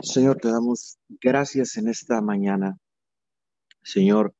Señor, 0.00 0.38
te 0.38 0.48
damos 0.48 0.98
gracias 1.20 1.76
en 1.76 1.88
esta 1.88 2.20
mañana. 2.22 2.78
Señor, 3.82 4.34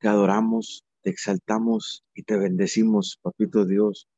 te 0.00 0.08
adoramos, 0.08 0.84
te 1.02 1.10
exaltamos 1.10 2.04
y 2.14 2.24
te 2.24 2.36
bendecimos, 2.36 3.18
Papito 3.22 3.64
Dios, 3.64 4.08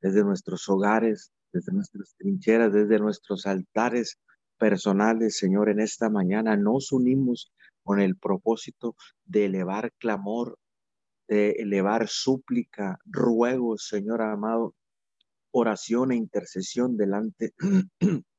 desde 0.00 0.24
nuestros 0.24 0.68
hogares, 0.68 1.30
desde 1.52 1.72
nuestras 1.72 2.14
trincheras, 2.16 2.72
desde 2.72 2.98
nuestros 2.98 3.46
altares 3.46 4.18
personales, 4.56 5.36
Señor, 5.36 5.68
en 5.68 5.80
esta 5.80 6.08
mañana 6.08 6.56
nos 6.56 6.90
unimos 6.92 7.52
con 7.82 8.00
el 8.00 8.16
propósito 8.16 8.96
de 9.24 9.46
elevar 9.46 9.92
clamor, 9.98 10.58
de 11.28 11.50
elevar 11.50 12.08
súplica, 12.08 12.98
ruego, 13.04 13.76
Señor 13.76 14.22
amado, 14.22 14.74
oración 15.50 16.12
e 16.12 16.16
intercesión 16.16 16.96
delante 16.96 17.52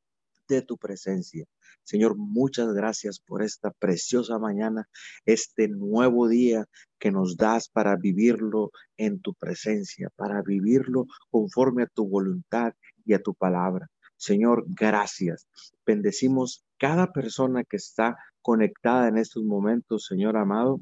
de 0.48 0.62
tu 0.62 0.78
presencia. 0.78 1.46
Señor, 1.84 2.16
muchas 2.18 2.74
gracias 2.74 3.20
por 3.20 3.44
esta 3.44 3.72
preciosa 3.72 4.40
mañana, 4.40 4.88
este 5.26 5.68
nuevo 5.68 6.28
día 6.28 6.66
que 7.00 7.12
nos 7.12 7.38
das 7.38 7.70
para 7.70 7.96
vivirlo 7.96 8.72
en 8.98 9.20
tu 9.20 9.34
presencia, 9.34 10.10
para 10.16 10.42
vivirlo 10.42 11.06
conforme 11.30 11.84
a 11.84 11.88
tu 11.88 12.08
voluntad 12.08 12.74
y 13.06 13.14
a 13.14 13.22
tu 13.22 13.34
palabra. 13.34 13.88
Señor, 14.18 14.66
gracias. 14.68 15.48
Bendecimos 15.86 16.66
cada 16.78 17.12
persona 17.12 17.64
que 17.64 17.78
está 17.78 18.18
conectada 18.42 19.08
en 19.08 19.18
estos 19.18 19.44
momentos, 19.44 20.06
Señor 20.06 20.38
amado, 20.38 20.82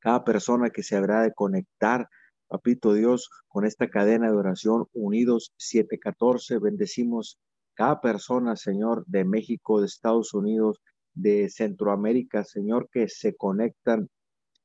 cada 0.00 0.24
persona 0.24 0.70
que 0.70 0.82
se 0.82 0.96
habrá 0.96 1.22
de 1.22 1.32
conectar 1.32 2.08
Papito 2.50 2.94
Dios, 2.94 3.30
con 3.46 3.64
esta 3.64 3.88
cadena 3.88 4.28
de 4.28 4.36
oración 4.36 4.86
unidos 4.92 5.52
714, 5.58 6.58
bendecimos 6.58 7.38
cada 7.80 8.02
persona, 8.02 8.56
Señor, 8.56 9.06
de 9.06 9.24
México, 9.24 9.80
de 9.80 9.86
Estados 9.86 10.34
Unidos, 10.34 10.82
de 11.14 11.48
Centroamérica, 11.48 12.44
Señor, 12.44 12.90
que 12.92 13.08
se 13.08 13.34
conectan, 13.34 14.10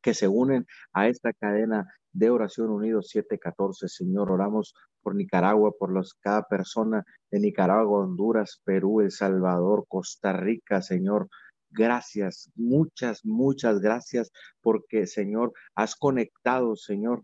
que 0.01 0.13
se 0.13 0.27
unen 0.27 0.65
a 0.91 1.07
esta 1.07 1.31
cadena 1.31 1.87
de 2.11 2.29
oración 2.29 2.71
unidos 2.71 3.07
714, 3.11 3.87
Señor. 3.87 4.29
Oramos 4.33 4.73
por 5.01 5.15
Nicaragua, 5.15 5.71
por 5.79 5.93
los, 5.93 6.15
cada 6.15 6.43
persona 6.43 7.05
de 7.31 7.39
Nicaragua, 7.39 8.01
Honduras, 8.01 8.59
Perú, 8.65 8.99
El 8.99 9.11
Salvador, 9.11 9.85
Costa 9.87 10.33
Rica, 10.33 10.81
Señor. 10.81 11.29
Gracias, 11.69 12.51
muchas, 12.55 13.23
muchas 13.23 13.79
gracias 13.79 14.29
porque, 14.59 15.07
Señor, 15.07 15.53
has 15.73 15.95
conectado, 15.95 16.75
Señor, 16.75 17.23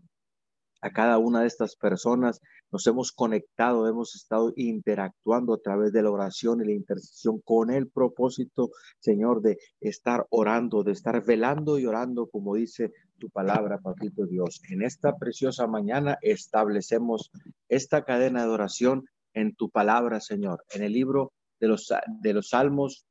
a 0.80 0.90
cada 0.90 1.18
una 1.18 1.42
de 1.42 1.48
estas 1.48 1.76
personas. 1.76 2.40
Nos 2.72 2.86
hemos 2.86 3.12
conectado, 3.12 3.86
hemos 3.86 4.14
estado 4.14 4.50
interactuando 4.56 5.52
a 5.52 5.60
través 5.60 5.92
de 5.92 6.02
la 6.02 6.10
oración 6.10 6.62
y 6.62 6.64
la 6.64 6.72
intercesión 6.72 7.40
con 7.44 7.70
el 7.70 7.88
propósito, 7.88 8.70
Señor, 8.98 9.42
de 9.42 9.58
estar 9.78 10.26
orando, 10.30 10.82
de 10.82 10.92
estar 10.92 11.22
velando 11.22 11.78
y 11.78 11.84
orando, 11.84 12.28
como 12.28 12.54
dice 12.54 12.92
tu 13.18 13.28
palabra, 13.28 13.78
Papito 13.78 14.24
Dios. 14.24 14.62
En 14.70 14.80
esta 14.82 15.18
preciosa 15.18 15.66
mañana 15.66 16.16
establecemos 16.22 17.30
esta 17.68 18.04
cadena 18.04 18.44
de 18.44 18.50
oración 18.50 19.04
en 19.34 19.54
tu 19.54 19.68
palabra, 19.68 20.20
Señor, 20.20 20.64
en 20.70 20.82
el 20.82 20.94
libro 20.94 21.32
de 21.60 21.68
los, 21.68 21.92
de 22.22 22.32
los 22.32 22.48
Salmos, 22.48 23.04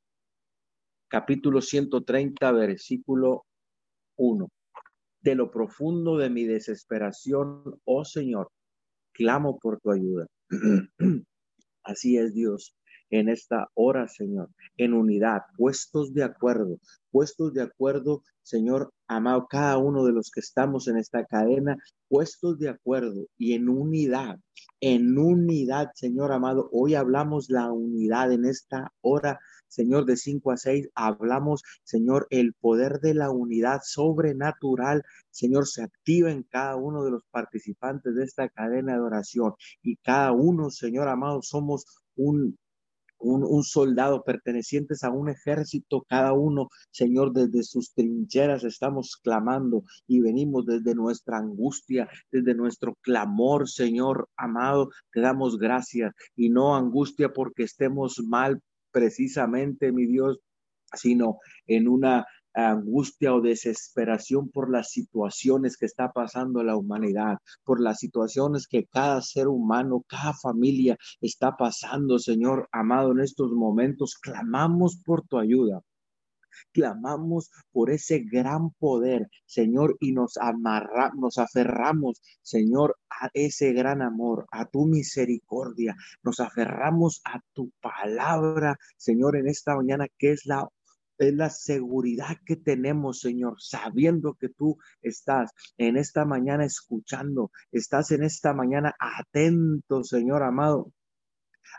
capítulo 1.08 1.62
130, 1.62 2.52
versículo 2.52 3.46
1 4.18 4.50
de 5.22 5.36
lo 5.36 5.52
profundo 5.52 6.18
de 6.18 6.32
mi 6.32 6.46
desesperación, 6.46 7.80
oh 7.86 8.04
Señor, 8.04 8.50
clamo 9.14 9.60
por 9.60 9.80
tu 9.80 9.92
ayuda. 9.92 10.28
Así 11.84 12.18
es 12.18 12.34
Dios 12.34 12.76
en 13.12 13.30
esta 13.30 13.70
hora, 13.76 14.08
Señor, 14.08 14.50
en 14.78 14.94
unidad, 14.94 15.42
puestos 15.58 16.14
de 16.14 16.24
acuerdo, 16.24 16.80
puestos 17.12 17.54
de 17.54 17.62
acuerdo, 17.62 18.24
Señor, 18.42 18.92
amado, 19.08 19.48
cada 19.50 19.78
uno 19.78 20.06
de 20.06 20.14
los 20.14 20.32
que 20.32 20.40
estamos 20.40 20.88
en 20.88 20.98
esta 20.98 21.26
cadena, 21.26 21.78
puestos 22.08 22.58
de 22.58 22.70
acuerdo 22.70 23.28
y 23.38 23.54
en 23.54 23.70
unidad, 23.70 24.40
en 24.80 25.18
unidad, 25.18 25.92
Señor 25.94 26.32
amado. 26.32 26.70
Hoy 26.72 26.96
hablamos 26.96 27.50
la 27.50 27.72
unidad 27.72 28.32
en 28.32 28.46
esta 28.46 28.92
hora, 29.02 29.40
Señor, 29.68 30.06
de 30.06 30.18
5 30.18 30.52
a 30.52 30.58
6, 30.58 30.90
hablamos, 30.96 31.64
Señor, 31.84 32.28
el 32.30 32.54
poder 32.54 33.00
de 33.00 33.14
la 33.14 33.30
unidad 33.30 33.82
sobrenatural, 33.84 35.04
Señor, 35.30 35.68
se 35.68 35.84
activa 35.84 36.32
en 36.32 36.44
cada 36.44 36.76
uno 36.78 37.04
de 37.04 37.12
los 37.12 37.24
participantes 37.32 38.16
de 38.16 38.24
esta 38.24 38.50
cadena 38.50 38.94
de 38.94 39.02
oración 39.02 39.54
y 39.82 39.98
cada 39.98 40.32
uno, 40.32 40.70
Señor 40.70 41.08
amado, 41.08 41.42
somos 41.42 41.86
un 42.16 42.58
un, 43.22 43.64
soldado 43.64 44.24
pertenecientes 44.24 45.04
a 45.04 45.12
un 45.12 45.30
ejército, 45.30 46.06
cada 46.08 46.34
uno, 46.34 46.70
Señor, 46.92 47.34
desde 47.34 47.64
sus 47.64 47.94
trincheras 47.94 48.64
estamos 48.64 49.18
clamando 49.18 49.84
y 50.08 50.20
venimos 50.22 50.66
desde 50.66 50.96
nuestra 50.96 51.38
angustia, 51.38 52.10
desde 52.32 52.56
nuestro 52.56 52.96
clamor, 53.02 53.70
Señor 53.70 54.28
amado, 54.36 54.90
te 55.12 55.22
damos 55.22 55.58
gracias 55.58 56.14
y 56.36 56.50
no 56.50 56.76
angustia 56.76 57.30
porque 57.34 57.64
estemos 57.64 58.22
mal 58.28 58.62
precisamente, 58.92 59.92
mi 59.92 60.06
Dios, 60.06 60.40
sino 60.94 61.40
en 61.68 61.88
una 61.88 62.26
angustia 62.54 63.34
o 63.34 63.42
desesperación 63.42 64.50
por 64.50 64.72
las 64.72 64.90
situaciones 64.90 65.78
que 65.78 65.86
está 65.86 66.12
pasando 66.12 66.64
la 66.64 66.76
humanidad, 66.76 67.38
por 67.64 67.82
las 67.82 68.00
situaciones 68.00 68.68
que 68.68 68.86
cada 68.86 69.22
ser 69.22 69.48
humano, 69.48 70.04
cada 70.08 70.34
familia 70.34 70.98
está 71.22 71.56
pasando, 71.58 72.20
Señor 72.20 72.68
amado, 72.72 73.12
en 73.12 73.20
estos 73.22 73.52
momentos. 73.52 74.16
Clamamos 74.16 74.98
por 75.06 75.24
tu 75.28 75.38
ayuda. 75.38 75.82
Clamamos 76.74 77.50
por 77.72 77.90
ese 77.92 78.20
gran 78.20 78.72
poder, 78.72 79.30
Señor, 79.46 79.96
y 80.00 80.12
nos 80.12 80.38
amarra, 80.38 81.12
nos 81.16 81.38
aferramos, 81.38 82.22
Señor, 82.42 82.98
a 83.10 83.30
ese 83.34 83.74
gran 83.74 84.02
amor, 84.02 84.46
a 84.52 84.66
tu 84.66 84.86
misericordia. 84.86 85.96
Nos 86.24 86.40
aferramos 86.40 87.22
a 87.26 87.40
tu 87.54 87.72
palabra, 87.82 88.78
Señor, 88.98 89.38
en 89.38 89.48
esta 89.48 89.76
mañana, 89.76 90.08
que 90.18 90.32
es 90.32 90.46
la 90.46 90.68
es 91.22 91.36
la 91.36 91.52
seguridad 91.52 92.38
que 92.46 92.56
tenemos, 92.56 93.20
Señor, 93.20 93.56
sabiendo 93.60 94.34
que 94.34 94.50
tú 94.50 94.78
estás 95.04 95.52
en 95.78 95.96
esta 95.98 96.26
mañana 96.26 96.66
escuchando, 96.66 97.52
estás 97.72 98.10
en 98.10 98.24
esta 98.24 98.54
mañana 98.56 98.96
atento, 99.00 100.04
Señor 100.04 100.42
amado, 100.42 100.92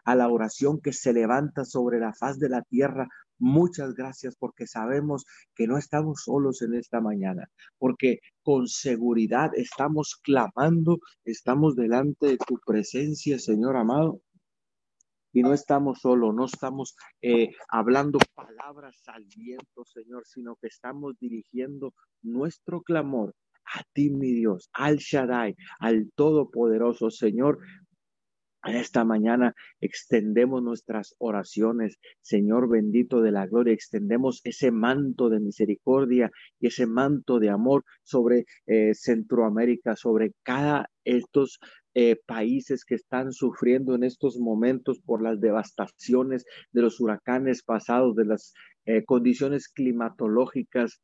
a 0.04 0.14
la 0.14 0.28
oración 0.28 0.80
que 0.80 0.92
se 0.92 1.12
levanta 1.12 1.64
sobre 1.64 1.98
la 1.98 2.14
faz 2.14 2.38
de 2.38 2.48
la 2.50 2.62
tierra. 2.62 3.08
Muchas 3.38 3.94
gracias 3.94 4.36
porque 4.36 4.68
sabemos 4.68 5.24
que 5.56 5.66
no 5.66 5.76
estamos 5.76 6.22
solos 6.22 6.62
en 6.62 6.74
esta 6.74 7.00
mañana, 7.00 7.50
porque 7.78 8.20
con 8.44 8.68
seguridad 8.68 9.50
estamos 9.56 10.20
clamando, 10.22 11.00
estamos 11.24 11.74
delante 11.74 12.26
de 12.26 12.36
tu 12.36 12.60
presencia, 12.64 13.40
Señor 13.40 13.76
amado 13.76 14.20
y 15.32 15.42
no 15.42 15.54
estamos 15.54 16.00
solo, 16.00 16.32
no 16.32 16.44
estamos 16.44 16.94
eh, 17.20 17.50
hablando 17.68 18.18
palabras 18.34 19.02
al 19.06 19.24
viento, 19.24 19.84
Señor, 19.84 20.26
sino 20.26 20.56
que 20.56 20.68
estamos 20.68 21.18
dirigiendo 21.18 21.94
nuestro 22.22 22.82
clamor 22.82 23.34
a 23.64 23.82
ti, 23.92 24.10
mi 24.10 24.32
Dios, 24.32 24.68
al 24.72 24.96
Shaddai, 24.98 25.56
al 25.80 26.10
Todopoderoso, 26.14 27.10
Señor. 27.10 27.58
En 28.64 28.76
esta 28.76 29.04
mañana 29.04 29.54
extendemos 29.80 30.62
nuestras 30.62 31.16
oraciones, 31.18 31.98
Señor 32.20 32.68
bendito 32.68 33.20
de 33.20 33.32
la 33.32 33.46
gloria, 33.46 33.74
extendemos 33.74 34.40
ese 34.44 34.70
manto 34.70 35.28
de 35.28 35.40
misericordia 35.40 36.30
y 36.60 36.68
ese 36.68 36.86
manto 36.86 37.40
de 37.40 37.50
amor 37.50 37.84
sobre 38.04 38.44
eh, 38.66 38.94
Centroamérica, 38.94 39.96
sobre 39.96 40.34
cada 40.44 40.88
estos 41.04 41.58
eh, 41.94 42.16
países 42.26 42.84
que 42.84 42.94
están 42.94 43.32
sufriendo 43.32 43.94
en 43.94 44.04
estos 44.04 44.38
momentos 44.38 45.00
por 45.00 45.22
las 45.22 45.40
devastaciones 45.40 46.44
de 46.72 46.82
los 46.82 47.00
huracanes 47.00 47.62
pasados, 47.62 48.16
de 48.16 48.24
las 48.24 48.54
eh, 48.86 49.04
condiciones 49.04 49.68
climatológicas 49.68 51.00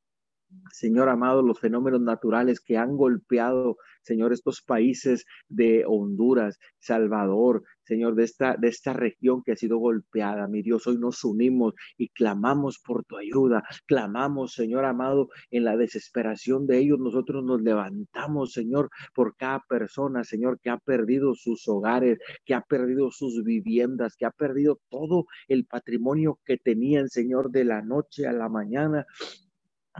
Señor 0.72 1.08
amado, 1.08 1.42
los 1.42 1.60
fenómenos 1.60 2.00
naturales 2.00 2.60
que 2.60 2.76
han 2.76 2.96
golpeado, 2.96 3.76
Señor, 4.02 4.32
estos 4.32 4.62
países 4.62 5.26
de 5.48 5.84
Honduras, 5.86 6.58
Salvador, 6.78 7.64
Señor, 7.82 8.14
de 8.14 8.24
esta, 8.24 8.56
de 8.56 8.68
esta 8.68 8.92
región 8.92 9.42
que 9.42 9.52
ha 9.52 9.56
sido 9.56 9.78
golpeada. 9.78 10.46
Mi 10.46 10.62
Dios, 10.62 10.86
hoy 10.86 10.98
nos 10.98 11.24
unimos 11.24 11.74
y 11.96 12.08
clamamos 12.10 12.78
por 12.78 13.04
tu 13.04 13.16
ayuda. 13.16 13.64
Clamamos, 13.86 14.52
Señor 14.52 14.84
amado, 14.84 15.28
en 15.50 15.64
la 15.64 15.76
desesperación 15.76 16.66
de 16.66 16.78
ellos. 16.78 16.98
Nosotros 16.98 17.44
nos 17.44 17.62
levantamos, 17.62 18.52
Señor, 18.52 18.90
por 19.14 19.36
cada 19.36 19.64
persona, 19.68 20.24
Señor, 20.24 20.60
que 20.60 20.70
ha 20.70 20.78
perdido 20.78 21.34
sus 21.34 21.66
hogares, 21.66 22.18
que 22.44 22.54
ha 22.54 22.60
perdido 22.60 23.10
sus 23.10 23.42
viviendas, 23.42 24.16
que 24.16 24.26
ha 24.26 24.30
perdido 24.30 24.80
todo 24.90 25.26
el 25.48 25.64
patrimonio 25.64 26.38
que 26.44 26.58
tenían, 26.58 27.08
Señor, 27.08 27.50
de 27.50 27.64
la 27.64 27.82
noche 27.82 28.26
a 28.26 28.32
la 28.32 28.48
mañana 28.48 29.06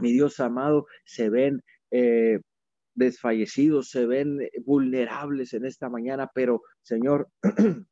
mi 0.01 0.11
Dios 0.11 0.39
amado, 0.39 0.85
se 1.05 1.29
ven 1.29 1.61
eh, 1.91 2.39
desfallecidos, 2.95 3.89
se 3.89 4.05
ven 4.05 4.39
vulnerables 4.65 5.53
en 5.53 5.65
esta 5.65 5.89
mañana, 5.89 6.29
pero 6.33 6.61
Señor, 6.81 7.29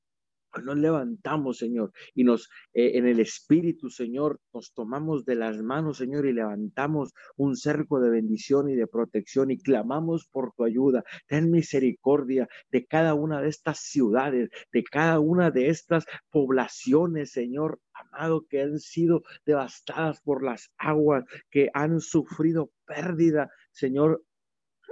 nos 0.63 0.77
levantamos, 0.77 1.57
Señor, 1.57 1.91
y 2.13 2.23
nos 2.23 2.49
eh, 2.73 2.97
en 2.97 3.07
el 3.07 3.19
Espíritu, 3.19 3.89
Señor, 3.89 4.39
nos 4.53 4.73
tomamos 4.73 5.25
de 5.25 5.35
las 5.35 5.61
manos, 5.61 5.97
Señor, 5.97 6.25
y 6.25 6.33
levantamos 6.33 7.13
un 7.35 7.55
cerco 7.55 7.99
de 7.99 8.09
bendición 8.09 8.69
y 8.69 8.75
de 8.75 8.87
protección 8.87 9.51
y 9.51 9.57
clamamos 9.57 10.27
por 10.27 10.53
tu 10.53 10.63
ayuda. 10.63 11.03
Ten 11.27 11.51
misericordia 11.51 12.47
de 12.71 12.85
cada 12.85 13.13
una 13.13 13.41
de 13.41 13.49
estas 13.49 13.79
ciudades, 13.79 14.49
de 14.71 14.83
cada 14.83 15.19
una 15.19 15.51
de 15.51 15.69
estas 15.69 16.05
poblaciones, 16.29 17.31
Señor, 17.31 17.79
amado, 17.93 18.45
que 18.47 18.61
han 18.61 18.79
sido 18.79 19.23
devastadas 19.45 20.21
por 20.21 20.43
las 20.43 20.71
aguas, 20.77 21.25
que 21.49 21.69
han 21.73 21.99
sufrido 22.01 22.71
pérdida, 22.85 23.49
Señor, 23.71 24.23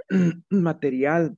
material 0.50 1.36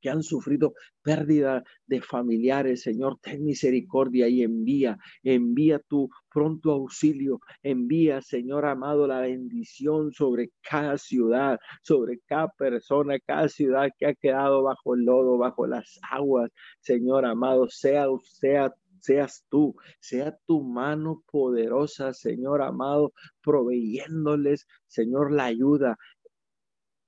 que 0.00 0.10
han 0.10 0.22
sufrido 0.22 0.74
pérdida 1.02 1.62
de 1.86 2.00
familiares, 2.00 2.82
Señor, 2.82 3.18
ten 3.20 3.44
misericordia 3.44 4.28
y 4.28 4.42
envía, 4.42 4.98
envía 5.22 5.78
tu 5.78 6.08
pronto 6.30 6.72
auxilio, 6.72 7.40
envía, 7.62 8.20
Señor 8.22 8.66
amado, 8.66 9.06
la 9.06 9.20
bendición 9.20 10.12
sobre 10.12 10.50
cada 10.62 10.98
ciudad, 10.98 11.58
sobre 11.82 12.20
cada 12.26 12.48
persona, 12.48 13.18
cada 13.20 13.48
ciudad 13.48 13.88
que 13.98 14.06
ha 14.06 14.14
quedado 14.14 14.62
bajo 14.62 14.94
el 14.94 15.04
lodo, 15.04 15.38
bajo 15.38 15.66
las 15.66 15.98
aguas, 16.10 16.50
Señor 16.80 17.24
amado, 17.24 17.68
sea, 17.68 18.06
sea 18.22 18.74
seas 19.00 19.44
tú, 19.48 19.76
sea 20.00 20.36
tu 20.46 20.62
mano 20.62 21.22
poderosa, 21.30 22.12
Señor 22.12 22.62
amado, 22.62 23.12
proveyéndoles, 23.42 24.66
Señor, 24.86 25.32
la 25.32 25.46
ayuda, 25.46 25.96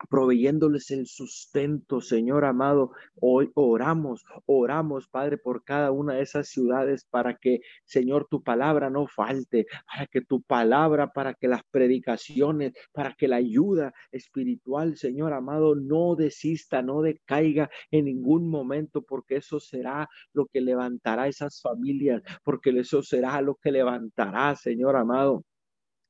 proveyéndoles 0.08 0.90
el 0.90 1.06
sustento, 1.06 2.00
Señor 2.00 2.44
amado. 2.44 2.92
Hoy 3.20 3.50
oramos, 3.54 4.24
oramos, 4.46 5.08
Padre, 5.08 5.38
por 5.38 5.64
cada 5.64 5.90
una 5.92 6.14
de 6.14 6.22
esas 6.22 6.48
ciudades 6.48 7.04
para 7.04 7.36
que, 7.36 7.60
Señor, 7.84 8.26
tu 8.30 8.42
palabra 8.42 8.90
no 8.90 9.06
falte, 9.06 9.66
para 9.86 10.06
que 10.06 10.20
tu 10.20 10.42
palabra, 10.42 11.12
para 11.12 11.34
que 11.34 11.48
las 11.48 11.62
predicaciones, 11.70 12.72
para 12.92 13.14
que 13.14 13.28
la 13.28 13.36
ayuda 13.36 13.92
espiritual, 14.12 14.96
Señor 14.96 15.32
amado, 15.32 15.74
no 15.74 16.16
desista, 16.16 16.82
no 16.82 17.02
decaiga 17.02 17.70
en 17.90 18.06
ningún 18.06 18.48
momento, 18.48 19.02
porque 19.02 19.36
eso 19.36 19.60
será 19.60 20.08
lo 20.32 20.46
que 20.46 20.60
levantará 20.60 21.28
esas 21.28 21.60
familias, 21.60 22.22
porque 22.44 22.70
eso 22.70 23.02
será 23.02 23.40
lo 23.42 23.56
que 23.56 23.72
levantará, 23.72 24.56
Señor 24.56 24.96
amado 24.96 25.44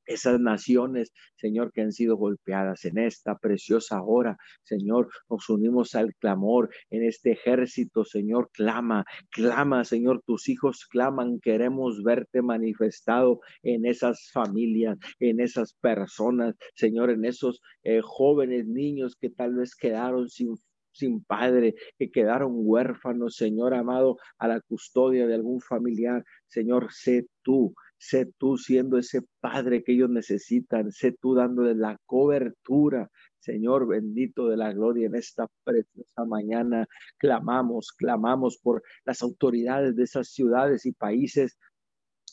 esas 0.05 0.39
naciones, 0.39 1.11
Señor, 1.35 1.71
que 1.71 1.81
han 1.81 1.91
sido 1.91 2.17
golpeadas 2.17 2.85
en 2.85 2.97
esta 2.97 3.37
preciosa 3.37 4.01
hora. 4.01 4.37
Señor, 4.63 5.09
nos 5.29 5.49
unimos 5.49 5.95
al 5.95 6.13
clamor 6.15 6.69
en 6.89 7.03
este 7.03 7.31
ejército, 7.31 8.05
Señor, 8.05 8.49
clama, 8.51 9.05
clama, 9.29 9.83
Señor, 9.83 10.21
tus 10.25 10.49
hijos 10.49 10.85
claman, 10.85 11.39
queremos 11.39 12.03
verte 12.03 12.41
manifestado 12.41 13.39
en 13.63 13.85
esas 13.85 14.29
familias, 14.31 14.97
en 15.19 15.39
esas 15.39 15.73
personas, 15.73 16.55
Señor, 16.75 17.09
en 17.11 17.25
esos 17.25 17.61
eh, 17.83 18.01
jóvenes 18.03 18.67
niños 18.67 19.15
que 19.19 19.29
tal 19.29 19.55
vez 19.55 19.75
quedaron 19.75 20.29
sin 20.29 20.55
sin 20.93 21.23
padre, 21.23 21.75
que 21.97 22.11
quedaron 22.11 22.51
huérfanos, 22.53 23.35
Señor 23.35 23.73
amado, 23.73 24.17
a 24.37 24.47
la 24.47 24.61
custodia 24.61 25.27
de 25.27 25.35
algún 25.35 25.61
familiar. 25.61 26.23
Señor, 26.47 26.91
sé 26.91 27.27
tú, 27.43 27.73
Sé 28.03 28.25
tú 28.39 28.57
siendo 28.57 28.97
ese 28.97 29.21
Padre 29.39 29.83
que 29.83 29.93
ellos 29.93 30.09
necesitan. 30.09 30.91
Sé 30.91 31.11
tú 31.21 31.35
dándoles 31.35 31.77
la 31.77 31.99
cobertura. 32.07 33.11
Señor 33.39 33.87
bendito 33.87 34.49
de 34.49 34.57
la 34.57 34.73
gloria, 34.73 35.05
en 35.05 35.15
esta 35.15 35.47
preciosa 35.63 36.25
mañana 36.27 36.87
clamamos, 37.17 37.91
clamamos 37.91 38.57
por 38.57 38.81
las 39.05 39.21
autoridades 39.21 39.95
de 39.95 40.03
esas 40.03 40.29
ciudades 40.29 40.85
y 40.87 40.93
países 40.93 41.57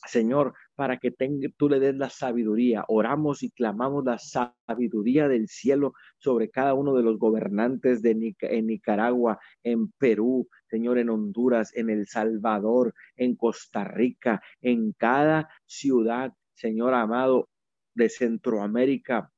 Señor, 0.07 0.55
para 0.79 0.99
que 0.99 1.11
tenga, 1.11 1.49
tú 1.57 1.69
le 1.69 1.81
des 1.81 1.97
la 1.97 2.09
sabiduría. 2.09 2.85
Oramos 2.87 3.43
y 3.43 3.51
clamamos 3.51 4.05
la 4.05 4.17
sabiduría 4.17 5.27
del 5.27 5.49
cielo 5.49 5.95
sobre 6.19 6.51
cada 6.51 6.75
uno 6.75 6.95
de 6.95 7.03
los 7.03 7.19
gobernantes 7.19 8.01
de 8.01 8.15
Nicaragua, 8.15 9.41
en 9.65 9.91
Perú, 9.99 10.49
Señor, 10.71 10.99
en 10.99 11.11
Honduras, 11.11 11.73
en 11.75 11.91
El 11.91 12.07
Salvador, 12.07 12.95
en 13.17 13.35
Costa 13.35 13.83
Rica, 13.83 14.41
en 14.61 14.93
cada 14.93 15.49
ciudad, 15.67 16.33
Señor 16.55 16.95
amado, 16.95 17.49
de 17.97 18.09
Centroamérica, 18.09 19.33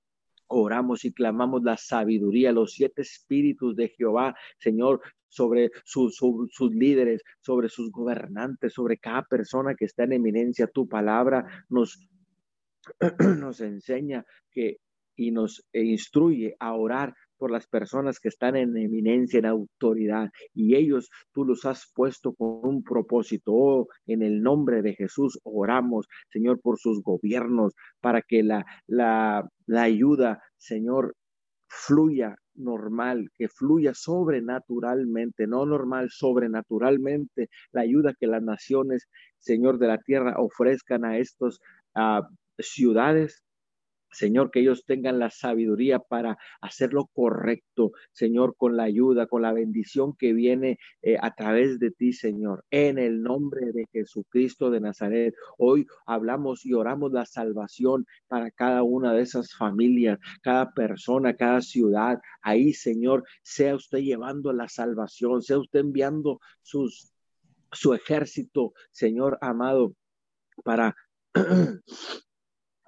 oramos 0.47 1.07
y 1.07 1.13
clamamos 1.15 1.63
la 1.63 1.79
sabiduría, 1.79 2.53
los 2.53 2.73
siete 2.73 3.01
espíritus 3.01 3.77
de 3.77 3.89
Jehová, 3.89 4.37
Señor, 4.59 5.01
sobre 5.31 5.71
sus, 5.85 6.17
sus 6.17 6.75
líderes, 6.75 7.23
sobre 7.41 7.71
sus 7.71 7.91
gobernantes, 7.91 8.75
sobre 8.75 8.99
cada 8.99 9.23
persona 9.23 9.75
que 9.75 9.87
está 9.87 10.05
en 10.05 10.13
eminencia. 10.13 10.67
Tu 10.67 10.87
palabra 10.87 11.47
nos, 11.71 11.99
nos 13.39 13.61
enseña 13.61 14.25
que 14.51 14.77
y 15.21 15.33
nos 15.33 15.63
instruye 15.75 16.57
a 16.61 16.73
orar 16.73 17.15
por 17.37 17.51
las 17.51 17.67
personas 17.67 18.19
que 18.21 18.29
están 18.29 18.57
en 18.57 18.75
eminencia, 18.75 19.39
en 19.39 19.45
autoridad, 19.47 20.31
y 20.55 20.77
ellos 20.77 21.11
tú 21.33 21.45
los 21.45 21.67
has 21.67 21.91
puesto 21.95 22.33
con 22.35 22.61
un 22.63 22.83
propósito. 22.83 23.53
Oh, 23.55 23.89
en 24.07 24.23
el 24.23 24.43
nombre 24.43 24.81
de 24.81 24.95
Jesús 24.95 25.39
oramos, 25.43 26.07
Señor, 26.31 26.59
por 26.63 26.79
sus 26.79 27.03
gobiernos, 27.03 27.75
para 28.01 28.23
que 28.23 28.43
la, 28.43 28.65
la, 28.87 29.47
la 29.67 29.83
ayuda, 29.83 30.43
Señor, 30.57 31.15
fluya 31.69 32.37
normal, 32.61 33.31
que 33.37 33.49
fluya 33.49 33.95
sobrenaturalmente, 33.95 35.47
no 35.47 35.67
normal, 35.67 36.11
sobrenaturalmente, 36.11 37.49
la 37.73 37.83
ayuda 37.83 38.15
que 38.19 38.27
las 38.27 38.43
naciones, 38.43 39.09
Señor 39.39 39.79
de 39.79 39.89
la 39.89 39.99
tierra, 39.99 40.35
ofrezcan 40.39 41.05
a 41.05 41.19
estos 41.19 41.61
uh, 41.95 42.23
ciudades, 42.59 43.43
Señor, 44.11 44.51
que 44.51 44.61
ellos 44.61 44.85
tengan 44.85 45.19
la 45.19 45.31
sabiduría 45.31 45.99
para 45.99 46.39
hacer 46.61 46.93
lo 46.93 47.07
correcto, 47.07 47.93
Señor, 48.13 48.57
con 48.57 48.77
la 48.77 48.85
ayuda, 48.85 49.27
con 49.27 49.43
la 49.43 49.53
bendición 49.53 50.15
que 50.17 50.33
viene 50.33 50.79
eh, 51.03 51.17
a 51.21 51.35
través 51.35 51.79
de 51.79 51.91
ti, 51.91 52.13
Señor. 52.13 52.65
En 52.71 52.99
el 52.99 53.23
nombre 53.23 53.73
de 53.73 53.87
Jesucristo 53.93 54.71
de 54.71 54.81
Nazaret, 54.81 55.35
hoy 55.59 55.87
hablamos 56.07 56.67
y 56.67 56.75
oramos 56.75 57.13
la 57.13 57.27
salvación 57.27 58.07
para 58.29 58.51
cada 58.51 58.83
una 58.83 59.13
de 59.13 59.23
esas 59.23 59.55
familias, 59.55 60.19
cada 60.43 60.73
persona, 60.73 61.35
cada 61.35 61.61
ciudad. 61.61 62.19
Ahí, 62.43 62.73
Señor, 62.73 63.25
sea 63.43 63.75
usted 63.75 63.99
llevando 63.99 64.53
la 64.53 64.69
salvación, 64.69 65.43
sea 65.43 65.59
usted 65.59 65.81
enviando 65.81 66.41
sus, 66.63 67.13
su 67.73 67.95
ejército, 67.95 68.73
Señor 68.91 69.39
amado, 69.41 69.95
para 70.65 70.95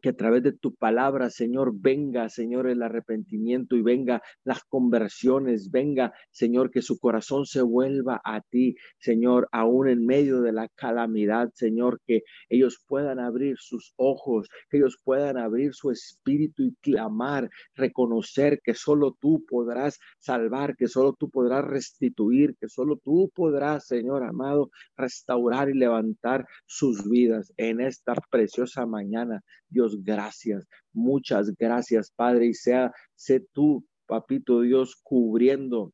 que 0.02 0.10
a 0.10 0.16
través 0.16 0.43
de 0.43 0.52
tu 0.52 0.75
palabra, 0.75 1.31
Señor, 1.31 1.73
venga, 1.75 2.28
Señor, 2.28 2.66
el 2.66 2.82
arrepentimiento 2.82 3.76
y 3.76 3.82
venga 3.82 4.21
las 4.44 4.64
conversiones, 4.64 5.71
venga, 5.71 6.12
Señor, 6.32 6.71
que 6.71 6.82
su 6.82 6.99
corazón 6.99 7.47
se 7.47 7.62
vuelva 7.62 8.21
a 8.25 8.40
ti, 8.40 8.75
Señor, 8.99 9.49
aún 9.52 9.88
en 9.88 10.04
medio 10.04 10.42
de 10.42 10.52
la 10.52 10.68
calamidad, 10.75 11.50
Señor, 11.54 12.00
que 12.04 12.23
ellos 12.49 12.82
puedan 12.87 13.21
abrir 13.21 13.56
sus 13.59 13.94
ojos, 13.97 14.49
que 14.68 14.78
ellos 14.78 14.99
puedan 15.04 15.38
abrir 15.38 15.73
su 15.73 15.90
espíritu 15.92 16.64
y 16.64 16.75
clamar, 16.82 17.49
reconocer 17.76 18.61
que 18.62 18.75
solo 18.75 19.16
tú 19.21 19.44
podrás 19.47 20.00
salvar, 20.18 20.76
que 20.76 20.88
solo 20.88 21.14
tú 21.14 21.30
podrás 21.30 21.64
restituir, 21.64 22.56
que 22.61 22.68
solo 22.68 22.97
tú 22.97 23.30
podrás, 23.35 23.87
Señor 23.87 24.25
amado, 24.25 24.71
restaurar 24.97 25.71
y 25.71 25.75
levantar 25.75 26.44
sus 26.66 27.09
vidas 27.09 27.52
en 27.56 27.80
esta 27.80 28.14
preciosa 28.30 28.85
mañana. 28.85 29.42
Dios, 29.68 29.91
gracias, 30.02 30.66
muchas 30.92 31.52
gracias, 31.58 32.12
Padre, 32.14 32.46
y 32.46 32.54
sea, 32.54 32.92
sé 33.14 33.46
tú, 33.52 33.84
papito 34.06 34.61
Dios, 34.61 34.96
cubriendo 35.02 35.92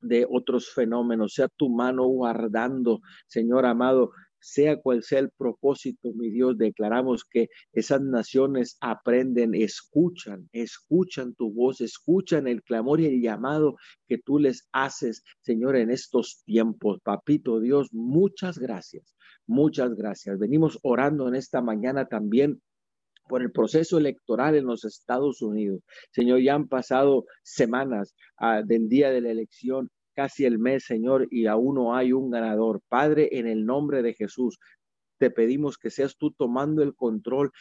de 0.00 0.26
otros 0.28 0.70
fenómenos, 0.70 1.34
sea 1.34 1.48
tu 1.48 1.68
mano 1.68 2.06
guardando, 2.06 3.00
Señor 3.26 3.66
amado, 3.66 4.10
sea 4.40 4.80
cual 4.80 5.02
sea 5.02 5.20
el 5.20 5.30
propósito, 5.30 6.12
mi 6.14 6.30
Dios, 6.30 6.56
declaramos 6.56 7.24
que 7.24 7.48
esas 7.72 8.00
naciones 8.00 8.76
aprenden, 8.80 9.54
escuchan, 9.54 10.48
escuchan 10.52 11.34
tu 11.34 11.52
voz, 11.52 11.80
escuchan 11.80 12.48
el 12.48 12.62
clamor 12.62 13.00
y 13.00 13.06
el 13.06 13.20
llamado 13.20 13.76
que 14.08 14.18
tú 14.18 14.38
les 14.38 14.66
haces, 14.72 15.22
Señor, 15.42 15.76
en 15.76 15.90
estos 15.90 16.42
tiempos. 16.44 17.00
Papito 17.02 17.60
Dios, 17.60 17.88
muchas 17.92 18.58
gracias, 18.58 19.14
muchas 19.46 19.94
gracias. 19.94 20.38
Venimos 20.38 20.78
orando 20.82 21.28
en 21.28 21.34
esta 21.34 21.60
mañana 21.60 22.06
también 22.06 22.60
por 23.30 23.42
el 23.42 23.52
proceso 23.52 23.96
electoral 23.96 24.56
en 24.56 24.66
los 24.66 24.84
Estados 24.84 25.40
Unidos. 25.40 25.82
Señor, 26.10 26.40
ya 26.40 26.54
han 26.56 26.66
pasado 26.66 27.26
semanas 27.44 28.16
ah, 28.38 28.62
del 28.66 28.88
día 28.88 29.10
de 29.10 29.20
la 29.20 29.30
elección, 29.30 29.88
casi 30.16 30.44
el 30.44 30.58
mes, 30.58 30.84
Señor, 30.84 31.28
y 31.30 31.46
aún 31.46 31.76
no 31.76 31.94
hay 31.94 32.12
un 32.12 32.28
ganador. 32.28 32.80
Padre, 32.88 33.28
en 33.38 33.46
el 33.46 33.64
nombre 33.64 34.02
de 34.02 34.14
Jesús, 34.14 34.58
te 35.20 35.30
pedimos 35.30 35.76
que 35.76 35.90
seas 35.90 36.16
tú 36.16 36.30
tomando 36.30 36.82
el 36.82 36.94
control 36.94 37.52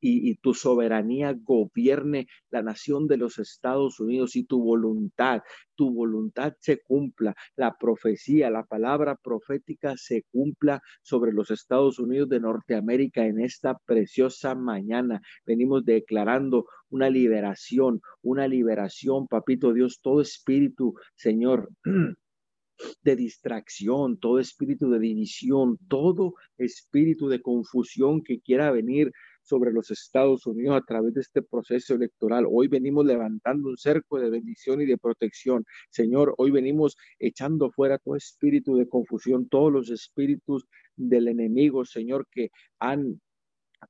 y, 0.00 0.36
tu 0.36 0.54
soberanía 0.54 1.34
gobierne 1.36 2.28
la 2.48 2.62
nación 2.62 3.08
de 3.08 3.16
los 3.16 3.40
Estados 3.40 3.98
Unidos 3.98 4.36
y 4.36 4.44
tu 4.44 4.62
voluntad, 4.62 5.42
tu 5.74 5.90
voluntad 5.92 6.54
se 6.60 6.80
cumpla, 6.80 7.34
la 7.56 7.76
profecía, 7.76 8.50
la 8.50 8.62
palabra 8.62 9.16
profética 9.16 9.96
se 9.96 10.22
cumpla 10.30 10.80
sobre 11.02 11.32
los 11.32 11.50
Estados 11.50 11.98
Unidos 11.98 12.28
de 12.28 12.38
Norteamérica 12.38 13.26
en 13.26 13.40
esta 13.40 13.76
preciosa 13.84 14.54
mañana. 14.54 15.20
Venimos 15.44 15.84
declarando 15.84 16.66
una 16.88 17.10
liberación, 17.10 18.00
una 18.22 18.46
liberación, 18.46 19.26
papito 19.26 19.72
Dios, 19.72 19.98
todo 20.00 20.20
espíritu, 20.20 20.94
Señor. 21.16 21.68
de 23.02 23.16
distracción, 23.16 24.18
todo 24.18 24.38
espíritu 24.38 24.90
de 24.90 24.98
división, 24.98 25.78
todo 25.88 26.34
espíritu 26.56 27.28
de 27.28 27.40
confusión 27.40 28.22
que 28.22 28.40
quiera 28.40 28.70
venir 28.70 29.12
sobre 29.42 29.72
los 29.72 29.90
Estados 29.90 30.46
Unidos 30.46 30.76
a 30.76 30.84
través 30.84 31.14
de 31.14 31.22
este 31.22 31.42
proceso 31.42 31.94
electoral. 31.94 32.44
Hoy 32.50 32.68
venimos 32.68 33.06
levantando 33.06 33.70
un 33.70 33.78
cerco 33.78 34.20
de 34.20 34.30
bendición 34.30 34.82
y 34.82 34.86
de 34.86 34.98
protección. 34.98 35.64
Señor, 35.90 36.34
hoy 36.36 36.50
venimos 36.50 36.96
echando 37.18 37.70
fuera 37.70 37.98
todo 37.98 38.16
espíritu 38.16 38.76
de 38.76 38.88
confusión, 38.88 39.48
todos 39.48 39.72
los 39.72 39.90
espíritus 39.90 40.66
del 40.96 41.28
enemigo, 41.28 41.84
Señor, 41.84 42.26
que 42.30 42.50
han 42.78 43.20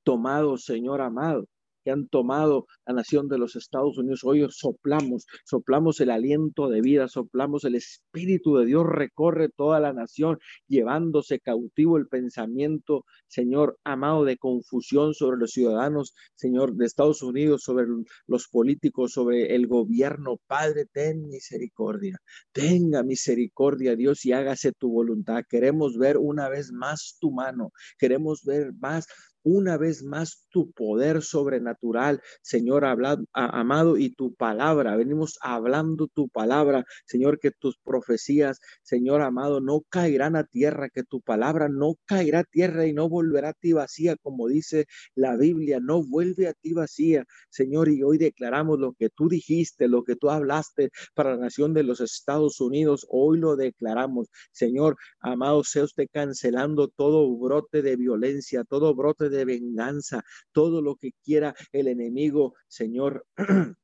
tomado, 0.03 0.57
Señor 0.57 1.01
amado, 1.01 1.47
han 1.91 2.07
tomado 2.07 2.65
la 2.85 2.93
nación 2.93 3.27
de 3.27 3.37
los 3.37 3.55
Estados 3.55 3.97
Unidos. 3.97 4.23
Hoy 4.23 4.45
soplamos, 4.49 5.25
soplamos 5.45 5.99
el 5.99 6.11
aliento 6.11 6.69
de 6.69 6.81
vida, 6.81 7.07
soplamos 7.07 7.63
el 7.65 7.75
Espíritu 7.75 8.57
de 8.57 8.65
Dios, 8.65 8.85
recorre 8.87 9.49
toda 9.49 9.79
la 9.79 9.93
nación, 9.93 10.39
llevándose 10.67 11.39
cautivo 11.39 11.97
el 11.97 12.07
pensamiento, 12.07 13.05
Señor 13.27 13.77
amado, 13.83 14.25
de 14.25 14.37
confusión 14.37 15.13
sobre 15.13 15.37
los 15.37 15.51
ciudadanos, 15.51 16.13
Señor, 16.35 16.75
de 16.75 16.85
Estados 16.85 17.21
Unidos, 17.21 17.63
sobre 17.63 17.85
los 18.27 18.47
políticos, 18.47 19.11
sobre 19.13 19.55
el 19.55 19.67
gobierno. 19.67 20.37
Padre, 20.47 20.85
ten 20.91 21.27
misericordia, 21.27 22.17
tenga 22.51 23.03
misericordia, 23.03 23.95
Dios, 23.95 24.25
y 24.25 24.33
hágase 24.33 24.71
tu 24.71 24.91
voluntad. 24.91 25.43
Queremos 25.49 25.97
ver 25.97 26.17
una 26.17 26.49
vez 26.49 26.71
más 26.71 27.17
tu 27.19 27.31
mano, 27.31 27.71
queremos 27.97 28.43
ver 28.43 28.73
más 28.79 29.07
una 29.43 29.77
vez 29.77 30.03
más 30.03 30.45
tu 30.49 30.71
poder 30.71 31.21
sobrenatural, 31.21 32.21
Señor 32.41 32.85
amado, 32.85 33.97
y 33.97 34.11
tu 34.11 34.33
palabra. 34.35 34.95
Venimos 34.95 35.37
hablando 35.41 36.07
tu 36.07 36.29
palabra, 36.29 36.85
Señor, 37.05 37.39
que 37.39 37.51
tus 37.51 37.77
profecías, 37.77 38.59
Señor 38.81 39.21
amado, 39.21 39.61
no 39.61 39.81
caerán 39.89 40.35
a 40.35 40.43
tierra, 40.43 40.89
que 40.89 41.03
tu 41.03 41.21
palabra 41.21 41.69
no 41.69 41.95
caerá 42.05 42.39
a 42.39 42.43
tierra 42.43 42.87
y 42.87 42.93
no 42.93 43.09
volverá 43.09 43.49
a 43.49 43.53
ti 43.53 43.73
vacía, 43.73 44.15
como 44.21 44.47
dice 44.47 44.85
la 45.15 45.35
Biblia, 45.37 45.79
no 45.81 46.03
vuelve 46.03 46.47
a 46.47 46.53
ti 46.53 46.73
vacía, 46.73 47.25
Señor, 47.49 47.89
y 47.89 48.03
hoy 48.03 48.17
declaramos 48.17 48.79
lo 48.79 48.93
que 48.93 49.09
tú 49.09 49.29
dijiste, 49.29 49.87
lo 49.87 50.03
que 50.03 50.15
tú 50.15 50.29
hablaste 50.29 50.91
para 51.13 51.31
la 51.31 51.37
nación 51.37 51.73
de 51.73 51.83
los 51.83 52.01
Estados 52.01 52.59
Unidos, 52.59 53.05
hoy 53.09 53.39
lo 53.39 53.55
declaramos, 53.55 54.27
Señor, 54.51 54.97
amado, 55.19 55.63
sea 55.63 55.83
usted 55.83 56.07
cancelando 56.11 56.87
todo 56.89 57.29
brote 57.37 57.81
de 57.81 57.95
violencia, 57.95 58.63
todo 58.63 58.95
brote 58.95 59.28
de 59.29 59.45
venganza, 59.45 60.23
todo 60.51 60.81
lo 60.81 60.95
que 60.95 61.11
quiera 61.23 61.55
el 61.71 61.87
enemigo, 61.87 62.55
Señor. 62.67 63.25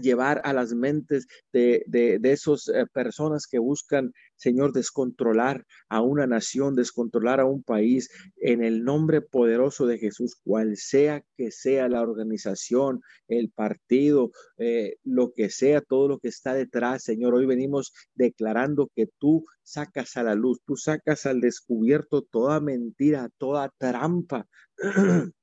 llevar 0.00 0.40
a 0.44 0.52
las 0.52 0.74
mentes 0.74 1.26
de, 1.52 1.84
de, 1.86 2.18
de 2.18 2.32
esas 2.32 2.68
eh, 2.68 2.86
personas 2.92 3.46
que 3.46 3.58
buscan, 3.58 4.12
Señor, 4.36 4.72
descontrolar 4.72 5.64
a 5.88 6.02
una 6.02 6.26
nación, 6.26 6.74
descontrolar 6.74 7.40
a 7.40 7.44
un 7.44 7.62
país, 7.62 8.08
en 8.36 8.64
el 8.64 8.84
nombre 8.84 9.20
poderoso 9.20 9.86
de 9.86 9.98
Jesús, 9.98 10.36
cual 10.42 10.76
sea 10.76 11.22
que 11.36 11.50
sea 11.50 11.88
la 11.88 12.02
organización, 12.02 13.00
el 13.28 13.50
partido, 13.50 14.30
eh, 14.58 14.96
lo 15.04 15.32
que 15.32 15.50
sea, 15.50 15.80
todo 15.80 16.08
lo 16.08 16.18
que 16.18 16.28
está 16.28 16.54
detrás, 16.54 17.04
Señor. 17.04 17.34
Hoy 17.34 17.46
venimos 17.46 17.92
declarando 18.14 18.90
que 18.94 19.08
tú 19.18 19.44
sacas 19.62 20.16
a 20.16 20.22
la 20.22 20.34
luz, 20.34 20.60
tú 20.64 20.76
sacas 20.76 21.26
al 21.26 21.40
descubierto 21.40 22.22
toda 22.22 22.60
mentira, 22.60 23.30
toda 23.38 23.72
trampa, 23.78 24.46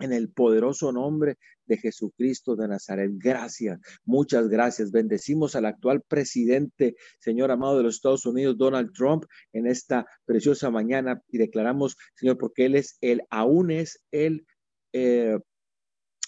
en 0.00 0.12
el 0.12 0.30
poderoso 0.30 0.92
nombre 0.92 1.38
de 1.66 1.76
Jesucristo 1.76 2.56
de 2.56 2.68
Nazaret. 2.68 3.12
Gracias, 3.14 3.80
muchas 4.04 4.48
gracias. 4.48 4.90
Bendecimos 4.90 5.54
al 5.54 5.66
actual 5.66 6.02
presidente, 6.02 6.96
Señor 7.18 7.50
amado 7.50 7.76
de 7.78 7.84
los 7.84 7.96
Estados 7.96 8.26
Unidos, 8.26 8.58
Donald 8.58 8.92
Trump, 8.92 9.24
en 9.52 9.66
esta 9.66 10.06
preciosa 10.24 10.70
mañana 10.70 11.22
y 11.28 11.38
declaramos, 11.38 11.96
Señor, 12.14 12.38
porque 12.38 12.66
Él 12.66 12.74
es, 12.74 12.98
Él 13.00 13.22
aún 13.30 13.70
es 13.70 14.02
el, 14.10 14.46
eh, 14.92 15.38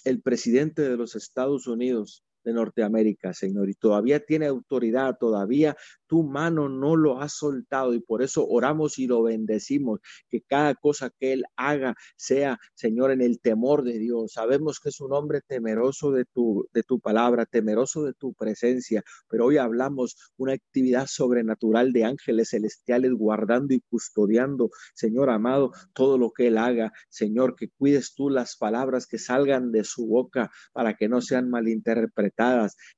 el 0.05 0.21
presidente 0.21 0.81
de 0.81 0.97
los 0.97 1.15
Estados 1.15 1.67
Unidos 1.67 2.23
de 2.43 2.53
Norteamérica, 2.53 3.33
Señor, 3.33 3.69
y 3.69 3.75
todavía 3.75 4.19
tiene 4.19 4.47
autoridad, 4.47 5.17
todavía 5.19 5.75
tu 6.07 6.23
mano 6.23 6.69
no 6.69 6.95
lo 6.95 7.21
ha 7.21 7.29
soltado 7.29 7.93
y 7.93 7.99
por 7.99 8.21
eso 8.21 8.45
oramos 8.47 8.99
y 8.99 9.07
lo 9.07 9.23
bendecimos, 9.23 9.99
que 10.29 10.41
cada 10.41 10.75
cosa 10.75 11.09
que 11.09 11.33
Él 11.33 11.43
haga 11.55 11.95
sea, 12.15 12.59
Señor, 12.75 13.11
en 13.11 13.21
el 13.21 13.39
temor 13.39 13.83
de 13.83 13.97
Dios. 13.97 14.33
Sabemos 14.33 14.79
que 14.79 14.89
es 14.89 15.01
un 15.01 15.13
hombre 15.13 15.41
temeroso 15.41 16.11
de 16.11 16.25
tu, 16.25 16.67
de 16.73 16.83
tu 16.83 16.99
palabra, 16.99 17.45
temeroso 17.45 18.03
de 18.03 18.13
tu 18.13 18.33
presencia, 18.33 19.03
pero 19.27 19.45
hoy 19.45 19.57
hablamos 19.57 20.15
una 20.37 20.53
actividad 20.53 21.07
sobrenatural 21.07 21.93
de 21.93 22.05
ángeles 22.05 22.49
celestiales 22.49 23.13
guardando 23.13 23.73
y 23.73 23.81
custodiando, 23.81 24.69
Señor 24.93 25.29
amado, 25.29 25.71
todo 25.93 26.17
lo 26.17 26.31
que 26.31 26.47
Él 26.47 26.57
haga, 26.57 26.91
Señor, 27.09 27.55
que 27.55 27.69
cuides 27.69 28.13
tú 28.13 28.29
las 28.29 28.57
palabras 28.57 29.07
que 29.07 29.17
salgan 29.17 29.71
de 29.71 29.83
su 29.83 30.05
boca 30.07 30.51
para 30.73 30.95
que 30.95 31.09
no 31.09 31.21
sean 31.21 31.49
malinterpretadas 31.49 32.32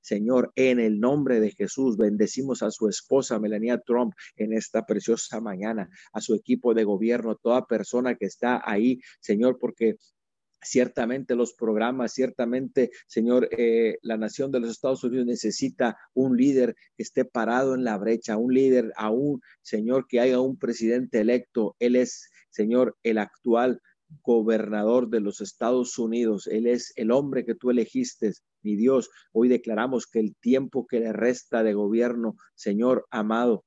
Señor, 0.01 0.51
en 0.55 0.79
el 0.79 0.99
nombre 0.99 1.39
de 1.39 1.51
Jesús, 1.51 1.97
bendecimos 1.97 2.63
a 2.63 2.71
su 2.71 2.87
esposa 2.87 3.39
Melania 3.39 3.79
Trump 3.79 4.13
en 4.35 4.53
esta 4.53 4.85
preciosa 4.85 5.41
mañana, 5.41 5.89
a 6.13 6.21
su 6.21 6.35
equipo 6.35 6.73
de 6.73 6.83
gobierno, 6.83 7.35
toda 7.35 7.65
persona 7.65 8.15
que 8.15 8.25
está 8.25 8.61
ahí, 8.63 8.99
Señor, 9.19 9.57
porque 9.59 9.97
Ciertamente 10.65 11.35
los 11.35 11.53
programas, 11.53 12.13
ciertamente, 12.13 12.89
Señor, 13.05 13.47
eh, 13.51 13.99
la 14.01 14.17
nación 14.17 14.51
de 14.51 14.59
los 14.59 14.71
Estados 14.71 15.03
Unidos 15.03 15.27
necesita 15.27 15.95
un 16.15 16.35
líder 16.35 16.75
que 16.97 17.03
esté 17.03 17.23
parado 17.23 17.75
en 17.75 17.83
la 17.83 17.97
brecha, 17.99 18.35
un 18.35 18.51
líder 18.51 18.91
aún, 18.97 19.41
Señor, 19.61 20.07
que 20.07 20.19
haya 20.19 20.39
un 20.39 20.57
presidente 20.57 21.19
electo. 21.19 21.75
Él 21.77 21.95
es, 21.95 22.31
Señor, 22.49 22.97
el 23.03 23.19
actual 23.19 23.79
gobernador 24.23 25.09
de 25.09 25.19
los 25.19 25.41
Estados 25.41 25.97
Unidos. 25.97 26.47
Él 26.47 26.67
es 26.67 26.93
el 26.95 27.11
hombre 27.11 27.45
que 27.45 27.55
tú 27.55 27.71
elegiste, 27.71 28.33
mi 28.61 28.75
Dios. 28.75 29.09
Hoy 29.31 29.47
declaramos 29.47 30.07
que 30.07 30.19
el 30.19 30.35
tiempo 30.35 30.87
que 30.87 30.99
le 30.99 31.13
resta 31.13 31.63
de 31.63 31.73
gobierno, 31.73 32.35
Señor 32.55 33.05
amado, 33.11 33.63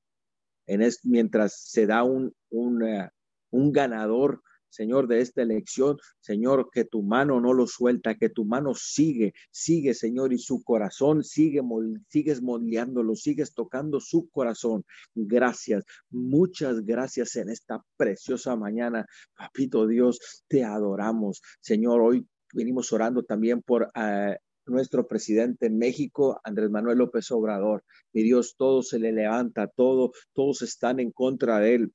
en 0.67 0.81
es, 0.81 0.99
mientras 1.03 1.59
se 1.59 1.87
da 1.87 2.03
un, 2.03 2.33
un, 2.49 2.83
eh, 2.83 3.09
un 3.49 3.71
ganador, 3.71 4.41
Señor, 4.69 5.07
de 5.07 5.21
esta 5.21 5.41
elección, 5.41 5.97
Señor, 6.19 6.69
que 6.71 6.85
tu 6.85 7.03
mano 7.03 7.39
no 7.41 7.53
lo 7.53 7.67
suelta, 7.67 8.15
que 8.15 8.29
tu 8.29 8.45
mano 8.45 8.73
sigue, 8.75 9.33
sigue, 9.51 9.93
Señor, 9.93 10.33
y 10.33 10.37
su 10.37 10.63
corazón 10.63 11.23
sigue, 11.23 11.61
sigues 12.07 12.41
moldeándolo, 12.41 13.15
sigues 13.15 13.53
tocando 13.53 13.99
su 13.99 14.29
corazón. 14.29 14.85
Gracias, 15.15 15.83
muchas 16.09 16.85
gracias 16.85 17.35
en 17.35 17.49
esta 17.49 17.83
preciosa 17.97 18.55
mañana. 18.55 19.05
Papito 19.35 19.87
Dios, 19.87 20.19
te 20.47 20.63
adoramos. 20.63 21.41
Señor, 21.59 22.01
hoy 22.01 22.27
venimos 22.53 22.91
orando 22.93 23.23
también 23.23 23.61
por 23.61 23.83
uh, 23.83 24.35
nuestro 24.65 25.07
presidente 25.07 25.67
en 25.67 25.77
México, 25.77 26.39
Andrés 26.43 26.69
Manuel 26.69 26.99
López 26.99 27.29
Obrador. 27.31 27.83
Mi 28.13 28.23
Dios, 28.23 28.55
todo 28.57 28.81
se 28.83 28.99
le 28.99 29.11
levanta, 29.11 29.67
todo, 29.67 30.11
todos 30.33 30.61
están 30.61 30.99
en 30.99 31.11
contra 31.11 31.59
de 31.59 31.75
él. 31.75 31.93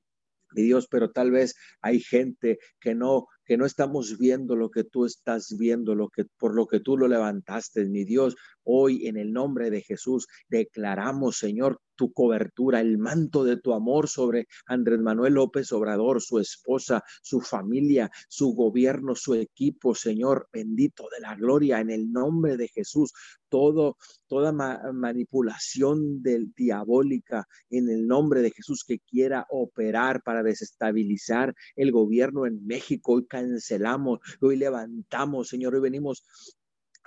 Mi 0.55 0.63
Dios, 0.63 0.87
pero 0.89 1.11
tal 1.11 1.31
vez 1.31 1.55
hay 1.81 1.99
gente 1.99 2.59
que 2.79 2.95
no 2.95 3.27
que 3.45 3.57
no 3.57 3.65
estamos 3.65 4.17
viendo 4.17 4.55
lo 4.55 4.71
que 4.71 4.83
tú 4.83 5.05
estás 5.05 5.55
viendo, 5.57 5.93
lo 5.93 6.09
que 6.09 6.25
por 6.39 6.55
lo 6.55 6.65
que 6.65 6.79
tú 6.79 6.97
lo 6.97 7.07
levantaste, 7.07 7.85
mi 7.85 8.03
Dios. 8.03 8.35
Hoy 8.65 9.07
en 9.07 9.17
el 9.17 9.31
nombre 9.31 9.69
de 9.69 9.81
Jesús 9.81 10.27
declaramos, 10.49 11.37
Señor, 11.37 11.79
tu 11.95 12.11
cobertura, 12.11 12.81
el 12.81 12.97
manto 12.97 13.43
de 13.43 13.57
tu 13.57 13.73
amor 13.73 14.07
sobre 14.07 14.47
Andrés 14.65 14.99
Manuel 14.99 15.35
López 15.35 15.71
Obrador, 15.71 16.21
su 16.21 16.39
esposa, 16.39 17.03
su 17.21 17.41
familia, 17.41 18.11
su 18.27 18.53
gobierno, 18.53 19.15
su 19.15 19.33
equipo, 19.35 19.95
Señor, 19.95 20.49
bendito 20.51 21.07
de 21.13 21.21
la 21.21 21.35
gloria, 21.35 21.79
en 21.79 21.89
el 21.89 22.11
nombre 22.11 22.57
de 22.57 22.67
Jesús, 22.67 23.13
todo, 23.49 23.97
toda 24.27 24.51
manipulación 24.51 26.21
del 26.21 26.51
diabólica 26.53 27.47
en 27.69 27.89
el 27.89 28.07
nombre 28.07 28.41
de 28.41 28.51
Jesús 28.51 28.83
que 28.83 28.99
quiera 28.99 29.45
operar 29.49 30.21
para 30.23 30.43
desestabilizar 30.43 31.53
el 31.75 31.91
gobierno 31.91 32.45
en 32.45 32.65
México, 32.65 33.13
hoy 33.13 33.25
cancelamos, 33.27 34.19
hoy 34.41 34.57
levantamos, 34.57 35.47
Señor, 35.47 35.75
hoy 35.75 35.81
venimos 35.81 36.25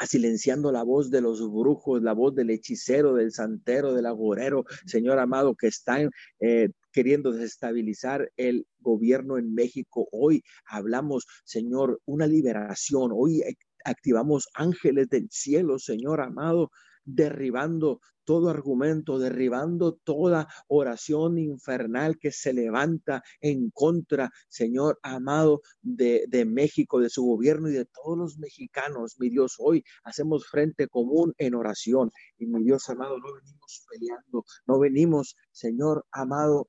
silenciando 0.06 0.72
la 0.72 0.82
voz 0.82 1.10
de 1.10 1.20
los 1.20 1.40
brujos, 1.40 2.02
la 2.02 2.12
voz 2.12 2.34
del 2.34 2.50
hechicero, 2.50 3.14
del 3.14 3.32
santero, 3.32 3.94
del 3.94 4.06
agorero, 4.06 4.64
Señor 4.86 5.18
amado, 5.18 5.54
que 5.54 5.68
están 5.68 6.10
eh, 6.40 6.70
queriendo 6.92 7.32
desestabilizar 7.32 8.30
el 8.36 8.66
gobierno 8.78 9.38
en 9.38 9.54
México. 9.54 10.08
Hoy 10.12 10.42
hablamos, 10.66 11.26
Señor, 11.44 12.00
una 12.04 12.26
liberación. 12.26 13.10
Hoy 13.14 13.42
activamos 13.84 14.48
ángeles 14.54 15.08
del 15.08 15.28
cielo, 15.30 15.78
Señor 15.78 16.20
amado, 16.20 16.70
derribando 17.04 18.00
todo 18.28 18.50
argumento, 18.50 19.18
derribando 19.18 19.94
toda 19.94 20.48
oración 20.66 21.38
infernal 21.38 22.18
que 22.18 22.30
se 22.30 22.52
levanta 22.52 23.22
en 23.40 23.70
contra, 23.70 24.30
Señor 24.48 24.98
amado, 25.02 25.62
de, 25.80 26.44
México, 26.44 27.00
de 27.00 27.08
su 27.08 27.24
gobierno 27.24 27.70
y 27.70 27.72
de 27.72 27.86
todos 27.86 28.18
los 28.18 28.38
mexicanos. 28.38 29.16
Mi 29.18 29.30
Dios, 29.30 29.54
hoy 29.58 29.82
hacemos 30.04 30.46
frente 30.46 30.88
común 30.88 31.32
en 31.38 31.54
oración. 31.54 32.12
Y 32.36 32.44
mi 32.44 32.62
Dios 32.64 32.86
amado, 32.90 33.16
no 33.18 33.32
venimos 33.32 33.86
peleando, 33.88 34.44
no 34.66 34.78
venimos, 34.78 35.34
Señor 35.50 36.04
amado, 36.12 36.68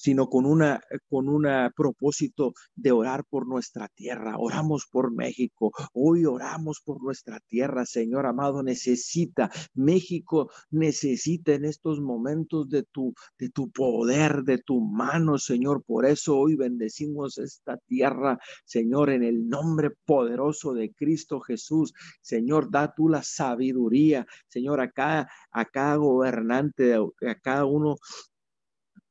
sino 0.00 0.30
con 0.30 0.46
una 0.46 0.80
con 1.10 1.28
un 1.28 1.46
propósito 1.76 2.54
de 2.74 2.90
orar 2.90 3.24
por 3.28 3.46
nuestra 3.46 3.86
tierra. 3.88 4.36
Oramos 4.38 4.86
por 4.90 5.12
México. 5.12 5.72
Hoy 5.92 6.24
oramos 6.24 6.80
por 6.82 7.02
nuestra 7.02 7.38
tierra, 7.40 7.84
Señor 7.84 8.24
amado, 8.24 8.62
necesita 8.62 9.50
México 9.74 10.50
necesita 10.70 11.52
en 11.52 11.66
estos 11.66 12.00
momentos 12.00 12.70
de 12.70 12.82
tu 12.84 13.12
de 13.38 13.50
tu 13.50 13.70
poder, 13.70 14.42
de 14.42 14.56
tu 14.56 14.80
mano, 14.80 15.36
Señor. 15.36 15.82
Por 15.84 16.06
eso 16.06 16.38
hoy 16.38 16.56
bendecimos 16.56 17.36
esta 17.36 17.76
tierra, 17.76 18.38
Señor, 18.64 19.10
en 19.10 19.22
el 19.22 19.48
nombre 19.48 19.90
poderoso 20.06 20.72
de 20.72 20.94
Cristo 20.94 21.40
Jesús. 21.40 21.92
Señor, 22.22 22.70
da 22.70 22.94
tú 22.94 23.10
la 23.10 23.22
sabiduría, 23.22 24.26
Señor, 24.48 24.80
acá 24.80 25.28
a 25.50 25.64
cada 25.66 25.96
gobernante, 25.96 26.94
a 26.94 27.34
cada 27.42 27.66
uno 27.66 27.96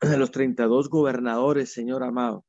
de 0.02 0.18
los 0.18 0.32
32 0.32 0.90
gobernadores, 0.90 1.74
Señor 1.74 2.04
amado, 2.04 2.46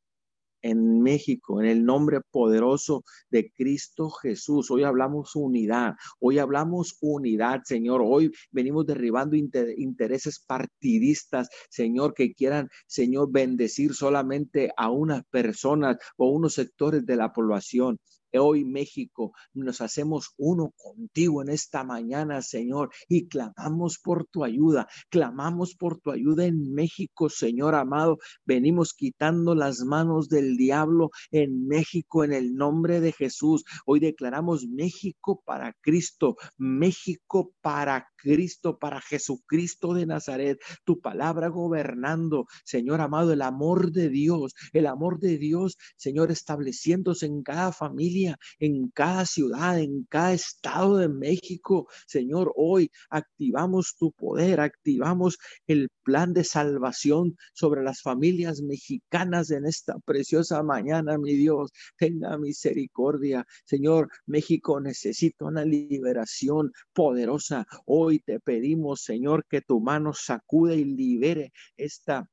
en 0.62 1.00
México, 1.00 1.60
en 1.60 1.68
el 1.68 1.84
nombre 1.84 2.20
poderoso 2.30 3.02
de 3.28 3.50
Cristo 3.50 4.10
Jesús. 4.10 4.70
Hoy 4.70 4.84
hablamos 4.84 5.34
unidad, 5.34 5.94
hoy 6.20 6.38
hablamos 6.38 6.96
unidad, 7.00 7.62
Señor. 7.64 8.02
Hoy 8.04 8.30
venimos 8.52 8.86
derribando 8.86 9.36
intereses 9.36 10.38
partidistas, 10.46 11.48
Señor, 11.70 12.14
que 12.14 12.34
quieran, 12.34 12.68
Señor, 12.86 13.32
bendecir 13.32 13.94
solamente 13.94 14.70
a 14.76 14.90
unas 14.90 15.24
personas 15.24 15.96
o 16.16 16.30
unos 16.30 16.54
sectores 16.54 17.04
de 17.04 17.16
la 17.16 17.32
población. 17.32 17.98
Hoy 18.38 18.64
México 18.64 19.32
nos 19.54 19.80
hacemos 19.80 20.34
uno 20.36 20.72
contigo 20.76 21.42
en 21.42 21.50
esta 21.50 21.84
mañana, 21.84 22.42
Señor, 22.42 22.90
y 23.08 23.28
clamamos 23.28 23.98
por 23.98 24.26
tu 24.26 24.44
ayuda, 24.44 24.86
clamamos 25.08 25.74
por 25.74 25.98
tu 25.98 26.10
ayuda 26.10 26.44
en 26.46 26.72
México, 26.72 27.28
Señor 27.28 27.74
amado. 27.74 28.18
Venimos 28.44 28.94
quitando 28.94 29.54
las 29.54 29.80
manos 29.80 30.28
del 30.28 30.56
diablo 30.56 31.10
en 31.30 31.66
México 31.66 32.24
en 32.24 32.32
el 32.32 32.54
nombre 32.54 33.00
de 33.00 33.12
Jesús. 33.12 33.64
Hoy 33.86 34.00
declaramos 34.00 34.66
México 34.66 35.42
para 35.44 35.74
Cristo, 35.80 36.36
México 36.56 37.52
para 37.60 38.06
Cristo, 38.22 38.78
para 38.78 39.00
Jesucristo 39.00 39.94
de 39.94 40.06
Nazaret, 40.06 40.58
tu 40.84 41.00
palabra 41.00 41.48
gobernando, 41.48 42.46
Señor 42.64 43.00
amado, 43.00 43.32
el 43.32 43.42
amor 43.42 43.92
de 43.92 44.08
Dios, 44.08 44.54
el 44.72 44.86
amor 44.86 45.20
de 45.20 45.38
Dios, 45.38 45.76
Señor, 45.96 46.30
estableciéndose 46.30 47.26
en 47.26 47.42
cada 47.42 47.72
familia, 47.72 48.38
en 48.58 48.88
cada 48.90 49.26
ciudad, 49.26 49.78
en 49.78 50.04
cada 50.08 50.32
estado 50.32 50.96
de 50.96 51.08
México. 51.08 51.88
Señor, 52.06 52.52
hoy 52.56 52.90
activamos 53.10 53.96
tu 53.98 54.12
poder, 54.12 54.60
activamos 54.60 55.38
el 55.66 55.88
plan 56.02 56.32
de 56.32 56.44
salvación 56.44 57.36
sobre 57.52 57.82
las 57.82 58.02
familias 58.02 58.62
mexicanas 58.62 59.50
en 59.50 59.66
esta 59.66 59.98
preciosa 60.00 60.62
mañana, 60.62 61.18
mi 61.18 61.34
Dios. 61.34 61.70
Tenga 61.96 62.36
misericordia. 62.38 63.46
Señor, 63.64 64.08
México 64.26 64.80
necesita 64.80 65.44
una 65.44 65.64
liberación 65.64 66.72
poderosa. 66.92 67.66
Hoy 67.86 68.09
y 68.12 68.20
te 68.20 68.40
pedimos, 68.40 69.02
Señor, 69.02 69.44
que 69.48 69.60
tu 69.60 69.80
mano 69.80 70.12
sacude 70.14 70.76
y 70.76 70.84
libere 70.84 71.52
esta 71.76 72.28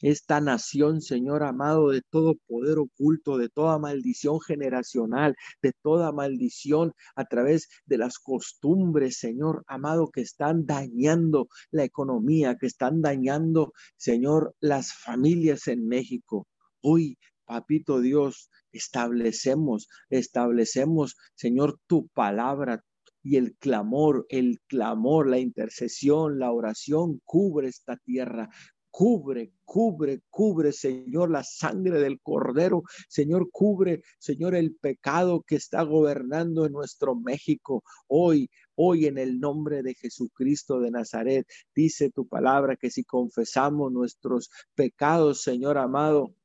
esta 0.00 0.40
nación, 0.40 1.02
Señor 1.02 1.42
amado, 1.42 1.90
de 1.90 2.02
todo 2.10 2.36
poder 2.46 2.78
oculto, 2.78 3.36
de 3.36 3.48
toda 3.48 3.78
maldición 3.78 4.40
generacional, 4.40 5.36
de 5.62 5.72
toda 5.82 6.12
maldición 6.12 6.92
a 7.14 7.24
través 7.24 7.68
de 7.84 7.98
las 7.98 8.18
costumbres, 8.18 9.18
Señor 9.18 9.64
amado, 9.66 10.10
que 10.10 10.22
están 10.22 10.66
dañando 10.66 11.48
la 11.70 11.84
economía, 11.84 12.56
que 12.56 12.66
están 12.66 13.02
dañando, 13.02 13.72
Señor, 13.96 14.54
las 14.60 14.94
familias 14.94 15.68
en 15.68 15.86
México. 15.86 16.46
Hoy, 16.80 17.18
Papito 17.44 18.00
Dios, 18.00 18.50
establecemos, 18.72 19.88
establecemos, 20.10 21.16
Señor, 21.34 21.78
tu 21.86 22.08
palabra, 22.08 22.82
y 23.26 23.36
el 23.36 23.56
clamor, 23.56 24.24
el 24.28 24.60
clamor, 24.68 25.28
la 25.28 25.40
intercesión, 25.40 26.38
la 26.38 26.52
oración 26.52 27.20
cubre 27.24 27.66
esta 27.66 27.96
tierra. 27.96 28.48
Cubre, 28.88 29.52
cubre, 29.64 30.22
cubre, 30.30 30.70
Señor, 30.70 31.32
la 31.32 31.42
sangre 31.42 32.00
del 32.00 32.20
cordero. 32.20 32.84
Señor, 33.08 33.50
cubre, 33.50 34.02
Señor, 34.20 34.54
el 34.54 34.76
pecado 34.76 35.42
que 35.44 35.56
está 35.56 35.82
gobernando 35.82 36.66
en 36.66 36.72
nuestro 36.72 37.16
México. 37.16 37.82
Hoy, 38.06 38.48
hoy 38.76 39.06
en 39.06 39.18
el 39.18 39.40
nombre 39.40 39.82
de 39.82 39.94
Jesucristo 39.94 40.78
de 40.78 40.92
Nazaret, 40.92 41.48
dice 41.74 42.10
tu 42.10 42.28
palabra 42.28 42.76
que 42.76 42.90
si 42.90 43.02
confesamos 43.02 43.90
nuestros 43.90 44.50
pecados, 44.76 45.42
Señor 45.42 45.78
amado, 45.78 46.35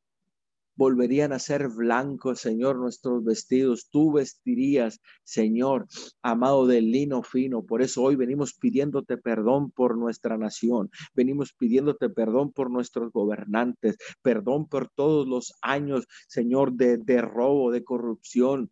volverían 0.75 1.33
a 1.33 1.39
ser 1.39 1.69
blancos, 1.69 2.39
Señor, 2.39 2.77
nuestros 2.77 3.23
vestidos. 3.23 3.89
Tú 3.89 4.13
vestirías, 4.13 4.99
Señor, 5.23 5.87
amado 6.21 6.67
del 6.67 6.91
lino 6.91 7.23
fino. 7.23 7.63
Por 7.63 7.81
eso 7.81 8.03
hoy 8.03 8.15
venimos 8.15 8.53
pidiéndote 8.53 9.17
perdón 9.17 9.71
por 9.71 9.97
nuestra 9.97 10.37
nación. 10.37 10.89
Venimos 11.13 11.53
pidiéndote 11.53 12.09
perdón 12.09 12.51
por 12.51 12.71
nuestros 12.71 13.11
gobernantes. 13.11 13.97
Perdón 14.21 14.67
por 14.67 14.89
todos 14.89 15.27
los 15.27 15.53
años, 15.61 16.07
Señor, 16.27 16.73
de, 16.73 16.97
de 16.97 17.21
robo, 17.21 17.71
de 17.71 17.83
corrupción 17.83 18.71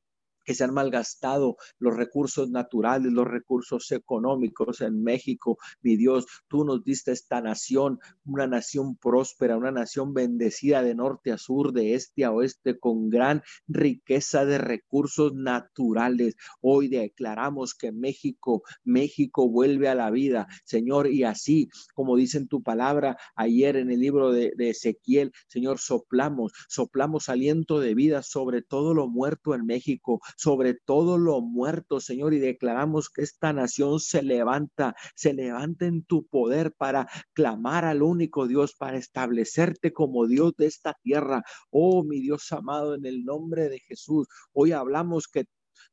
que 0.49 0.55
se 0.55 0.63
han 0.63 0.73
malgastado 0.73 1.57
los 1.77 1.95
recursos 1.95 2.49
naturales, 2.49 3.13
los 3.13 3.27
recursos 3.27 3.91
económicos 3.91 4.81
en 4.81 5.03
México. 5.03 5.59
Mi 5.83 5.95
Dios, 5.95 6.25
tú 6.47 6.65
nos 6.65 6.83
diste 6.83 7.12
esta 7.12 7.39
nación, 7.39 7.99
una 8.25 8.47
nación 8.47 8.95
próspera, 8.95 9.57
una 9.57 9.69
nación 9.69 10.15
bendecida 10.15 10.81
de 10.81 10.95
norte 10.95 11.31
a 11.31 11.38
sur, 11.38 11.71
de 11.71 11.93
este 11.93 12.25
a 12.25 12.31
oeste, 12.31 12.79
con 12.79 13.12
gran 13.12 13.43
riqueza 13.67 14.43
de 14.43 14.57
recursos 14.57 15.35
naturales. 15.35 16.35
Hoy 16.62 16.88
declaramos 16.88 17.75
que 17.75 17.91
México, 17.91 18.63
México 18.83 19.47
vuelve 19.47 19.88
a 19.88 19.93
la 19.93 20.09
vida, 20.09 20.47
Señor, 20.65 21.12
y 21.12 21.25
así 21.25 21.69
como 21.93 22.17
dice 22.17 22.39
en 22.39 22.47
tu 22.47 22.63
palabra 22.63 23.19
ayer 23.35 23.75
en 23.75 23.91
el 23.91 23.99
libro 23.99 24.31
de, 24.31 24.51
de 24.55 24.71
Ezequiel, 24.71 25.31
Señor, 25.47 25.77
soplamos, 25.77 26.53
soplamos 26.67 27.29
aliento 27.29 27.79
de 27.79 27.93
vida 27.93 28.23
sobre 28.23 28.63
todo 28.63 28.95
lo 28.95 29.07
muerto 29.07 29.53
en 29.53 29.67
México, 29.67 30.19
sobre 30.39 30.73
todo 30.73 31.17
lo 31.17 31.41
muerto, 31.41 31.99
Señor, 31.99 32.34
y 32.34 32.39
declaramos 32.39 33.10
que 33.10 33.23
esta 33.23 33.52
nación 33.52 33.99
se 33.99 34.23
levanta, 34.23 34.95
se 35.13 35.34
levanta 35.34 35.86
en 35.86 36.06
tu 36.06 36.28
poder 36.28 36.71
para 36.71 37.10
clamar 37.34 37.84
al 37.84 38.02
único 38.02 38.47
Dios, 38.47 38.73
para 38.73 38.97
establecerte 38.97 39.91
como 39.91 40.28
Dios 40.28 40.54
de 40.58 40.67
esta 40.67 40.93
tierra. 41.04 41.43
Oh, 41.71 42.06
mi 42.06 42.21
Dios 42.21 42.49
amado, 42.54 42.95
en 42.95 43.06
el 43.06 43.25
nombre 43.25 43.67
de 43.67 43.80
Jesús, 43.80 44.30
hoy 44.54 44.71
hablamos 44.71 45.28
que 45.28 45.43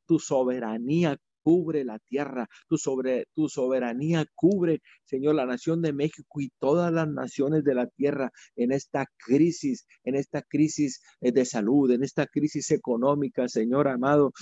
tu 0.05 0.17
soberanía 0.17 1.17
cubre 1.47 1.85
la 1.85 1.97
tierra, 1.97 2.49
tu, 2.67 2.77
sobre, 2.77 3.27
tu 3.33 3.47
soberanía 3.47 4.25
cubre, 4.35 4.81
Señor, 5.05 5.35
la 5.35 5.45
nación 5.45 5.81
de 5.81 5.93
México 5.93 6.41
y 6.41 6.51
todas 6.59 6.91
las 6.91 7.07
naciones 7.07 7.63
de 7.63 7.73
la 7.73 7.87
tierra 7.87 8.33
en 8.57 8.73
esta 8.73 9.05
crisis, 9.15 9.87
en 10.03 10.15
esta 10.15 10.41
crisis 10.41 11.01
eh, 11.21 11.31
de 11.31 11.45
salud, 11.45 11.89
en 11.91 12.03
esta 12.03 12.27
crisis 12.27 12.69
económica, 12.71 13.47
Señor 13.47 13.87
amado. 13.87 14.33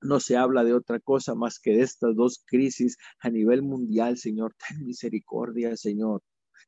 No 0.00 0.20
se 0.20 0.36
habla 0.36 0.62
de 0.62 0.74
otra 0.74 1.00
cosa 1.00 1.34
más 1.34 1.58
que 1.58 1.72
de 1.72 1.82
estas 1.82 2.14
dos 2.14 2.44
crisis 2.46 2.98
a 3.18 3.30
nivel 3.30 3.62
mundial, 3.62 4.16
Señor. 4.16 4.54
Ten 4.54 4.86
misericordia, 4.86 5.76
Señor. 5.76 6.22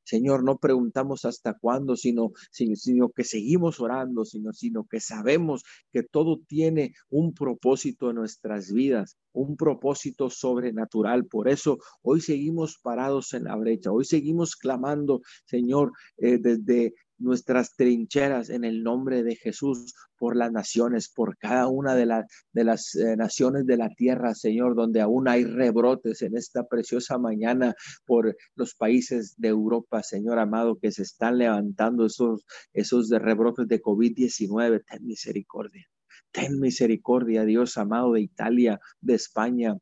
Señor, 0.05 0.45
no 0.45 0.59
preguntamos 0.59 1.25
hasta 1.25 1.55
cuándo, 1.59 1.97
sino, 1.97 2.33
sino, 2.51 3.11
que 3.11 3.25
seguimos 3.25 3.81
orando, 3.81 4.25
sino, 4.25 4.53
sino 4.53 4.85
que 4.85 5.01
sabemos 5.01 5.63
que 5.93 6.03
todo 6.03 6.41
tiene 6.47 6.95
un 7.09 7.33
propósito 7.35 8.11
en 8.11 8.17
nuestras 8.17 8.73
vidas, 8.73 9.17
un 9.33 9.57
propósito 9.57 10.31
sobrenatural. 10.31 11.27
Por 11.27 11.49
eso 11.49 11.79
hoy 12.03 12.21
seguimos 12.21 12.79
parados 12.83 13.33
en 13.35 13.45
la 13.45 13.57
brecha, 13.57 13.93
hoy 13.93 14.05
seguimos 14.05 14.57
clamando, 14.57 15.21
Señor, 15.45 15.93
eh, 16.19 16.39
desde 16.39 16.95
nuestras 17.21 17.77
trincheras 17.77 18.51
en 18.51 18.65
el 18.65 18.83
nombre 18.83 19.23
de 19.23 19.37
Jesús 19.37 19.95
por 20.19 20.37
las 20.37 20.51
naciones, 20.51 21.09
por 21.09 21.37
cada 21.39 21.69
una 21.69 21.95
de, 21.95 22.25
de 22.53 22.65
las 22.65 22.95
eh, 22.95 23.17
naciones 23.17 23.67
de 23.67 23.77
la 23.77 23.91
tierra, 23.91 24.35
Señor, 24.35 24.75
donde 24.75 25.01
aún 25.01 25.29
hay 25.29 25.45
rebrotes 25.45 26.23
en 26.23 26.37
esta 26.37 26.67
preciosa 26.67 27.19
mañana 27.19 27.75
por 28.07 28.37
los 28.55 28.75
países 28.75 29.35
de 29.37 29.49
Europa, 29.49 30.03
Señor 30.03 30.39
amado, 30.39 30.79
que 30.79 30.91
se 30.91 31.03
están 31.03 31.39
levantando 31.39 32.07
esos, 32.07 32.45
esos 32.73 33.09
rebrotes 33.11 33.69
de 33.69 33.81
COVID-19. 33.81 34.85
Ten 34.87 35.07
misericordia. 35.07 35.87
Ten 36.33 36.59
misericordia, 36.59 37.45
Dios 37.45 37.77
amado, 37.77 38.13
de 38.13 38.21
Italia, 38.21 38.81
de 39.01 39.15
España, 39.15 39.77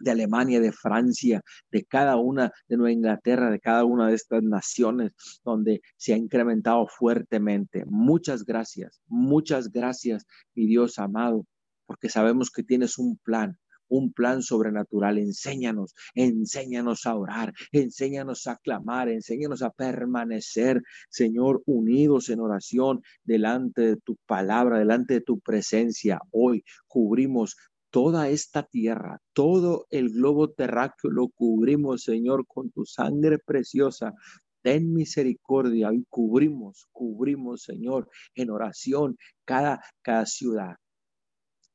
de 0.00 0.10
Alemania, 0.10 0.60
de 0.60 0.72
Francia, 0.72 1.42
de 1.70 1.84
cada 1.84 2.16
una, 2.16 2.52
de 2.68 2.76
Nueva 2.76 2.92
Inglaterra, 2.92 3.50
de 3.50 3.60
cada 3.60 3.84
una 3.84 4.08
de 4.08 4.14
estas 4.14 4.42
naciones 4.42 5.12
donde 5.44 5.80
se 5.96 6.14
ha 6.14 6.16
incrementado 6.16 6.86
fuertemente. 6.86 7.84
Muchas 7.86 8.44
gracias, 8.44 9.00
muchas 9.06 9.70
gracias, 9.70 10.26
mi 10.54 10.66
Dios 10.66 10.98
amado, 10.98 11.46
porque 11.86 12.08
sabemos 12.08 12.50
que 12.50 12.62
tienes 12.62 12.98
un 12.98 13.16
plan, 13.18 13.58
un 13.88 14.12
plan 14.12 14.42
sobrenatural. 14.42 15.18
Enséñanos, 15.18 15.94
enséñanos 16.14 17.06
a 17.06 17.14
orar, 17.16 17.52
enséñanos 17.72 18.46
a 18.46 18.56
clamar, 18.56 19.08
enséñanos 19.08 19.62
a 19.62 19.70
permanecer, 19.70 20.82
Señor, 21.08 21.62
unidos 21.66 22.28
en 22.28 22.40
oración 22.40 23.02
delante 23.24 23.82
de 23.82 23.96
tu 23.96 24.16
palabra, 24.26 24.78
delante 24.78 25.14
de 25.14 25.20
tu 25.22 25.40
presencia. 25.40 26.20
Hoy 26.30 26.64
cubrimos 26.86 27.56
toda 27.90 28.28
esta 28.28 28.62
tierra, 28.62 29.20
todo 29.32 29.86
el 29.90 30.10
globo 30.10 30.50
terráqueo 30.50 31.10
lo 31.10 31.28
cubrimos, 31.28 32.02
Señor, 32.02 32.46
con 32.46 32.70
tu 32.70 32.84
sangre 32.84 33.38
preciosa. 33.38 34.14
Ten 34.62 34.92
misericordia 34.92 35.92
y 35.92 36.04
cubrimos, 36.08 36.88
cubrimos, 36.92 37.62
Señor, 37.62 38.08
en 38.34 38.50
oración 38.50 39.16
cada, 39.44 39.80
cada 40.02 40.26
ciudad, 40.26 40.76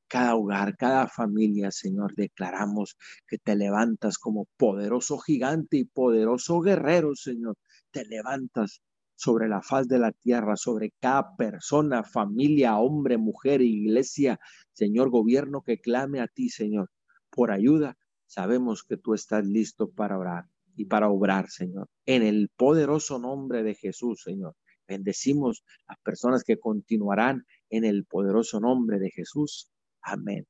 cada 0.08 0.36
hogar, 0.36 0.76
cada 0.78 1.08
familia, 1.08 1.72
Señor. 1.72 2.14
Declaramos 2.16 2.98
que 3.28 3.38
te 3.40 3.56
levantas 3.56 4.18
como 4.18 4.48
poderoso 4.58 5.18
gigante 5.18 5.78
y 5.78 5.86
poderoso 5.86 6.60
guerrero, 6.60 7.16
Señor. 7.16 7.58
Te 7.92 8.06
levantas 8.06 8.82
sobre 9.16 9.48
la 9.48 9.62
faz 9.62 9.88
de 9.88 10.00
la 10.00 10.12
tierra, 10.12 10.56
sobre 10.56 10.92
cada 11.00 11.36
persona, 11.36 12.04
familia, 12.04 12.78
hombre, 12.78 13.18
mujer, 13.18 13.62
iglesia, 13.62 14.40
Señor, 14.72 15.10
gobierno 15.10 15.62
que 15.62 15.80
clame 15.80 16.20
a 16.20 16.28
ti, 16.28 16.50
Señor, 16.50 16.90
por 17.30 17.52
ayuda. 17.52 17.98
Sabemos 18.26 18.84
que 18.84 18.98
tú 18.98 19.14
estás 19.14 19.46
listo 19.46 19.90
para 19.92 20.18
orar 20.18 20.46
y 20.76 20.86
para 20.86 21.10
obrar, 21.10 21.50
Señor. 21.50 21.90
En 22.06 22.24
el 22.24 22.50
poderoso 22.56 23.20
nombre 23.20 23.64
de 23.64 23.76
Jesús, 23.76 24.24
Señor. 24.24 24.56
Bendecimos 24.88 25.64
a 25.88 25.94
las 25.94 26.02
personas 26.02 26.44
que 26.44 26.60
continuarán 26.60 27.46
en 27.70 27.86
el 27.86 28.06
poderoso 28.06 28.60
nombre 28.60 29.00
de 29.00 29.12
Jesús. 29.12 29.72
Amén 30.02 30.46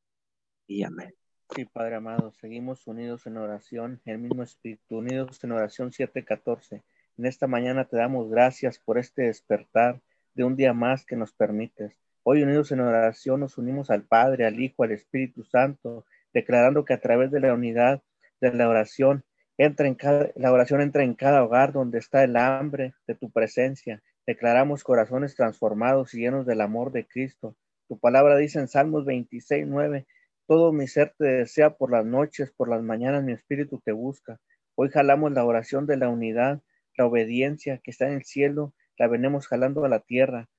y 0.66 0.84
amén. 0.84 1.14
Sí, 1.56 1.66
Padre 1.66 1.96
amado, 1.96 2.32
seguimos 2.32 2.88
unidos 2.88 3.28
en 3.28 3.38
oración, 3.38 4.02
el 4.06 4.18
mismo 4.18 4.42
Espíritu, 4.42 4.98
unidos 4.98 5.44
en 5.44 5.52
oración 5.52 5.92
714 5.92 6.84
en 7.18 7.26
esta 7.26 7.48
mañana 7.48 7.86
te 7.86 7.98
damos 7.98 8.30
gracias 8.30 8.80
por 8.80 8.98
este 8.98 9.24
despertar 9.24 10.02
de 10.34 10.44
un 10.44 10.56
día 10.56 10.74
más 10.74 11.06
que 11.06 11.16
nos 11.16 11.32
permites. 11.32 12.00
Hoy 12.24 12.42
unidos 12.42 12.72
en 12.72 12.80
oración 12.80 13.42
nos 13.42 13.58
unimos 13.58 13.90
al 13.92 14.04
Padre, 14.04 14.46
al 14.46 14.60
Hijo, 14.60 14.84
al 14.84 14.92
Espíritu 14.92 15.44
Santo, 15.44 16.06
declarando 16.34 16.86
que 16.86 16.94
a 16.94 17.02
través 17.02 17.30
de 17.32 17.40
la 17.40 17.54
unidad 17.54 18.02
de 18.42 18.54
la 18.54 18.68
oración 18.68 19.24
entra 19.58 19.88
en 19.88 19.96
cada, 19.96 20.32
la 20.36 20.52
oración 20.52 20.82
entra 20.82 21.04
en 21.04 21.14
cada 21.14 21.44
hogar 21.44 21.72
donde 21.72 22.00
está 22.00 22.24
el 22.24 22.36
hambre 22.36 22.96
de 23.06 23.14
tu 23.14 23.30
presencia. 23.30 24.02
Declaramos 24.26 24.84
corazones 24.84 25.36
transformados 25.36 26.14
y 26.14 26.22
llenos 26.22 26.48
del 26.48 26.62
amor 26.62 26.92
de 26.92 27.06
Cristo. 27.06 27.56
Tu 27.88 28.00
palabra 28.00 28.38
dice 28.38 28.60
en 28.60 28.68
Salmos 28.68 29.06
26, 29.06 29.68
9, 29.68 30.08
todo 30.48 30.72
mi 30.72 30.88
ser 30.88 31.14
te 31.18 31.26
desea 31.26 31.76
por 31.76 31.92
las 31.92 32.06
noches, 32.06 32.52
por 32.52 32.70
las 32.70 32.82
mañanas 32.82 33.24
mi 33.24 33.34
espíritu 33.34 33.80
te 33.86 33.92
busca. 33.92 34.40
Hoy 34.76 34.90
jalamos 34.90 35.32
la 35.32 35.46
oración 35.46 35.86
de 35.86 35.98
la 35.98 36.10
unidad 36.10 36.62
la 36.98 37.06
obediencia 37.06 37.80
que 37.80 37.92
está 37.92 38.08
en 38.08 38.14
el 38.14 38.24
cielo, 38.24 38.74
la 38.98 39.08
venimos 39.08 39.48
jalando 39.48 39.84
a 39.86 39.90
la 39.90 40.00
tierra, 40.00 40.50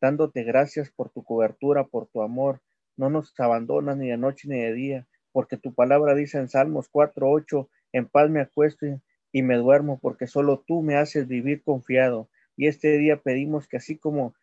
dándote 0.00 0.42
gracias 0.42 0.90
por 0.90 1.10
tu 1.10 1.24
cobertura, 1.24 1.84
por 1.84 2.06
tu 2.06 2.22
amor. 2.22 2.60
No 2.96 3.10
nos 3.10 3.32
abandonas 3.38 3.96
ni 3.96 4.08
de 4.08 4.16
noche 4.16 4.48
ni 4.48 4.60
de 4.60 4.72
día, 4.72 5.08
porque 5.32 5.56
tu 5.56 5.74
palabra 5.74 6.14
dice 6.14 6.38
en 6.38 6.48
Salmos 6.48 6.88
4:8, 6.90 7.68
en 7.92 8.06
paz 8.06 8.30
me 8.30 8.40
acuesto 8.40 8.86
y 9.32 9.42
me 9.42 9.56
duermo, 9.56 9.98
porque 10.00 10.26
solo 10.26 10.64
tú 10.66 10.82
me 10.82 10.96
haces 10.96 11.26
vivir 11.26 11.62
confiado. 11.62 12.28
Y 12.56 12.66
este 12.68 12.98
día 12.98 13.20
pedimos 13.20 13.66
que 13.66 13.76
así 13.76 13.98
como 13.98 14.34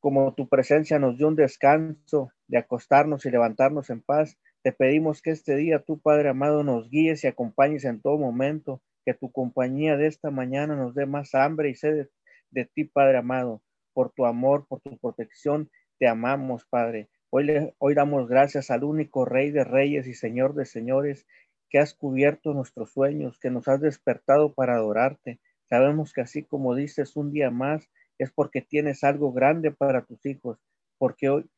como 0.00 0.32
tu 0.34 0.48
presencia 0.48 0.98
nos 0.98 1.18
dio 1.18 1.28
un 1.28 1.36
descanso 1.36 2.32
de 2.48 2.58
acostarnos 2.58 3.26
y 3.26 3.30
levantarnos 3.30 3.90
en 3.90 4.00
paz, 4.00 4.38
te 4.62 4.72
pedimos 4.72 5.22
que 5.22 5.30
este 5.30 5.56
día 5.56 5.80
tú, 5.80 6.00
Padre 6.00 6.30
amado, 6.30 6.64
nos 6.64 6.88
guíes 6.88 7.22
y 7.22 7.26
acompañes 7.26 7.84
en 7.84 8.00
todo 8.00 8.18
momento, 8.18 8.82
que 9.10 9.18
tu 9.18 9.32
compañía 9.32 9.96
de 9.96 10.06
esta 10.06 10.30
mañana 10.30 10.76
nos 10.76 10.94
dé 10.94 11.04
más 11.04 11.34
hambre 11.34 11.68
y 11.68 11.74
sed 11.74 12.06
de, 12.50 12.64
ti, 12.64 12.84
Padre 12.84 13.18
amado, 13.18 13.60
por 13.92 14.12
tu 14.12 14.24
amor, 14.24 14.66
por 14.68 14.80
tu 14.80 14.96
protección. 14.98 15.68
Te 15.98 16.06
amamos, 16.06 16.64
Padre. 16.66 17.08
Hoy, 17.28 17.44
le, 17.44 17.74
hoy 17.78 17.94
damos 17.94 18.28
gracias 18.28 18.70
al 18.70 18.84
único 18.84 19.24
Rey 19.24 19.50
de 19.50 19.64
Reyes 19.64 20.06
y 20.06 20.14
Señor 20.14 20.54
de 20.54 20.64
Señores, 20.64 21.26
que 21.70 21.80
has 21.80 21.92
cubierto 21.92 22.54
nuestros 22.54 22.92
sueños, 22.92 23.40
que 23.40 23.50
nos 23.50 23.66
has 23.66 23.80
despertado 23.80 24.54
para 24.54 24.76
adorarte. 24.76 25.40
Sabemos 25.64 26.12
que 26.12 26.20
así 26.20 26.44
como 26.44 26.76
dices 26.76 27.16
un 27.16 27.32
día 27.32 27.50
más, 27.50 27.90
es 28.18 28.30
porque 28.30 28.62
tienes 28.62 29.02
algo 29.02 29.32
grande 29.32 29.72
para 29.72 30.04
tus 30.04 30.24
hijos, 30.24 30.58
porque 30.98 31.30
hoy, 31.30 31.50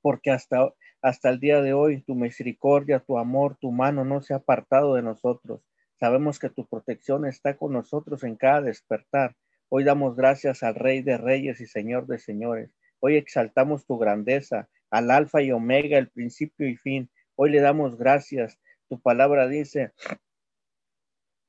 porque 0.00 0.30
hasta, 0.30 0.72
hasta 1.02 1.28
el 1.28 1.40
día 1.40 1.60
de 1.60 1.74
hoy 1.74 2.00
tu 2.00 2.14
misericordia, 2.14 3.00
tu 3.00 3.18
amor, 3.18 3.58
tu 3.60 3.70
mano 3.70 4.02
no 4.06 4.22
se 4.22 4.32
ha 4.32 4.38
apartado 4.38 4.94
de 4.94 5.02
nosotros. 5.02 5.60
Sabemos 6.04 6.38
que 6.38 6.50
tu 6.50 6.66
protección 6.66 7.24
está 7.24 7.56
con 7.56 7.72
nosotros 7.72 8.24
en 8.24 8.36
cada 8.36 8.60
despertar. 8.60 9.34
Hoy 9.70 9.84
damos 9.84 10.14
gracias 10.16 10.62
al 10.62 10.74
Rey 10.74 11.00
de 11.00 11.16
Reyes 11.16 11.62
y 11.62 11.66
Señor 11.66 12.06
de 12.06 12.18
Señores. 12.18 12.74
Hoy 13.00 13.16
exaltamos 13.16 13.86
tu 13.86 13.96
grandeza, 13.96 14.68
al 14.90 15.10
Alfa 15.10 15.40
y 15.40 15.50
Omega, 15.50 15.96
el 15.96 16.10
principio 16.10 16.68
y 16.68 16.76
fin. 16.76 17.10
Hoy 17.36 17.52
le 17.52 17.62
damos 17.62 17.96
gracias. 17.96 18.60
Tu 18.90 19.00
palabra 19.00 19.48
dice, 19.48 19.92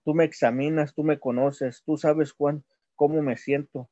tú 0.06 0.14
me 0.14 0.24
examinas, 0.24 0.94
tú 0.94 1.04
me 1.04 1.20
conoces, 1.20 1.84
tú 1.84 1.98
sabes 1.98 2.32
cuán, 2.32 2.64
cómo 2.96 3.22
me 3.22 3.36
siento. 3.36 3.90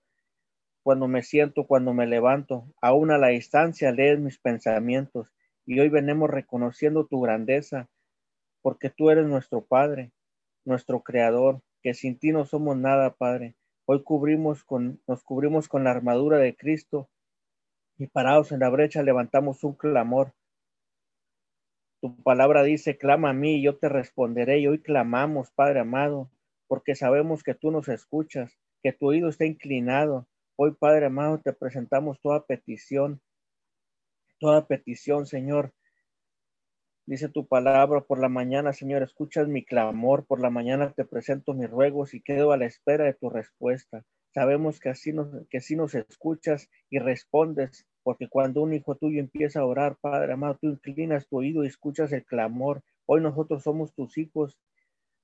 Cuando 0.81 1.09
me 1.09 1.23
siento, 1.23 1.67
cuando 1.67 1.93
me 1.93 2.07
levanto, 2.07 2.73
aún 2.81 3.11
a 3.11 3.17
la 3.17 3.27
distancia 3.27 3.91
lees 3.91 4.17
mis 4.21 4.39
pensamientos. 4.39 5.27
Y 5.65 5.81
hoy 5.81 5.89
venimos 5.89 6.29
reconociendo 6.29 7.05
tu 7.05 7.19
grandeza, 7.19 7.89
porque 8.61 8.89
tú 8.89 9.09
eres 9.09 9.27
nuestro 9.27 9.65
Padre 9.65 10.13
nuestro 10.65 11.03
Creador, 11.03 11.61
que 11.81 11.93
sin 11.93 12.17
ti 12.17 12.31
no 12.31 12.45
somos 12.45 12.77
nada, 12.77 13.15
Padre. 13.15 13.55
Hoy 13.85 14.03
cubrimos 14.03 14.63
con, 14.63 15.01
nos 15.07 15.23
cubrimos 15.23 15.67
con 15.67 15.83
la 15.83 15.91
armadura 15.91 16.37
de 16.37 16.55
Cristo 16.55 17.09
y 17.97 18.07
parados 18.07 18.51
en 18.51 18.59
la 18.59 18.69
brecha 18.69 19.03
levantamos 19.03 19.63
un 19.63 19.73
clamor. 19.73 20.33
Tu 22.01 22.15
palabra 22.23 22.63
dice, 22.63 22.97
clama 22.97 23.29
a 23.29 23.33
mí 23.33 23.55
y 23.55 23.63
yo 23.63 23.77
te 23.77 23.89
responderé. 23.89 24.59
Y 24.59 24.67
hoy 24.67 24.79
clamamos, 24.79 25.51
Padre 25.51 25.81
amado, 25.81 26.31
porque 26.67 26.95
sabemos 26.95 27.43
que 27.43 27.55
tú 27.55 27.71
nos 27.71 27.87
escuchas, 27.87 28.57
que 28.81 28.93
tu 28.93 29.07
oído 29.07 29.29
está 29.29 29.45
inclinado. 29.45 30.27
Hoy, 30.55 30.73
Padre 30.73 31.07
amado, 31.07 31.39
te 31.39 31.53
presentamos 31.53 32.19
toda 32.21 32.45
petición, 32.45 33.21
toda 34.39 34.67
petición, 34.67 35.25
Señor, 35.25 35.73
Dice 37.05 37.27
tu 37.27 37.45
palabra 37.45 37.99
por 37.99 38.17
la 38.17 38.29
mañana, 38.29 38.71
Señor, 38.71 39.03
escuchas 39.03 39.49
mi 39.49 39.65
clamor, 39.65 40.25
por 40.25 40.39
la 40.39 40.49
mañana 40.49 40.93
te 40.93 41.03
presento 41.03 41.53
mis 41.53 41.69
ruegos 41.69 42.13
y 42.13 42.21
quedo 42.21 42.53
a 42.53 42.57
la 42.57 42.65
espera 42.65 43.03
de 43.03 43.13
tu 43.13 43.29
respuesta. 43.29 44.05
Sabemos 44.33 44.79
que 44.79 44.87
así 44.87 45.11
nos, 45.11 45.27
que 45.49 45.57
así 45.57 45.75
nos 45.75 45.95
escuchas 45.95 46.69
y 46.89 46.99
respondes, 46.99 47.85
porque 48.03 48.29
cuando 48.29 48.61
un 48.61 48.73
hijo 48.73 48.95
tuyo 48.95 49.19
empieza 49.19 49.59
a 49.59 49.65
orar, 49.65 49.97
Padre 49.99 50.31
amado, 50.31 50.57
tú 50.61 50.67
inclinas 50.67 51.27
tu 51.27 51.39
oído 51.39 51.65
y 51.65 51.67
escuchas 51.67 52.13
el 52.13 52.23
clamor. 52.23 52.81
Hoy 53.05 53.19
nosotros 53.19 53.63
somos 53.63 53.93
tus 53.93 54.17
hijos 54.17 54.57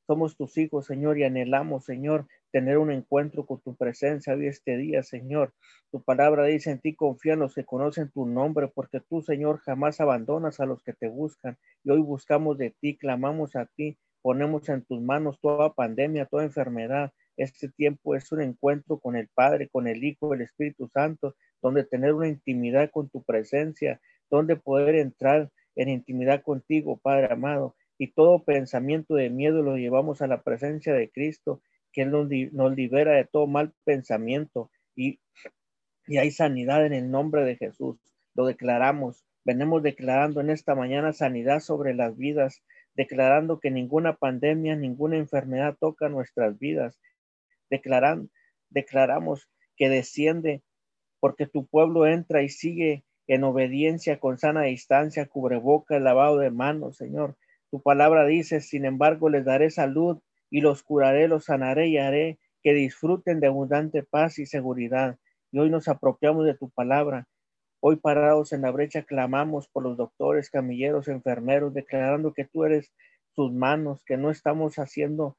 somos 0.09 0.35
tus 0.35 0.57
hijos, 0.57 0.87
Señor, 0.87 1.19
y 1.19 1.23
anhelamos, 1.23 1.85
Señor, 1.85 2.25
tener 2.51 2.79
un 2.79 2.89
encuentro 2.89 3.45
con 3.45 3.61
tu 3.61 3.75
presencia 3.75 4.33
hoy 4.33 4.47
este 4.47 4.75
día, 4.75 5.03
Señor. 5.03 5.53
Tu 5.91 6.01
palabra 6.01 6.45
dice 6.45 6.71
en 6.71 6.79
ti 6.79 6.95
confían 6.95 7.37
los 7.37 7.53
que 7.53 7.63
conocen 7.63 8.09
tu 8.09 8.25
nombre, 8.25 8.69
porque 8.69 9.01
tú, 9.01 9.21
Señor, 9.21 9.59
jamás 9.59 10.01
abandonas 10.01 10.59
a 10.59 10.65
los 10.65 10.81
que 10.81 10.93
te 10.93 11.07
buscan. 11.07 11.59
Y 11.83 11.91
hoy 11.91 12.01
buscamos 12.01 12.57
de 12.57 12.71
ti, 12.71 12.97
clamamos 12.97 13.55
a 13.55 13.67
ti, 13.67 13.99
ponemos 14.23 14.67
en 14.69 14.83
tus 14.83 14.99
manos 14.99 15.39
toda 15.41 15.75
pandemia, 15.75 16.25
toda 16.25 16.43
enfermedad. 16.43 17.13
Este 17.37 17.69
tiempo 17.69 18.15
es 18.15 18.31
un 18.31 18.41
encuentro 18.41 18.97
con 18.97 19.15
el 19.15 19.27
Padre, 19.27 19.69
con 19.69 19.87
el 19.87 20.03
Hijo, 20.03 20.33
el 20.33 20.41
Espíritu 20.41 20.87
Santo, 20.87 21.35
donde 21.61 21.83
tener 21.83 22.15
una 22.15 22.29
intimidad 22.29 22.89
con 22.89 23.09
tu 23.09 23.21
presencia, 23.21 24.01
donde 24.31 24.55
poder 24.55 24.95
entrar 24.95 25.51
en 25.75 25.89
intimidad 25.89 26.41
contigo, 26.41 26.97
Padre 26.97 27.27
amado 27.31 27.75
y 27.99 28.07
todo 28.13 28.43
pensamiento 28.43 29.13
de 29.13 29.29
miedo 29.29 29.61
lo 29.61 29.77
llevamos 29.77 30.23
a 30.23 30.27
la 30.27 30.41
presencia 30.41 30.93
de 30.93 31.11
Cristo, 31.11 31.61
que 31.91 32.01
Él 32.01 32.11
nos, 32.11 32.75
libera 32.75 33.11
de 33.13 33.25
todo 33.25 33.45
mal 33.45 33.73
pensamiento. 33.83 34.71
y, 34.95 35.19
y 36.09 36.17
hay 36.17 36.31
sanidad 36.31 36.85
en 36.87 36.93
el 36.93 37.11
nombre 37.11 37.45
de 37.45 37.55
Jesús. 37.55 37.97
Lo 38.33 38.47
declaramos. 38.47 39.23
Venimos 39.45 39.83
declarando 39.83 40.41
en 40.41 40.49
esta 40.49 40.73
mañana 40.73 41.13
sanidad 41.13 41.59
sobre 41.59 41.93
las 41.93 42.17
vidas, 42.17 42.63
declarando 42.95 43.59
que 43.59 43.69
ninguna 43.69 44.15
pandemia, 44.15 44.75
ninguna 44.75 45.17
enfermedad 45.17 45.77
toca 45.79 46.09
nuestras 46.09 46.57
vidas. 46.57 46.99
Declaran, 47.69 48.31
declaramos 48.69 49.49
que 49.77 49.89
desciende 49.89 50.63
porque 51.19 51.45
tu 51.45 51.67
pueblo 51.67 52.07
entra 52.07 52.41
y 52.41 52.49
sigue 52.49 53.03
en 53.27 53.43
obediencia 53.43 54.19
con 54.19 54.39
sana 54.39 54.63
distancia, 54.63 55.27
cubreboca, 55.27 55.99
lavado 55.99 56.39
de 56.39 56.49
manos, 56.49 56.97
Señor. 56.97 57.37
Tu 57.71 57.81
palabra 57.81 58.25
dice, 58.25 58.61
sin 58.61 58.85
embargo, 58.85 59.29
les 59.29 59.45
daré 59.45 59.69
salud 59.69 60.19
y 60.49 60.61
los 60.61 60.81
curaré, 60.81 61.27
los 61.27 61.45
sanaré 61.45 61.87
y 61.87 61.97
haré 61.97 62.39
que 62.63 62.73
disfruten 62.73 63.39
de 63.39 63.47
abundante 63.47 64.01
paz 64.03 64.39
y 64.39 64.47
seguridad. 64.47 65.17
Y 65.51 65.59
hoy 65.59 65.69
nos 65.69 65.87
apropiamos 65.87 66.45
de 66.45 66.55
tu 66.55 66.69
palabra. 66.71 67.27
Hoy 67.79 67.97
parados 67.97 68.53
en 68.53 68.61
la 68.61 68.71
brecha 68.71 69.03
clamamos 69.03 69.67
por 69.67 69.83
los 69.83 69.97
doctores, 69.97 70.49
camilleros, 70.49 71.07
enfermeros, 71.07 71.73
declarando 71.73 72.33
que 72.33 72.45
tú 72.45 72.65
eres 72.65 72.91
sus 73.35 73.53
manos, 73.53 74.03
que 74.03 74.17
no 74.17 74.31
estamos 74.31 74.79
haciendo 74.79 75.37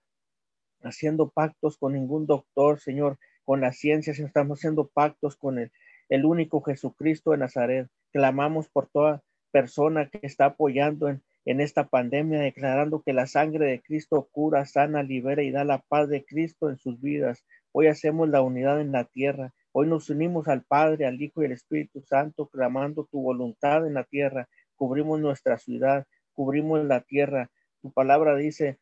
haciendo 0.82 1.28
pactos 1.28 1.76
con 1.76 1.92
ningún 1.92 2.26
doctor, 2.26 2.80
Señor, 2.80 3.18
con 3.44 3.60
la 3.60 3.72
ciencia, 3.72 4.14
estamos 4.14 4.60
haciendo 4.60 4.88
pactos 4.88 5.36
con 5.36 5.58
el, 5.58 5.72
el 6.08 6.24
único 6.24 6.62
Jesucristo 6.62 7.32
de 7.32 7.38
Nazaret. 7.38 7.88
Clamamos 8.12 8.68
por 8.68 8.86
toda 8.86 9.22
persona 9.50 10.08
que 10.08 10.20
está 10.22 10.46
apoyando 10.46 11.08
en, 11.08 11.22
en 11.44 11.60
esta 11.60 11.88
pandemia, 11.88 12.40
declarando 12.40 13.02
que 13.02 13.12
la 13.12 13.26
sangre 13.26 13.66
de 13.66 13.80
Cristo 13.80 14.28
cura, 14.30 14.66
sana, 14.66 15.02
libera 15.02 15.42
y 15.42 15.50
da 15.50 15.64
la 15.64 15.78
paz 15.78 16.08
de 16.08 16.24
Cristo 16.24 16.68
en 16.68 16.76
sus 16.76 17.00
vidas. 17.00 17.44
Hoy 17.72 17.86
hacemos 17.86 18.28
la 18.28 18.42
unidad 18.42 18.80
en 18.80 18.92
la 18.92 19.04
tierra. 19.04 19.54
Hoy 19.72 19.86
nos 19.86 20.10
unimos 20.10 20.48
al 20.48 20.64
Padre, 20.64 21.06
al 21.06 21.20
Hijo 21.20 21.42
y 21.42 21.46
al 21.46 21.52
Espíritu 21.52 22.02
Santo, 22.02 22.48
clamando 22.48 23.06
tu 23.10 23.22
voluntad 23.22 23.86
en 23.86 23.94
la 23.94 24.04
tierra. 24.04 24.48
Cubrimos 24.76 25.20
nuestra 25.20 25.58
ciudad, 25.58 26.06
cubrimos 26.34 26.84
la 26.84 27.00
tierra. 27.00 27.50
Tu 27.80 27.92
palabra 27.92 28.36
dice, 28.36 28.78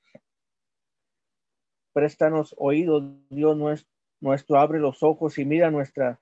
préstanos 1.92 2.54
oídos, 2.58 3.04
Dios 3.30 3.56
nuestro, 3.56 3.90
nuestro, 4.20 4.58
abre 4.58 4.80
los 4.80 5.02
ojos 5.02 5.38
y 5.38 5.44
mira 5.44 5.70
nuestra 5.70 6.18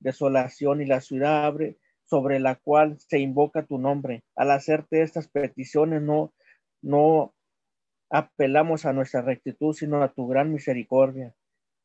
desolación 0.00 0.80
y 0.80 0.86
la 0.86 1.00
ciudad 1.00 1.44
abre 1.44 1.76
sobre 2.04 2.40
la 2.40 2.56
cual 2.56 2.98
se 2.98 3.18
invoca 3.18 3.64
tu 3.64 3.78
nombre. 3.78 4.24
Al 4.36 4.50
hacerte 4.50 5.02
estas 5.02 5.28
peticiones 5.28 6.02
no, 6.02 6.32
no 6.82 7.34
apelamos 8.10 8.84
a 8.84 8.92
nuestra 8.92 9.22
rectitud, 9.22 9.74
sino 9.74 10.02
a 10.02 10.12
tu 10.12 10.26
gran 10.26 10.52
misericordia. 10.52 11.34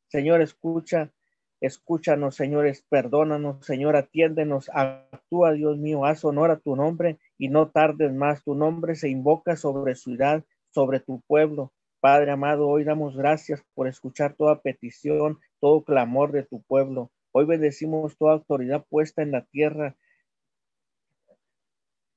Señor, 0.08 0.42
escucha, 0.42 1.12
escúchanos, 1.60 2.34
señores, 2.34 2.84
perdónanos, 2.88 3.64
Señor, 3.64 3.96
atiéndenos, 3.96 4.70
actúa, 4.72 5.52
Dios 5.52 5.78
mío, 5.78 6.04
haz 6.04 6.24
honor 6.24 6.50
a 6.50 6.58
tu 6.58 6.76
nombre 6.76 7.18
y 7.38 7.48
no 7.48 7.70
tardes 7.70 8.12
más. 8.12 8.42
Tu 8.44 8.54
nombre 8.54 8.94
se 8.94 9.08
invoca 9.08 9.56
sobre 9.56 9.94
ciudad, 9.94 10.44
sobre 10.70 11.00
tu 11.00 11.20
pueblo. 11.26 11.72
Padre 12.00 12.30
amado, 12.30 12.68
hoy 12.68 12.84
damos 12.84 13.16
gracias 13.16 13.62
por 13.74 13.86
escuchar 13.86 14.34
toda 14.34 14.62
petición, 14.62 15.38
todo 15.60 15.84
clamor 15.84 16.32
de 16.32 16.44
tu 16.44 16.62
pueblo. 16.62 17.10
Hoy 17.32 17.44
bendecimos 17.44 18.16
toda 18.16 18.32
autoridad 18.32 18.84
puesta 18.88 19.22
en 19.22 19.32
la 19.32 19.44
tierra 19.44 19.96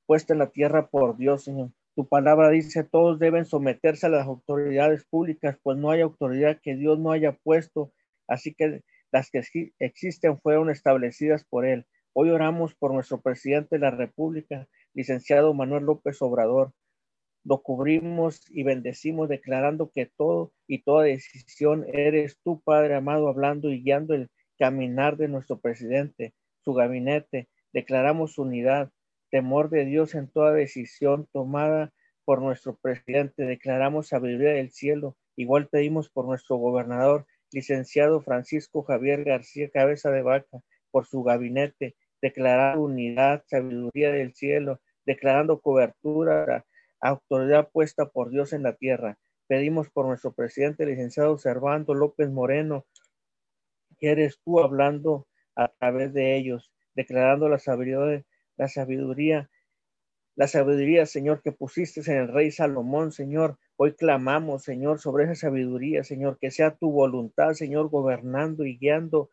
puesta 0.06 0.32
en 0.32 0.38
la 0.38 0.50
tierra 0.50 0.88
por 0.88 1.16
Dios, 1.16 1.44
Señor. 1.44 1.70
Tu 1.94 2.08
palabra 2.08 2.50
dice, 2.50 2.82
todos 2.82 3.18
deben 3.18 3.44
someterse 3.44 4.06
a 4.06 4.10
las 4.10 4.26
autoridades 4.26 5.04
públicas, 5.04 5.56
pues 5.62 5.78
no 5.78 5.90
hay 5.90 6.00
autoridad 6.00 6.58
que 6.60 6.74
Dios 6.74 6.98
no 6.98 7.12
haya 7.12 7.32
puesto, 7.32 7.92
así 8.26 8.54
que 8.54 8.82
las 9.12 9.30
que 9.30 9.42
existen 9.78 10.40
fueron 10.40 10.70
establecidas 10.70 11.44
por 11.44 11.64
Él. 11.64 11.86
Hoy 12.12 12.30
oramos 12.30 12.74
por 12.74 12.92
nuestro 12.92 13.20
presidente 13.20 13.76
de 13.76 13.80
la 13.80 13.92
República, 13.92 14.66
licenciado 14.92 15.54
Manuel 15.54 15.84
López 15.84 16.20
Obrador. 16.20 16.72
Lo 17.44 17.62
cubrimos 17.62 18.40
y 18.50 18.64
bendecimos 18.64 19.28
declarando 19.28 19.90
que 19.94 20.06
todo 20.06 20.52
y 20.66 20.82
toda 20.82 21.04
decisión 21.04 21.84
eres 21.86 22.38
tú, 22.42 22.60
Padre 22.62 22.94
amado, 22.96 23.28
hablando 23.28 23.70
y 23.70 23.82
guiando 23.82 24.14
el 24.14 24.30
caminar 24.58 25.16
de 25.16 25.28
nuestro 25.28 25.60
presidente, 25.60 26.34
su 26.64 26.74
gabinete. 26.74 27.48
Declaramos 27.72 28.38
unidad, 28.38 28.90
temor 29.34 29.68
de 29.68 29.84
Dios 29.84 30.14
en 30.14 30.28
toda 30.28 30.52
decisión 30.52 31.26
tomada 31.32 31.92
por 32.24 32.40
nuestro 32.40 32.76
presidente. 32.76 33.42
Declaramos 33.42 34.06
sabiduría 34.06 34.52
del 34.52 34.70
cielo. 34.70 35.16
Igual 35.34 35.66
pedimos 35.66 36.08
por 36.08 36.24
nuestro 36.24 36.54
gobernador, 36.54 37.26
licenciado 37.50 38.20
Francisco 38.20 38.84
Javier 38.84 39.24
García 39.24 39.68
Cabeza 39.70 40.12
de 40.12 40.22
Vaca, 40.22 40.60
por 40.92 41.06
su 41.06 41.24
gabinete, 41.24 41.96
declarar 42.22 42.78
unidad, 42.78 43.42
sabiduría 43.48 44.12
del 44.12 44.34
cielo, 44.34 44.80
declarando 45.04 45.60
cobertura, 45.60 46.64
autoridad 47.00 47.70
puesta 47.72 48.10
por 48.10 48.30
Dios 48.30 48.52
en 48.52 48.62
la 48.62 48.76
tierra. 48.76 49.18
Pedimos 49.48 49.90
por 49.90 50.06
nuestro 50.06 50.32
presidente, 50.32 50.86
licenciado 50.86 51.38
Servando 51.38 51.92
López 51.92 52.30
Moreno, 52.30 52.86
que 53.98 54.12
eres 54.12 54.38
tú 54.44 54.60
hablando 54.60 55.26
a 55.56 55.66
través 55.66 56.14
de 56.14 56.36
ellos, 56.36 56.72
declarando 56.94 57.48
la 57.48 57.58
sabiduría 57.58 58.24
la 58.56 58.68
sabiduría, 58.68 59.50
la 60.36 60.48
sabiduría, 60.48 61.06
Señor, 61.06 61.42
que 61.42 61.52
pusiste 61.52 62.00
en 62.10 62.18
el 62.18 62.28
rey 62.28 62.50
Salomón, 62.50 63.12
Señor. 63.12 63.58
Hoy 63.76 63.94
clamamos, 63.94 64.64
Señor, 64.64 64.98
sobre 64.98 65.24
esa 65.24 65.34
sabiduría, 65.34 66.02
Señor, 66.02 66.38
que 66.38 66.50
sea 66.50 66.74
tu 66.74 66.90
voluntad, 66.90 67.52
Señor, 67.52 67.88
gobernando 67.88 68.64
y 68.64 68.76
guiando, 68.76 69.30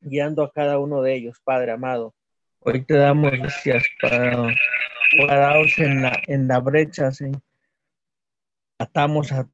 guiando 0.00 0.42
a 0.42 0.52
cada 0.52 0.78
uno 0.78 1.02
de 1.02 1.14
ellos, 1.14 1.40
Padre 1.42 1.72
amado. 1.72 2.14
Hoy 2.60 2.84
te 2.84 2.96
damos 2.96 3.32
gracias, 3.32 3.84
parados 5.18 5.78
en 5.78 6.02
la, 6.02 6.22
en 6.26 6.46
la 6.46 6.60
brecha. 6.60 7.10
Atamos 8.78 9.32
a 9.32 9.48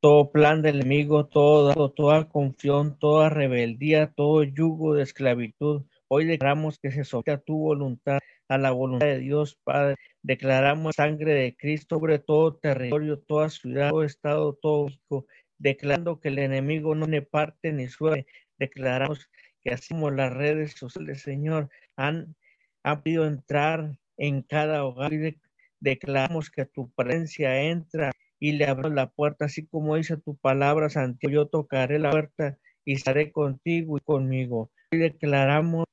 todo 0.00 0.32
plan 0.32 0.62
del 0.62 0.80
enemigo, 0.80 1.26
toda, 1.26 1.74
toda 1.94 2.28
confión, 2.28 2.98
toda 2.98 3.28
rebeldía, 3.28 4.12
todo 4.12 4.42
yugo 4.42 4.94
de 4.94 5.02
esclavitud 5.02 5.84
Hoy 6.12 6.24
declaramos 6.24 6.80
que 6.80 6.90
se 6.90 7.04
somete 7.04 7.30
a 7.30 7.38
tu 7.38 7.56
voluntad, 7.56 8.18
a 8.48 8.58
la 8.58 8.72
voluntad 8.72 9.06
de 9.06 9.20
Dios, 9.20 9.56
Padre. 9.62 9.94
Declaramos 10.22 10.96
sangre 10.96 11.34
de 11.34 11.56
Cristo 11.56 11.96
sobre 11.96 12.18
todo 12.18 12.56
territorio, 12.56 13.20
toda 13.20 13.48
ciudad, 13.48 13.90
todo 13.90 14.02
estado, 14.02 14.58
todo 14.60 14.86
México, 14.86 15.26
declarando 15.58 16.18
que 16.18 16.30
el 16.30 16.40
enemigo 16.40 16.96
no 16.96 17.06
le 17.06 17.22
parte 17.22 17.72
ni 17.72 17.86
suele. 17.86 18.26
Declaramos 18.58 19.30
que 19.62 19.70
hacemos 19.72 20.12
las 20.12 20.32
redes 20.32 20.72
sociales, 20.72 21.22
Señor, 21.22 21.68
han, 21.94 22.34
han 22.82 23.02
podido 23.04 23.24
entrar 23.24 23.96
en 24.16 24.42
cada 24.42 24.84
hogar 24.84 25.12
y 25.12 25.38
declaramos 25.78 26.50
que 26.50 26.66
tu 26.66 26.90
presencia 26.90 27.62
entra 27.62 28.10
y 28.40 28.54
le 28.54 28.66
abro 28.66 28.90
la 28.90 29.10
puerta, 29.10 29.44
así 29.44 29.64
como 29.64 29.94
dice 29.94 30.16
tu 30.16 30.36
palabra, 30.36 30.90
Santiago, 30.90 31.32
yo 31.32 31.46
tocaré 31.46 32.00
la 32.00 32.10
puerta 32.10 32.58
y 32.84 32.94
estaré 32.94 33.30
contigo 33.30 33.96
y 33.96 34.00
conmigo. 34.00 34.72
Y 34.90 34.96
declaramos 34.96 35.84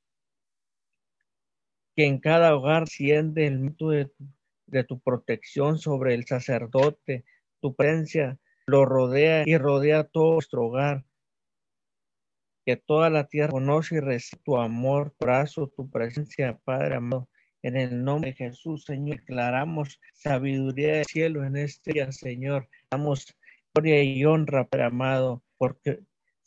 que 1.98 2.06
en 2.06 2.20
cada 2.20 2.54
hogar 2.54 2.86
siente 2.86 3.44
el 3.44 3.58
mito 3.58 3.88
de 3.88 4.84
tu, 4.84 5.00
protección 5.00 5.80
sobre 5.80 6.14
el 6.14 6.26
sacerdote, 6.26 7.24
tu 7.60 7.74
presencia 7.74 8.38
lo 8.68 8.84
rodea 8.84 9.42
y 9.44 9.58
rodea 9.58 10.04
todo 10.04 10.34
nuestro 10.34 10.66
hogar. 10.66 11.04
Que 12.64 12.76
toda 12.76 13.10
la 13.10 13.26
tierra 13.26 13.50
conoce 13.50 13.96
y 13.96 13.98
reciba 13.98 14.40
tu 14.44 14.58
amor, 14.58 15.10
tu 15.18 15.26
brazo, 15.26 15.72
tu 15.76 15.90
presencia, 15.90 16.60
Padre 16.62 16.94
amado. 16.94 17.28
En 17.62 17.76
el 17.76 18.04
nombre 18.04 18.30
de 18.30 18.36
Jesús, 18.36 18.84
Señor, 18.84 19.16
declaramos 19.16 20.00
sabiduría 20.12 20.98
del 20.98 21.04
cielo 21.04 21.44
en 21.44 21.56
este 21.56 21.94
día, 21.94 22.12
Señor. 22.12 22.68
Damos 22.92 23.26
gloria 23.74 24.04
y 24.04 24.24
honra, 24.24 24.68
Padre 24.68 24.84
amado, 24.84 25.42
porque 25.56 25.98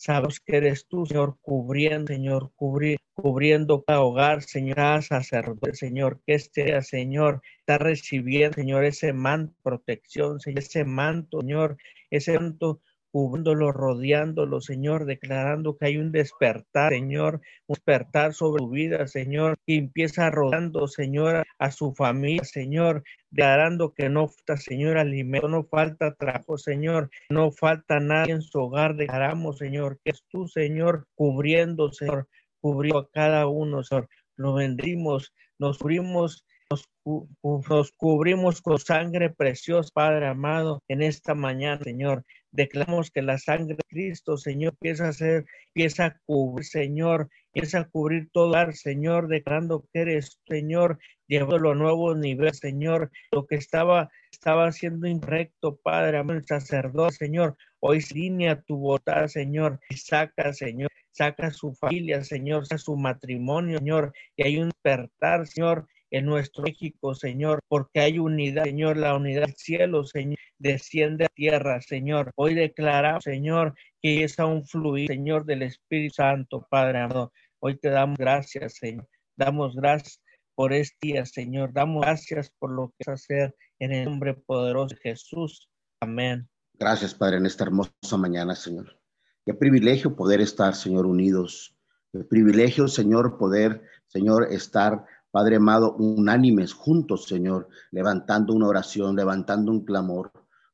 Sabes 0.04 0.40
que 0.40 0.58
eres 0.58 0.88
tú, 0.88 1.06
Señor, 1.06 1.38
cubriendo, 1.44 2.08
Señor, 2.08 2.52
cubriendo 2.56 3.84
cada 3.84 4.02
hogar, 4.02 4.42
Señor, 4.42 4.76
cada 4.78 5.04
sacerdote, 5.04 5.76
Señor, 5.76 6.20
que 6.26 6.34
este 6.34 6.82
Señor, 6.82 7.44
está 7.60 7.78
recibiendo, 7.78 8.56
Señor, 8.56 8.84
ese 8.84 9.14
manto, 9.14 9.54
protección, 9.62 10.40
Señor, 10.40 10.58
ese 10.58 10.86
manto, 10.86 11.42
Señor, 11.42 11.78
ese 12.10 12.40
manto 12.40 12.82
cubriéndolo, 13.12 13.71
rodeándolo, 13.71 14.62
Señor, 14.62 15.06
declarando 15.06 15.78
que 15.78 15.86
hay 15.86 15.97
un 15.97 16.12
despertar, 16.12 16.91
Señor, 16.91 17.41
un 17.67 17.74
despertar 17.76 18.34
sobre 18.34 18.63
su 18.63 18.69
vida, 18.69 19.08
Señor, 19.08 19.58
que 19.65 19.76
empieza 19.76 20.30
rodando, 20.30 20.88
Señor, 20.88 21.45
a 21.60 21.71
su 21.71 21.93
familia, 21.93 22.43
Señor, 22.43 23.04
declarando 23.30 23.93
que 23.93 24.10
no 24.10 24.28
falta, 24.30 24.58
Señor, 24.58 24.97
alimento, 24.97 25.50
no 25.50 25.63
falta 25.65 26.15
trabajo, 26.15 26.58
Señor, 26.58 27.10
no 27.30 27.52
falta 27.52 28.00
nada 28.00 28.26
en 28.28 28.41
su 28.41 28.60
hogar, 28.60 28.95
declaramos, 28.95 29.58
Señor, 29.58 30.00
que 30.04 30.12
es 30.12 30.24
tú, 30.30 30.47
Señor, 30.47 31.08
cubriendo, 31.15 31.91
Señor, 31.91 32.28
cubriendo 32.62 33.00
a 33.00 33.10
cada 33.12 33.47
uno, 33.47 33.84
Señor, 33.84 34.08
lo 34.38 34.54
vendimos, 34.54 35.34
nos 35.60 35.78
cubrimos 35.78 36.45
nos, 36.72 37.92
cubrimos 37.92 38.62
con 38.62 38.80
sangre 38.80 39.30
preciosa, 39.30 39.90
Padre 39.94 40.28
amado, 40.28 40.82
en 40.88 41.02
esta 41.02 41.36
mañana, 41.36 41.82
Señor. 41.84 42.24
Declaramos 42.52 43.12
que 43.12 43.22
la 43.22 43.38
sangre 43.38 43.76
de 43.76 43.84
Cristo, 43.88 44.38
Señor, 44.38 44.74
empieza 44.74 45.08
a 45.08 45.14
ser, 45.14 45.46
empieza 45.68 46.06
a 46.06 46.18
cubrir, 46.26 46.66
Señor, 46.66 47.30
empieza 47.54 47.80
a 47.80 47.90
cubrir 47.90 48.30
todo 48.32 48.54
Señor, 48.74 49.28
declarando 49.28 49.86
que 49.92 50.02
eres, 50.02 50.40
Señor, 50.48 51.00
llevando 51.28 51.60
los 51.60 51.78
nuevos 51.78 52.18
niveles, 52.18 52.58
Señor, 52.58 53.12
lo 53.32 53.46
que 53.48 53.56
estaba, 53.56 54.10
estaba 54.32 54.68
haciendo 54.68 55.08
incorrecto, 55.08 55.78
Padre, 55.78 56.18
amado, 56.18 56.40
el 56.40 56.46
sacerdote, 56.46 57.16
Señor, 57.16 57.56
hoy 57.80 58.04
línea 58.14 58.62
tu 58.62 58.78
voluntad, 58.78 59.28
Señor, 59.28 59.80
y 59.90 59.96
saca, 59.96 60.54
Señor, 60.54 60.90
saca 61.12 61.52
su 61.52 61.74
familia, 61.74 62.24
Señor, 62.24 62.66
saca 62.66 62.80
su 62.80 62.98
matrimonio, 62.98 63.78
Señor, 63.78 64.14
y 64.36 64.44
hay 64.46 64.58
un 64.58 64.70
despertar, 64.70 65.48
Señor, 65.48 65.88
en 66.12 66.26
nuestro 66.26 66.63
México, 66.63 67.15
Señor, 67.15 67.62
porque 67.67 68.02
hay 68.02 68.19
unidad, 68.19 68.65
Señor, 68.65 68.97
la 68.97 69.15
unidad 69.15 69.45
del 69.45 69.56
cielo, 69.56 70.04
Señor, 70.06 70.38
desciende 70.60 71.26
a 71.26 71.30
tierra, 71.30 71.82
Señor. 71.82 72.32
Hoy 72.36 72.54
declaramos, 72.54 73.24
Señor, 73.24 73.74
que 74.02 74.24
es 74.24 74.38
un 74.38 74.65
fluir, 74.65 75.08
Señor, 75.08 75.45
del 75.45 75.63
Espíritu 75.63 76.15
Santo, 76.15 76.67
Padre 76.69 77.00
amado. 77.00 77.32
Hoy 77.60 77.78
te 77.78 77.89
damos 77.89 78.17
gracias, 78.17 78.76
Señor. 78.76 79.08
Damos 79.38 79.76
gracias 79.76 80.21
por 80.54 80.74
este 80.74 80.97
día, 81.02 81.26
Señor. 81.26 81.71
Damos 81.74 82.02
gracias 82.02 82.52
por 82.60 82.71
lo 82.71 82.93
que 82.97 83.10
vas 83.10 83.21
hacer 83.21 83.56
en 83.80 83.93
el 83.93 84.06
nombre 84.06 84.34
poderoso 84.34 84.95
de 84.95 85.02
Jesús. 85.02 85.69
Amén. 86.02 86.47
Gracias, 86.74 87.13
Padre, 87.13 87.38
en 87.38 87.45
esta 87.45 87.63
hermosa 87.63 88.17
mañana, 88.17 88.54
Señor. 88.56 89.00
Qué 89.45 89.54
privilegio 89.54 90.15
poder 90.15 90.41
estar, 90.41 90.76
Señor, 90.76 91.06
unidos. 91.06 91.76
Qué 92.12 92.19
privilegio, 92.19 92.88
Señor, 92.88 93.38
poder, 93.38 93.82
Señor, 94.08 94.52
estar 94.52 95.06
Padre 95.32 95.56
amado, 95.56 95.96
unánimes, 95.96 96.74
juntos, 96.74 97.26
Señor, 97.26 97.70
levantando 97.91 98.54
una 98.54 98.67
oración, 98.67 99.15
levantando 99.15 99.72
un 99.72 99.86
clamor. 99.86 100.32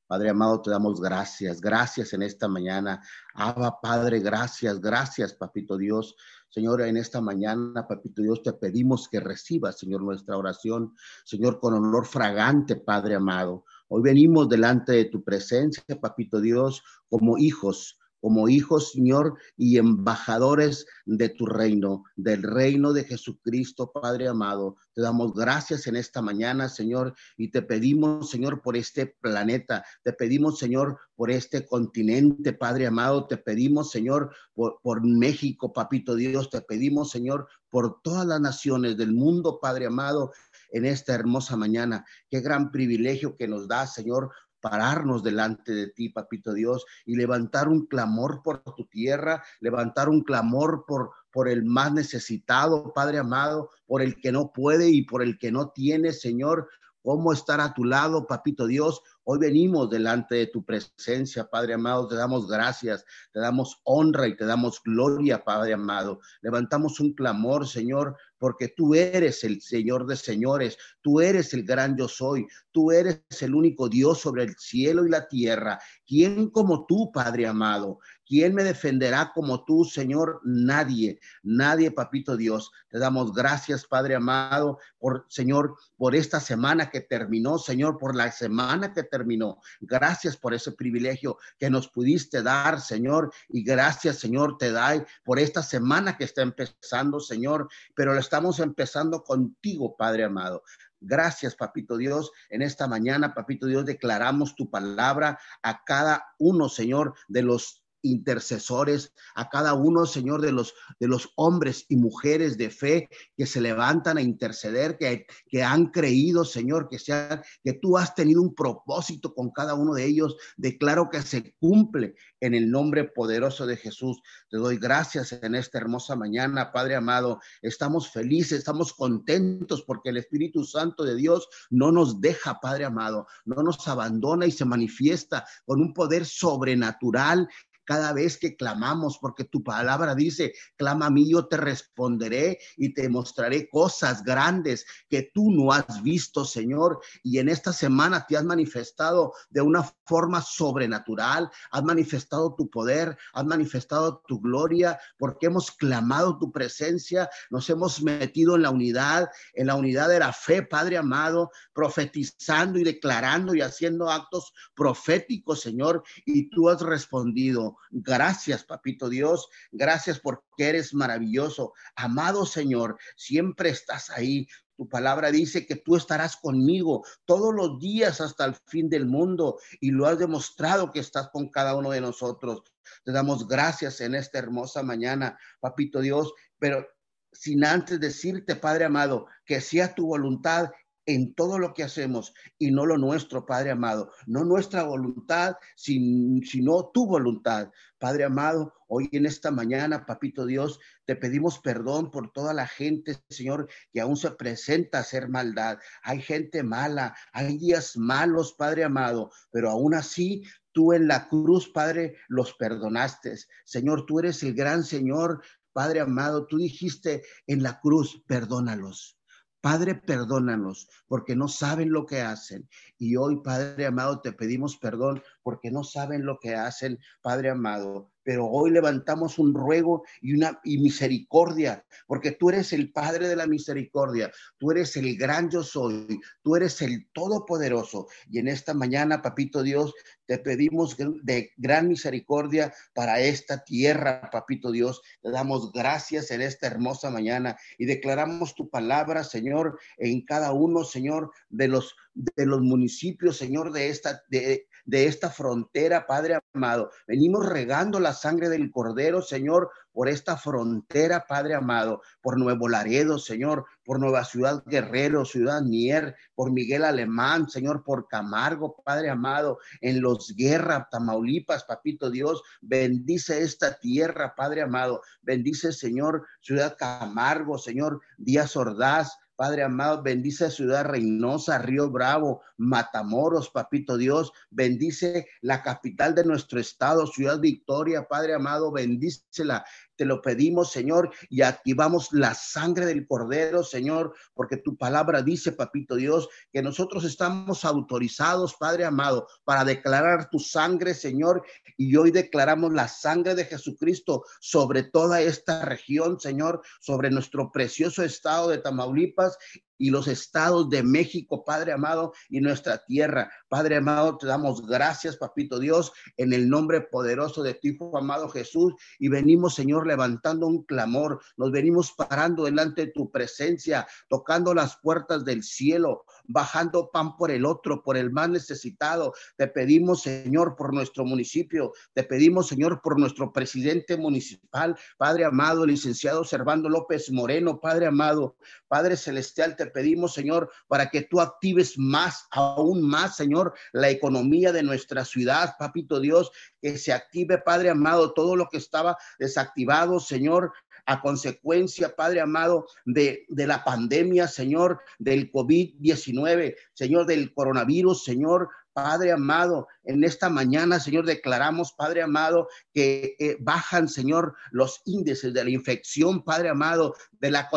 Padre 0.07 0.29
amado, 0.29 0.61
te 0.61 0.71
damos 0.71 1.01
gracias, 1.01 1.61
gracias 1.61 2.13
en 2.13 2.23
esta 2.23 2.47
mañana. 2.47 3.03
Abba, 3.35 3.79
Padre, 3.81 4.19
gracias, 4.19 4.79
gracias, 4.79 5.33
Papito 5.33 5.77
Dios. 5.77 6.15
Señor, 6.49 6.81
en 6.81 6.95
esta 6.95 7.19
mañana, 7.19 7.85
Papito 7.87 8.21
Dios, 8.21 8.41
te 8.41 8.53
pedimos 8.53 9.09
que 9.09 9.19
recibas, 9.19 9.77
Señor, 9.77 10.01
nuestra 10.01 10.37
oración, 10.37 10.93
Señor, 11.25 11.59
con 11.59 11.73
olor 11.73 12.05
fragante, 12.05 12.77
Padre 12.77 13.15
amado. 13.15 13.65
Hoy 13.89 14.01
venimos 14.01 14.47
delante 14.47 14.93
de 14.93 15.05
tu 15.05 15.23
presencia, 15.23 15.83
Papito 16.01 16.39
Dios, 16.39 16.83
como 17.09 17.37
hijos, 17.37 17.96
como 18.21 18.49
hijos, 18.49 18.91
Señor, 18.91 19.37
y 19.55 19.77
embajadores 19.77 20.85
de 21.05 21.29
tu 21.29 21.45
reino, 21.45 22.03
del 22.15 22.43
reino 22.43 22.93
de 22.93 23.03
Jesucristo, 23.03 23.91
Padre 23.91 24.27
amado. 24.27 24.75
Te 24.93 25.01
damos 25.01 25.33
gracias 25.33 25.87
en 25.87 25.95
esta 25.95 26.21
mañana, 26.21 26.69
Señor, 26.69 27.13
y 27.37 27.49
te 27.51 27.61
pedimos, 27.61 28.29
Señor, 28.29 28.61
por 28.61 28.75
este 28.75 29.05
planeta. 29.21 29.83
Te 30.03 30.13
pedimos, 30.13 30.57
Señor, 30.59 30.99
por 31.15 31.31
este 31.31 31.65
continente, 31.65 32.53
Padre 32.53 32.87
amado. 32.87 33.27
Te 33.27 33.37
pedimos, 33.37 33.91
Señor, 33.91 34.35
por, 34.53 35.05
México, 35.05 35.73
Papito 35.73 36.15
Dios. 36.15 36.49
Te 36.49 36.61
pedimos, 36.61 37.11
Señor, 37.11 37.47
por 37.69 38.01
todas 38.01 38.25
las 38.25 38.41
naciones 38.41 38.97
del 38.97 39.13
mundo, 39.13 39.59
Padre 39.61 39.87
amado, 39.87 40.31
en 40.71 40.85
esta 40.85 41.13
hermosa 41.13 41.55
mañana. 41.55 42.05
Qué 42.29 42.41
gran 42.41 42.71
privilegio 42.71 43.35
que 43.37 43.47
nos 43.47 43.67
da, 43.67 43.87
Señor, 43.87 44.31
pararnos 44.61 45.23
delante 45.23 45.73
de 45.73 45.87
ti, 45.87 46.09
papito 46.09 46.53
Dios, 46.53 46.85
y 47.05 47.15
levantar 47.15 47.67
un 47.67 47.85
clamor 47.85 48.41
por 48.43 48.63
tu 48.63 48.85
tierra, 48.85 49.43
levantar 49.59 50.09
un 50.09 50.21
clamor 50.21 50.85
por, 50.87 51.11
por 51.31 51.47
el 51.47 51.63
más 51.63 51.93
necesitado, 51.93 52.93
Padre 52.93 53.19
amado, 53.19 53.69
por 53.85 54.01
el 54.01 54.19
que 54.19 54.31
no 54.31 54.51
puede 54.51 54.89
y 54.89 55.03
por 55.03 55.21
el 55.23 55.37
que 55.37 55.51
no 55.51 55.69
tiene, 55.69 56.13
Señor. 56.13 56.69
¿Cómo 57.07 57.31
estar 57.31 57.61
a 57.61 57.73
tu 57.73 57.85
lado, 57.85 58.27
papito 58.27 58.67
Dios? 58.67 59.01
Hoy 59.23 59.39
venimos 59.39 59.89
delante 59.89 60.35
de 60.35 60.47
tu 60.47 60.65
presencia, 60.65 61.49
Padre 61.49 61.75
amado, 61.75 62.05
te 62.05 62.15
damos 62.15 62.49
gracias, 62.49 63.05
te 63.31 63.39
damos 63.39 63.79
honra 63.85 64.27
y 64.27 64.35
te 64.35 64.45
damos 64.45 64.81
gloria, 64.83 65.41
Padre 65.41 65.71
amado. 65.71 66.19
Levantamos 66.41 66.99
un 66.99 67.13
clamor, 67.13 67.65
Señor, 67.65 68.17
porque 68.37 68.73
tú 68.75 68.93
eres 68.93 69.45
el 69.45 69.61
Señor 69.61 70.05
de 70.05 70.17
señores, 70.17 70.77
tú 71.01 71.21
eres 71.21 71.53
el 71.53 71.63
gran 71.63 71.95
yo 71.95 72.09
soy, 72.09 72.45
tú 72.73 72.91
eres 72.91 73.21
el 73.39 73.55
único 73.55 73.87
Dios 73.87 74.19
sobre 74.19 74.43
el 74.43 74.55
cielo 74.57 75.05
y 75.05 75.09
la 75.09 75.29
tierra. 75.29 75.79
¿Quién 76.05 76.49
como 76.49 76.85
tú, 76.85 77.09
Padre 77.13 77.47
amado? 77.47 77.99
¿Quién 78.27 78.53
me 78.53 78.63
defenderá 78.63 79.31
como 79.33 79.63
tú, 79.63 79.85
Señor? 79.85 80.41
Nadie, 80.43 81.19
nadie, 81.43 81.91
papito 81.91 82.35
Dios. 82.35 82.71
Te 82.89 82.99
damos 82.99 83.31
gracias, 83.31 83.85
Padre 83.85 84.15
amado, 84.15 84.79
por, 84.99 85.25
Señor, 85.29 85.77
por 85.95 86.13
esta 86.13 86.41
semana 86.41 86.89
que 86.89 86.99
terminó, 86.99 87.57
Señor, 87.57 87.97
por 87.97 88.15
la 88.15 88.29
semana 88.31 88.93
que 88.93 89.03
terminó. 89.03 89.61
Gracias 89.79 90.35
por 90.35 90.53
ese 90.53 90.73
privilegio 90.73 91.37
que 91.57 91.69
nos 91.69 91.87
pudiste 91.87 92.43
dar, 92.43 92.81
Señor, 92.81 93.31
y 93.47 93.63
gracias, 93.63 94.17
Señor, 94.17 94.57
te 94.57 94.71
da 94.71 95.05
por 95.23 95.39
esta 95.39 95.63
semana 95.63 96.17
que 96.17 96.25
está 96.25 96.41
empezando, 96.41 97.19
Señor, 97.19 97.69
pero 97.95 98.13
lo 98.13 98.19
estamos 98.19 98.59
empezando 98.59 99.23
contigo, 99.23 99.95
Padre 99.95 100.25
amado. 100.25 100.63
Gracias, 100.99 101.55
Papito 101.55 101.95
Dios. 101.97 102.31
En 102.49 102.61
esta 102.61 102.87
mañana, 102.87 103.33
Papito 103.33 103.67
Dios, 103.67 103.85
declaramos 103.85 104.55
tu 104.55 104.69
palabra 104.69 105.39
a 105.61 105.83
cada 105.83 106.33
uno, 106.39 106.69
Señor, 106.69 107.13
de 107.27 107.43
los 107.43 107.83
intercesores, 108.01 109.13
a 109.35 109.49
cada 109.49 109.73
uno, 109.73 110.05
Señor, 110.05 110.41
de 110.41 110.51
los, 110.51 110.73
de 110.99 111.07
los 111.07 111.31
hombres 111.35 111.85
y 111.89 111.95
mujeres 111.95 112.57
de 112.57 112.69
fe 112.69 113.09
que 113.35 113.45
se 113.45 113.61
levantan 113.61 114.17
a 114.17 114.21
interceder, 114.21 114.97
que, 114.97 115.25
que 115.49 115.63
han 115.63 115.87
creído, 115.87 116.45
Señor, 116.45 116.87
que, 116.89 116.99
sea, 116.99 117.41
que 117.63 117.73
tú 117.73 117.97
has 117.97 118.15
tenido 118.15 118.41
un 118.41 118.55
propósito 118.55 119.33
con 119.33 119.51
cada 119.51 119.73
uno 119.73 119.93
de 119.93 120.05
ellos. 120.05 120.35
Declaro 120.57 121.09
que 121.09 121.21
se 121.21 121.55
cumple 121.59 122.15
en 122.39 122.53
el 122.53 122.69
nombre 122.69 123.03
poderoso 123.05 123.65
de 123.65 123.77
Jesús. 123.77 124.21
Te 124.49 124.57
doy 124.57 124.77
gracias 124.77 125.33
en 125.33 125.55
esta 125.55 125.77
hermosa 125.77 126.15
mañana, 126.15 126.71
Padre 126.71 126.95
amado. 126.95 127.39
Estamos 127.61 128.11
felices, 128.11 128.59
estamos 128.59 128.93
contentos 128.93 129.83
porque 129.83 130.09
el 130.09 130.17
Espíritu 130.17 130.63
Santo 130.63 131.03
de 131.03 131.15
Dios 131.15 131.47
no 131.69 131.91
nos 131.91 132.21
deja, 132.21 132.59
Padre 132.59 132.85
amado, 132.85 133.27
no 133.45 133.63
nos 133.63 133.87
abandona 133.87 134.45
y 134.45 134.51
se 134.51 134.65
manifiesta 134.65 135.45
con 135.65 135.81
un 135.81 135.93
poder 135.93 136.25
sobrenatural 136.25 137.47
cada 137.87 138.11
vez 138.11 138.37
que 138.37 138.57
clamamos, 138.57 139.17
porque 139.17 139.45
tu 139.45 139.63
palabra 139.63 140.13
dice, 140.13 140.53
clama 140.75 141.05
a 141.05 141.09
mí, 141.09 141.31
yo 141.31 141.47
te 141.47 141.55
responderé 141.55 142.59
y 142.75 142.93
te 142.93 143.07
mostraré 143.07 143.69
cosas 143.69 144.23
grandes 144.23 144.85
que 145.09 145.31
tú 145.33 145.51
no 145.51 145.71
has 145.71 146.03
visto, 146.03 146.43
Señor. 146.43 146.99
Y 147.23 147.39
en 147.39 147.47
esta 147.47 147.71
semana 147.71 148.25
te 148.27 148.35
has 148.35 148.43
manifestado 148.43 149.31
de 149.49 149.61
una 149.61 149.89
forma 150.05 150.41
sobrenatural, 150.41 151.49
has 151.71 151.83
manifestado 151.83 152.53
tu 152.55 152.69
poder, 152.69 153.17
has 153.33 153.45
manifestado 153.45 154.21
tu 154.27 154.41
gloria, 154.41 154.99
porque 155.17 155.45
hemos 155.45 155.71
clamado 155.71 156.37
tu 156.37 156.51
presencia, 156.51 157.29
nos 157.49 157.69
hemos 157.69 158.01
metido 158.03 158.57
en 158.57 158.63
la 158.63 158.69
unidad, 158.69 159.29
en 159.53 159.67
la 159.67 159.75
unidad 159.75 160.09
de 160.09 160.19
la 160.19 160.33
fe, 160.33 160.61
Padre 160.61 160.97
amado, 160.97 161.51
profetizando 161.73 162.79
y 162.79 162.83
declarando 162.83 163.55
y 163.55 163.61
haciendo 163.61 164.11
actos 164.11 164.51
proféticos, 164.75 165.61
Señor, 165.61 166.03
y 166.25 166.49
tú 166.49 166.67
has 166.67 166.81
respondido. 166.81 167.76
Gracias, 167.89 168.63
papito 168.63 169.09
Dios. 169.09 169.47
Gracias 169.71 170.19
porque 170.19 170.43
eres 170.57 170.93
maravilloso. 170.93 171.73
Amado 171.95 172.45
Señor, 172.45 172.97
siempre 173.15 173.69
estás 173.69 174.09
ahí. 174.09 174.47
Tu 174.75 174.87
palabra 174.87 175.31
dice 175.31 175.65
que 175.65 175.75
tú 175.75 175.95
estarás 175.95 176.37
conmigo 176.37 177.03
todos 177.25 177.53
los 177.53 177.79
días 177.79 178.21
hasta 178.21 178.45
el 178.45 178.55
fin 178.67 178.89
del 178.89 179.07
mundo 179.07 179.59
y 179.79 179.89
lo 179.89 180.05
has 180.05 180.19
demostrado 180.19 180.91
que 180.91 180.99
estás 180.99 181.29
con 181.29 181.49
cada 181.49 181.75
uno 181.75 181.89
de 181.89 182.01
nosotros. 182.01 182.61
Te 183.03 183.11
damos 183.11 183.47
gracias 183.47 184.01
en 184.01 184.13
esta 184.13 184.37
hermosa 184.37 184.83
mañana, 184.83 185.37
papito 185.59 185.99
Dios, 185.99 186.31
pero 186.59 186.87
sin 187.31 187.65
antes 187.65 187.99
decirte, 187.99 188.55
Padre 188.55 188.85
amado, 188.85 189.27
que 189.45 189.61
sea 189.61 189.93
tu 189.93 190.07
voluntad 190.07 190.69
en 191.07 191.33
todo 191.33 191.57
lo 191.57 191.73
que 191.73 191.83
hacemos 191.83 192.33
y 192.59 192.69
no 192.69 192.85
lo 192.85 192.97
nuestro, 192.97 193.45
Padre 193.45 193.71
amado, 193.71 194.11
no 194.27 194.43
nuestra 194.43 194.83
voluntad, 194.83 195.55
sino 195.75 196.91
tu 196.93 197.07
voluntad. 197.07 197.71
Padre 197.97 198.25
amado, 198.25 198.73
hoy 198.89 199.09
en 199.13 199.25
esta 199.25 199.49
mañana, 199.49 200.05
Papito 200.05 200.45
Dios, 200.45 200.79
te 201.05 201.15
pedimos 201.15 201.59
perdón 201.59 202.11
por 202.11 202.31
toda 202.33 202.53
la 202.53 202.67
gente, 202.67 203.17
Señor, 203.29 203.69
que 203.93 204.01
aún 204.01 204.17
se 204.17 204.31
presenta 204.31 204.97
a 204.97 205.01
hacer 205.01 205.29
maldad. 205.29 205.79
Hay 206.03 206.21
gente 206.21 206.61
mala, 206.61 207.15
hay 207.31 207.57
días 207.57 207.95
malos, 207.95 208.53
Padre 208.53 208.83
amado, 208.83 209.31
pero 209.49 209.69
aún 209.69 209.95
así 209.95 210.43
tú 210.73 210.91
en 210.91 211.07
la 211.07 211.29
cruz, 211.29 211.69
Padre, 211.69 212.17
los 212.27 212.53
perdonaste. 212.53 213.33
Señor, 213.63 214.05
tú 214.05 214.19
eres 214.19 214.43
el 214.43 214.53
gran 214.53 214.83
Señor, 214.83 215.41
Padre 215.71 216.01
amado, 216.01 216.47
tú 216.47 216.57
dijiste 216.57 217.23
en 217.47 217.63
la 217.63 217.79
cruz, 217.79 218.21
perdónalos 218.27 219.16
Padre, 219.61 219.95
perdónanos 219.95 220.89
porque 221.07 221.35
no 221.35 221.47
saben 221.47 221.91
lo 221.91 222.05
que 222.05 222.21
hacen. 222.21 222.69
Y 222.97 223.15
hoy, 223.15 223.41
Padre 223.43 223.85
amado, 223.85 224.21
te 224.21 224.31
pedimos 224.31 224.77
perdón 224.77 225.21
porque 225.47 225.71
no 225.71 225.85
saben 225.85 226.25
lo 226.25 226.39
que 226.39 226.55
hacen, 226.55 226.99
Padre 227.21 227.51
amado 227.51 228.11
pero 228.27 228.45
hoy 228.45 228.71
levantamos 228.71 229.39
un 229.39 229.53
ruego 229.53 230.03
y 230.21 230.33
una 230.33 230.59
y 230.65 230.79
misericordia, 230.79 231.85
porque 232.07 232.33
tú 232.33 232.49
eres 232.49 232.73
el 232.73 232.91
Padre 232.91 233.29
de 233.29 233.37
la 233.37 233.47
misericordia, 233.47 234.29
tú 234.57 234.71
eres 234.71 234.97
el 234.97 235.15
gran 235.15 235.49
yo 235.49 235.63
soy, 235.63 236.19
tú 236.43 236.57
eres 236.57 236.81
el 236.81 237.07
todopoderoso. 237.13 238.07
Y 238.29 238.39
en 238.39 238.49
esta 238.49 238.73
mañana, 238.73 239.21
papito 239.21 239.63
Dios, 239.63 239.93
te 240.25 240.39
pedimos 240.39 240.97
de 240.97 241.53
gran 241.55 241.87
misericordia 241.87 242.73
para 242.93 243.21
esta 243.21 243.63
tierra, 243.63 244.29
papito 244.29 244.71
Dios. 244.73 245.01
Te 245.21 245.31
damos 245.31 245.71
gracias 245.71 246.29
en 246.29 246.41
esta 246.41 246.67
hermosa 246.67 247.09
mañana 247.09 247.55
y 247.77 247.85
declaramos 247.85 248.55
tu 248.55 248.69
palabra, 248.69 249.23
Señor, 249.23 249.79
en 249.95 250.25
cada 250.25 250.51
uno, 250.51 250.83
Señor, 250.83 251.31
de 251.47 251.69
los 251.69 251.95
de 252.35 252.47
los 252.47 252.61
municipios, 252.61 253.37
Señor, 253.37 253.71
de 253.71 253.89
esta 253.89 254.23
de, 254.29 254.66
de 254.87 255.05
esta 255.05 255.29
frontera, 255.29 256.07
Padre 256.07 256.39
amado. 256.53 256.89
Venimos 257.07 257.45
regando 257.45 257.99
la 257.99 258.13
sangre 258.13 258.49
del 258.49 258.71
Cordero, 258.71 259.21
Señor, 259.21 259.69
por 259.91 260.07
esta 260.07 260.37
frontera, 260.37 261.25
Padre 261.27 261.55
amado, 261.55 262.01
por 262.21 262.39
Nuevo 262.39 262.69
Laredo, 262.69 263.19
Señor, 263.19 263.65
por 263.83 263.99
Nueva 263.99 264.23
Ciudad 264.23 264.63
Guerrero, 264.65 265.25
Ciudad 265.25 265.61
Mier, 265.61 266.15
por 266.35 266.51
Miguel 266.51 266.85
Alemán, 266.85 267.49
Señor, 267.49 267.83
por 267.83 268.07
Camargo, 268.07 268.81
Padre 268.85 269.09
amado, 269.09 269.59
en 269.81 270.01
Los 270.01 270.33
Guerra, 270.35 270.87
Tamaulipas, 270.89 271.65
Papito 271.65 272.09
Dios, 272.09 272.41
bendice 272.61 273.41
esta 273.41 273.77
tierra, 273.79 274.35
Padre 274.37 274.61
amado, 274.61 275.01
bendice, 275.21 275.73
Señor, 275.73 276.25
Ciudad 276.39 276.77
Camargo, 276.77 277.57
Señor, 277.57 277.99
Díaz 278.17 278.55
Ordaz, 278.55 279.17
Padre 279.37 279.63
amado, 279.63 280.01
bendice 280.01 280.49
Ciudad 280.49 280.83
Reynosa, 280.83 281.59
Río 281.59 281.91
Bravo, 281.91 282.41
Matamoros, 282.57 283.49
Papito 283.51 283.95
Dios, 283.95 284.33
bendice 284.49 285.27
la 285.41 285.61
capital 285.61 286.15
de 286.15 286.25
nuestro 286.25 286.59
estado, 286.59 287.05
Ciudad 287.05 287.39
Victoria, 287.39 288.07
Padre 288.07 288.33
amado, 288.33 288.71
bendícela 288.71 289.63
te 289.97 290.05
lo 290.05 290.21
pedimos, 290.21 290.71
Señor, 290.71 291.11
y 291.29 291.41
activamos 291.41 292.13
la 292.13 292.33
sangre 292.33 292.85
del 292.85 293.07
Cordero, 293.07 293.63
Señor, 293.63 294.13
porque 294.33 294.57
tu 294.57 294.77
palabra 294.77 295.21
dice, 295.21 295.51
Papito 295.51 295.95
Dios, 295.95 296.29
que 296.53 296.61
nosotros 296.61 297.03
estamos 297.03 297.65
autorizados, 297.65 298.55
Padre 298.55 298.85
amado, 298.85 299.27
para 299.43 299.65
declarar 299.65 300.29
tu 300.29 300.39
sangre, 300.39 300.93
Señor, 300.93 301.43
y 301.77 301.95
hoy 301.95 302.11
declaramos 302.11 302.71
la 302.71 302.87
sangre 302.87 303.35
de 303.35 303.45
Jesucristo 303.45 304.23
sobre 304.39 304.83
toda 304.83 305.21
esta 305.21 305.65
región, 305.65 306.19
Señor, 306.19 306.61
sobre 306.79 307.09
nuestro 307.09 307.51
precioso 307.51 308.03
estado 308.03 308.49
de 308.49 308.59
Tamaulipas 308.59 309.37
y 309.77 309.89
los 309.89 310.07
estados 310.07 310.69
de 310.69 310.83
México, 310.83 311.43
Padre 311.43 311.71
amado, 311.71 312.13
y 312.29 312.39
nuestra 312.39 312.83
tierra. 312.85 313.31
Padre 313.47 313.77
amado, 313.77 314.17
te 314.17 314.27
damos 314.27 314.65
gracias, 314.65 315.17
Papito 315.17 315.59
Dios, 315.59 315.91
en 316.17 316.33
el 316.33 316.49
nombre 316.49 316.81
poderoso 316.81 317.43
de 317.43 317.53
tu 317.53 317.67
Hijo 317.67 317.97
amado 317.97 318.29
Jesús. 318.29 318.73
Y 318.99 319.09
venimos, 319.09 319.55
Señor, 319.55 319.87
levantando 319.87 320.47
un 320.47 320.63
clamor. 320.63 321.21
Nos 321.37 321.51
venimos 321.51 321.91
parando 321.91 322.45
delante 322.45 322.87
de 322.87 322.91
tu 322.91 323.11
presencia, 323.11 323.87
tocando 324.09 324.53
las 324.53 324.77
puertas 324.77 325.25
del 325.25 325.43
cielo, 325.43 326.05
bajando 326.27 326.89
pan 326.91 327.15
por 327.17 327.31
el 327.31 327.45
otro, 327.45 327.81
por 327.81 327.97
el 327.97 328.11
más 328.11 328.29
necesitado. 328.29 329.13
Te 329.35 329.47
pedimos, 329.47 330.01
Señor, 330.01 330.55
por 330.55 330.73
nuestro 330.73 331.05
municipio. 331.05 331.73
Te 331.93 332.03
pedimos, 332.03 332.47
Señor, 332.47 332.81
por 332.81 332.99
nuestro 332.99 333.33
presidente 333.33 333.97
municipal, 333.97 334.77
Padre 334.97 335.25
amado, 335.25 335.65
licenciado 335.65 336.23
Servando 336.23 336.69
López 336.69 337.11
Moreno, 337.11 337.59
Padre 337.59 337.87
amado, 337.87 338.35
Padre 338.67 338.97
celestial, 338.97 339.55
te 339.55 339.67
pedimos, 339.67 340.13
Señor, 340.13 340.51
para 340.67 340.89
que 340.89 341.03
tú 341.03 341.21
actives 341.21 341.77
más, 341.77 342.27
aún 342.31 342.81
más, 342.81 343.15
Señor, 343.15 343.53
la 343.71 343.89
economía 343.89 344.51
de 344.51 344.63
nuestra 344.63 345.05
ciudad, 345.05 345.55
Papito 345.57 345.99
Dios, 345.99 346.31
que 346.61 346.77
se 346.77 346.93
active, 346.93 347.37
Padre 347.39 347.69
amado, 347.69 348.13
todo 348.13 348.35
lo 348.35 348.49
que 348.49 348.57
estaba 348.57 348.97
desactivado, 349.19 349.99
Señor, 349.99 350.51
a 350.87 351.01
consecuencia, 351.01 351.95
Padre 351.95 352.21
amado, 352.21 352.65
de, 352.85 353.25
de 353.27 353.45
la 353.45 353.63
pandemia, 353.63 354.27
Señor, 354.27 354.79
del 354.97 355.31
COVID-19, 355.31 356.55
Señor, 356.73 357.05
del 357.05 357.33
coronavirus, 357.33 358.03
Señor, 358.03 358.49
Padre 358.77 359.11
amado, 359.11 359.67
en 359.85 360.03
esta 360.03 360.29
mañana, 360.29 360.79
Señor, 360.79 361.03
declaramos, 361.03 361.73
Padre 361.73 362.03
amado, 362.03 362.47
que 362.75 363.15
eh, 363.17 363.35
bajan, 363.39 363.89
Señor, 363.89 364.35
los 364.51 364.83
índices 364.85 365.33
de 365.33 365.43
la 365.43 365.49
infección, 365.49 366.23
Padre 366.23 366.49
amado, 366.49 366.93
de 367.13 367.31
la, 367.31 367.49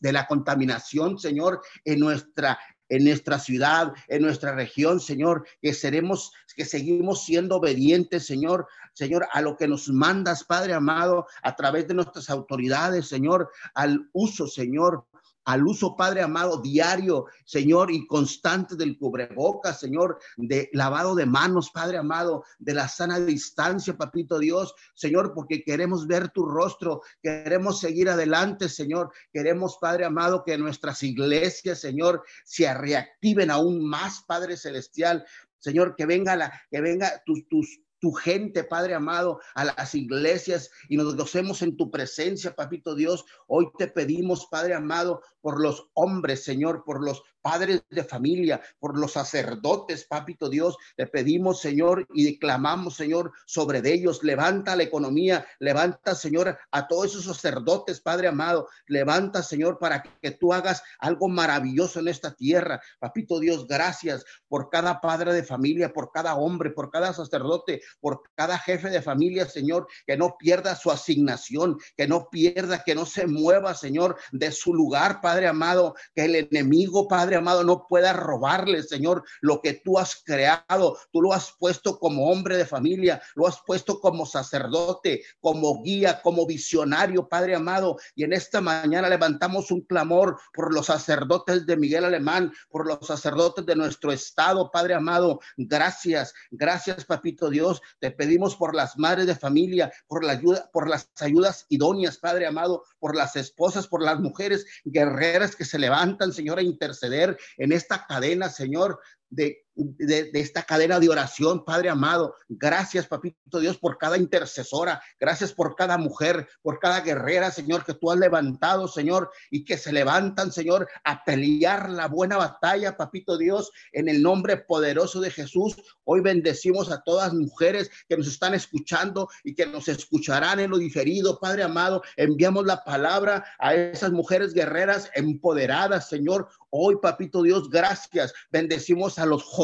de 0.00 0.12
la 0.12 0.26
contaminación, 0.26 1.16
Señor, 1.16 1.62
en 1.84 2.00
nuestra, 2.00 2.58
en 2.92 3.04
nuestra 3.04 3.38
ciudad, 3.38 3.94
en 4.06 4.20
nuestra 4.20 4.54
región, 4.54 5.00
Señor, 5.00 5.46
que 5.62 5.72
seremos, 5.72 6.30
que 6.54 6.66
seguimos 6.66 7.24
siendo 7.24 7.56
obedientes, 7.56 8.26
Señor, 8.26 8.66
Señor, 8.92 9.26
a 9.32 9.40
lo 9.40 9.56
que 9.56 9.66
nos 9.66 9.88
mandas, 9.88 10.44
Padre 10.44 10.74
amado, 10.74 11.26
a 11.42 11.56
través 11.56 11.88
de 11.88 11.94
nuestras 11.94 12.28
autoridades, 12.28 13.08
Señor, 13.08 13.50
al 13.72 14.10
uso, 14.12 14.46
Señor, 14.46 15.06
al 15.44 15.66
uso, 15.66 15.96
Padre 15.96 16.22
amado, 16.22 16.60
diario, 16.60 17.26
Señor, 17.44 17.90
y 17.90 18.06
constante 18.06 18.76
del 18.76 18.96
cubrebocas, 18.96 19.80
Señor, 19.80 20.18
de 20.36 20.70
lavado 20.72 21.14
de 21.14 21.26
manos, 21.26 21.70
Padre 21.70 21.98
amado, 21.98 22.44
de 22.58 22.74
la 22.74 22.88
sana 22.88 23.18
distancia, 23.18 23.96
Papito 23.96 24.38
Dios, 24.38 24.74
Señor, 24.94 25.32
porque 25.34 25.64
queremos 25.64 26.06
ver 26.06 26.30
tu 26.30 26.46
rostro, 26.46 27.02
queremos 27.22 27.80
seguir 27.80 28.08
adelante, 28.08 28.68
Señor, 28.68 29.12
queremos, 29.32 29.78
Padre 29.80 30.04
amado, 30.04 30.44
que 30.44 30.56
nuestras 30.58 31.02
iglesias, 31.02 31.80
Señor, 31.80 32.24
se 32.44 32.72
reactiven 32.72 33.50
aún 33.50 33.84
más, 33.84 34.22
Padre 34.26 34.56
Celestial, 34.56 35.24
Señor, 35.58 35.94
que 35.96 36.06
venga 36.06 36.36
la, 36.36 36.52
que 36.70 36.80
venga 36.80 37.22
tus, 37.24 37.46
tus, 37.48 37.80
tu 38.02 38.12
gente, 38.12 38.64
Padre 38.64 38.94
amado, 38.94 39.40
a 39.54 39.64
las 39.64 39.94
iglesias 39.94 40.70
y 40.88 40.96
nos 40.96 41.16
gocemos 41.16 41.62
en 41.62 41.76
tu 41.76 41.88
presencia, 41.88 42.56
Papito 42.56 42.96
Dios. 42.96 43.24
Hoy 43.46 43.70
te 43.78 43.86
pedimos, 43.86 44.48
Padre 44.50 44.74
amado, 44.74 45.22
por 45.40 45.62
los 45.62 45.88
hombres, 45.94 46.42
Señor, 46.42 46.82
por 46.84 47.02
los 47.02 47.22
padres 47.42 47.82
de 47.90 48.04
familia, 48.04 48.60
por 48.78 48.98
los 48.98 49.12
sacerdotes, 49.12 50.04
papito 50.04 50.48
Dios, 50.48 50.76
te 50.96 51.06
pedimos, 51.06 51.60
Señor, 51.60 52.06
y 52.14 52.38
clamamos, 52.38 52.94
Señor, 52.94 53.32
sobre 53.46 53.82
ellos. 53.84 54.22
Levanta 54.22 54.76
la 54.76 54.84
economía, 54.84 55.44
levanta, 55.58 56.14
Señor, 56.14 56.56
a 56.70 56.88
todos 56.88 57.06
esos 57.06 57.24
sacerdotes, 57.24 58.00
Padre 58.00 58.28
amado. 58.28 58.68
Levanta, 58.86 59.42
Señor, 59.42 59.78
para 59.78 60.02
que 60.02 60.30
tú 60.30 60.52
hagas 60.52 60.82
algo 60.98 61.28
maravilloso 61.28 62.00
en 62.00 62.08
esta 62.08 62.34
tierra. 62.34 62.80
Papito 62.98 63.40
Dios, 63.40 63.66
gracias 63.66 64.24
por 64.48 64.70
cada 64.70 65.00
padre 65.00 65.32
de 65.34 65.42
familia, 65.42 65.92
por 65.92 66.12
cada 66.12 66.36
hombre, 66.36 66.70
por 66.70 66.90
cada 66.90 67.12
sacerdote, 67.12 67.82
por 68.00 68.22
cada 68.34 68.58
jefe 68.58 68.90
de 68.90 69.02
familia, 69.02 69.46
Señor, 69.46 69.86
que 70.06 70.16
no 70.16 70.36
pierda 70.38 70.76
su 70.76 70.90
asignación, 70.90 71.78
que 71.96 72.06
no 72.06 72.28
pierda, 72.30 72.84
que 72.84 72.94
no 72.94 73.06
se 73.06 73.26
mueva, 73.26 73.74
Señor, 73.74 74.16
de 74.30 74.52
su 74.52 74.74
lugar, 74.74 75.20
Padre 75.20 75.48
amado, 75.48 75.94
que 76.14 76.24
el 76.24 76.34
enemigo, 76.36 77.08
Padre, 77.08 77.31
amado, 77.36 77.64
no 77.64 77.86
pueda 77.86 78.12
robarle, 78.12 78.82
Señor, 78.82 79.24
lo 79.40 79.60
que 79.60 79.74
tú 79.74 79.98
has 79.98 80.22
creado. 80.24 80.98
Tú 81.12 81.22
lo 81.22 81.32
has 81.32 81.52
puesto 81.58 81.98
como 81.98 82.30
hombre 82.30 82.56
de 82.56 82.66
familia, 82.66 83.22
lo 83.34 83.46
has 83.46 83.60
puesto 83.66 84.00
como 84.00 84.26
sacerdote, 84.26 85.24
como 85.40 85.82
guía, 85.82 86.20
como 86.22 86.46
visionario, 86.46 87.28
Padre 87.28 87.54
amado. 87.54 87.96
Y 88.14 88.24
en 88.24 88.32
esta 88.32 88.60
mañana 88.60 89.08
levantamos 89.08 89.70
un 89.70 89.82
clamor 89.82 90.38
por 90.52 90.72
los 90.72 90.86
sacerdotes 90.86 91.66
de 91.66 91.76
Miguel 91.76 92.04
Alemán, 92.04 92.52
por 92.70 92.86
los 92.86 93.06
sacerdotes 93.06 93.64
de 93.66 93.76
nuestro 93.76 94.12
estado, 94.12 94.70
Padre 94.70 94.94
amado. 94.94 95.40
Gracias, 95.56 96.34
gracias, 96.50 97.04
Papito 97.04 97.50
Dios. 97.50 97.80
Te 97.98 98.10
pedimos 98.10 98.56
por 98.56 98.74
las 98.74 98.96
madres 98.98 99.26
de 99.26 99.36
familia, 99.36 99.92
por 100.06 100.24
la 100.24 100.32
ayuda, 100.32 100.70
por 100.72 100.88
las 100.88 101.10
ayudas 101.20 101.66
idóneas, 101.68 102.18
Padre 102.18 102.46
amado, 102.46 102.84
por 102.98 103.16
las 103.16 103.36
esposas, 103.36 103.86
por 103.86 104.02
las 104.02 104.20
mujeres 104.20 104.66
guerreras 104.84 105.56
que 105.56 105.64
se 105.64 105.78
levantan, 105.78 106.32
Señor, 106.32 106.58
a 106.58 106.62
interceder 106.62 107.21
en 107.56 107.72
esta 107.72 108.06
cadena, 108.06 108.48
Señor, 108.48 109.00
de, 109.30 109.61
de, 109.74 110.30
esta 110.34 110.62
cadena 110.62 111.00
de 111.00 111.08
oración, 111.08 111.64
Padre 111.64 111.88
amado. 111.88 112.34
Gracias, 112.48 113.06
Papito 113.06 113.60
Dios, 113.60 113.78
por 113.78 113.98
cada 113.98 114.16
intercesora. 114.18 115.02
Gracias 115.18 115.52
por 115.52 115.74
cada 115.76 115.98
mujer, 115.98 116.48
por 116.62 116.78
cada 116.78 117.00
guerrera, 117.00 117.50
Señor, 117.50 117.84
que 117.84 117.94
tú 117.94 118.10
has 118.10 118.18
levantado, 118.18 118.88
Señor, 118.88 119.30
y 119.50 119.64
que 119.64 119.78
se 119.78 119.92
levantan, 119.92 120.52
Señor, 120.52 120.88
a 121.04 121.24
pelear 121.24 121.90
la 121.90 122.08
buena 122.08 122.36
batalla, 122.36 122.96
Papito 122.96 123.38
Dios, 123.38 123.70
en 123.92 124.08
el 124.08 124.22
nombre 124.22 124.58
poderoso 124.58 125.20
de 125.20 125.30
Jesús. 125.30 125.76
Hoy 126.04 126.20
bendecimos 126.20 126.90
a 126.90 127.02
todas 127.02 127.32
mujeres 127.32 127.90
que 128.08 128.16
nos 128.16 128.26
están 128.26 128.54
escuchando 128.54 129.28
y 129.44 129.54
que 129.54 129.66
nos 129.66 129.88
escucharán 129.88 130.60
en 130.60 130.70
lo 130.70 130.78
diferido, 130.78 131.38
Padre 131.40 131.62
amado. 131.62 132.02
Enviamos 132.16 132.66
la 132.66 132.84
palabra 132.84 133.44
a 133.58 133.74
esas 133.74 134.12
mujeres 134.12 134.52
guerreras 134.52 135.10
empoderadas, 135.14 136.08
Señor. 136.08 136.48
Hoy, 136.70 136.96
Papito 137.00 137.42
Dios, 137.42 137.68
gracias. 137.68 138.32
Bendecimos 138.50 139.18
a 139.18 139.26
los 139.26 139.42
jóvenes 139.42 139.61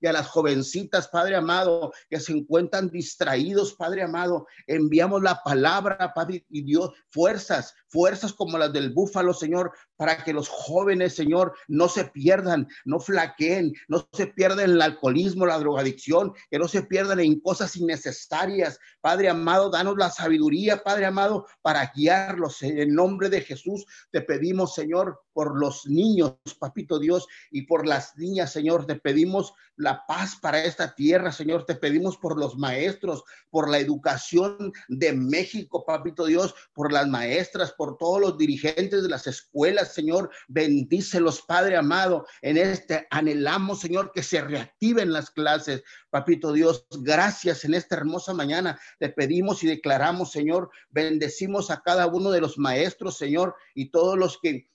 y 0.00 0.06
a 0.06 0.12
las 0.12 0.28
jovencitas, 0.28 1.08
Padre 1.08 1.36
amado, 1.36 1.92
que 2.08 2.20
se 2.20 2.32
encuentran 2.32 2.90
distraídos, 2.90 3.74
Padre 3.74 4.02
amado. 4.02 4.46
Enviamos 4.66 5.22
la 5.22 5.42
palabra, 5.42 6.12
Padre 6.14 6.44
y 6.48 6.62
Dios, 6.62 6.90
fuerzas, 7.10 7.74
fuerzas 7.88 8.32
como 8.32 8.58
las 8.58 8.72
del 8.72 8.92
búfalo, 8.92 9.34
Señor, 9.34 9.72
para 9.96 10.22
que 10.22 10.32
los 10.32 10.48
jóvenes, 10.48 11.14
Señor, 11.14 11.54
no 11.68 11.88
se 11.88 12.04
pierdan, 12.04 12.68
no 12.84 13.00
flaqueen, 13.00 13.72
no 13.88 14.08
se 14.12 14.26
pierdan 14.26 14.70
el 14.70 14.82
alcoholismo, 14.82 15.46
la 15.46 15.58
drogadicción, 15.58 16.32
que 16.50 16.58
no 16.58 16.68
se 16.68 16.82
pierdan 16.82 17.20
en 17.20 17.40
cosas 17.40 17.76
innecesarias. 17.76 18.78
Padre 19.00 19.28
amado, 19.28 19.70
danos 19.70 19.96
la 19.96 20.10
sabiduría, 20.10 20.82
Padre 20.82 21.06
amado, 21.06 21.46
para 21.62 21.92
guiarlos. 21.94 22.62
En 22.62 22.78
el 22.78 22.94
nombre 22.94 23.28
de 23.28 23.40
Jesús 23.40 23.86
te 24.10 24.20
pedimos, 24.20 24.74
Señor, 24.74 25.20
por 25.32 25.58
los 25.58 25.86
niños, 25.86 26.34
papito 26.58 26.98
Dios, 26.98 27.26
y 27.50 27.62
por 27.62 27.86
las 27.86 28.16
niñas, 28.16 28.52
Señor, 28.52 28.86
te 28.86 28.96
pedimos 28.96 29.52
la 29.76 30.06
paz 30.06 30.36
para 30.40 30.64
esta 30.64 30.94
tierra, 30.94 31.30
Señor, 31.30 31.66
te 31.66 31.74
pedimos 31.74 32.16
por 32.16 32.38
los 32.38 32.56
maestros, 32.56 33.24
por 33.50 33.68
la 33.68 33.78
educación 33.78 34.72
de 34.88 35.12
México, 35.12 35.84
papito 35.84 36.24
Dios, 36.24 36.54
por 36.72 36.92
las 36.92 37.06
maestras, 37.06 37.72
por 37.72 37.98
todos 37.98 38.20
los 38.20 38.38
dirigentes 38.38 39.02
de 39.02 39.08
las 39.08 39.26
escuelas, 39.26 39.85
Señor, 39.92 40.30
bendícelos, 40.48 41.42
Padre 41.42 41.76
amado, 41.76 42.26
en 42.42 42.56
este 42.56 43.06
anhelamos, 43.10 43.80
Señor, 43.80 44.12
que 44.12 44.22
se 44.22 44.40
reactiven 44.40 45.12
las 45.12 45.30
clases, 45.30 45.82
papito 46.10 46.52
Dios, 46.52 46.86
gracias 47.00 47.64
en 47.64 47.74
esta 47.74 47.96
hermosa 47.96 48.34
mañana, 48.34 48.78
te 48.98 49.08
pedimos 49.08 49.62
y 49.64 49.66
declaramos, 49.66 50.32
Señor, 50.32 50.70
bendecimos 50.90 51.70
a 51.70 51.82
cada 51.82 52.06
uno 52.06 52.30
de 52.30 52.40
los 52.40 52.58
maestros, 52.58 53.16
Señor, 53.16 53.54
y 53.74 53.90
todos 53.90 54.18
los 54.18 54.38
que 54.40 54.68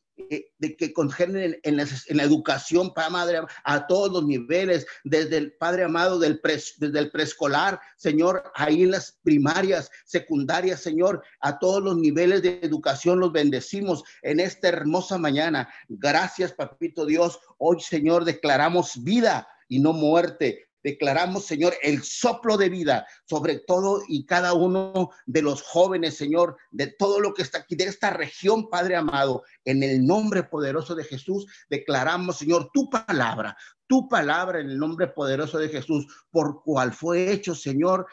de 0.58 0.76
que 0.76 0.94
congenen 0.94 1.60
en, 1.64 1.78
la, 1.78 2.24
educación, 2.24 2.94
para 2.94 3.10
Madre, 3.10 3.42
a 3.64 3.88
todos 3.88 4.12
los 4.12 4.26
niveles, 4.26 4.86
desde 5.04 5.38
el 5.38 5.54
Padre 5.54 5.84
amado, 5.84 6.20
del 6.20 6.42
desde 6.78 7.00
el 7.00 7.12
preescolar, 7.12 7.80
Señor, 7.98 8.44
ahí 8.56 8.84
en 8.84 8.92
las 8.92 9.18
primarias, 9.24 9.90
secundarias, 10.06 10.82
Señor, 10.82 11.24
a 11.40 11.60
todos 11.60 11.82
los 11.82 11.98
niveles 11.98 12.42
de 12.42 12.60
educación 12.62 13.20
los 13.20 13.32
bendecimos 13.32 14.04
en 14.22 14.40
esta 14.40 14.70
hermosa 14.70 15.18
mañana. 15.18 15.70
Gracias, 15.88 16.54
Papito 16.54 17.06
Dios. 17.06 17.40
Hoy, 17.58 17.80
Señor, 17.80 18.26
declaramos 18.26 19.04
vida 19.04 19.48
y 19.68 19.80
no 19.80 19.94
muerte. 19.94 20.71
Declaramos, 20.84 21.46
Señor, 21.46 21.74
el 21.82 22.04
soplo 22.04 22.58
de 22.58 22.70
vida 22.70 23.06
sobre 23.26 23.60
todo 23.60 24.02
y 24.08 24.26
cada 24.26 24.54
uno 24.54 25.10
de 25.26 25.42
los 25.42 25.62
jóvenes, 25.62 26.18
Señor, 26.18 26.58
de 26.72 26.88
todo 26.88 27.20
lo 27.20 27.34
que 27.34 27.44
está 27.44 27.60
aquí, 27.60 27.76
de 27.76 27.86
esta 27.86 28.12
región, 28.12 28.70
Padre 28.70 28.96
amado. 28.96 29.44
En 29.66 29.84
el 29.84 30.06
nombre 30.06 30.44
poderoso 30.44 30.96
de 30.96 31.04
Jesús, 31.04 31.46
declaramos, 31.70 32.38
Señor, 32.38 32.70
tu 32.74 32.90
palabra, 32.90 33.56
tu 33.88 34.08
palabra 34.08 34.60
en 34.60 34.70
el 34.70 34.78
nombre 34.78 35.08
poderoso 35.08 35.58
de 35.58 35.70
Jesús, 35.70 36.08
por 36.32 36.64
cual 36.64 36.94
fue 36.94 37.32
hecho, 37.32 37.56
Señor, 37.56 38.08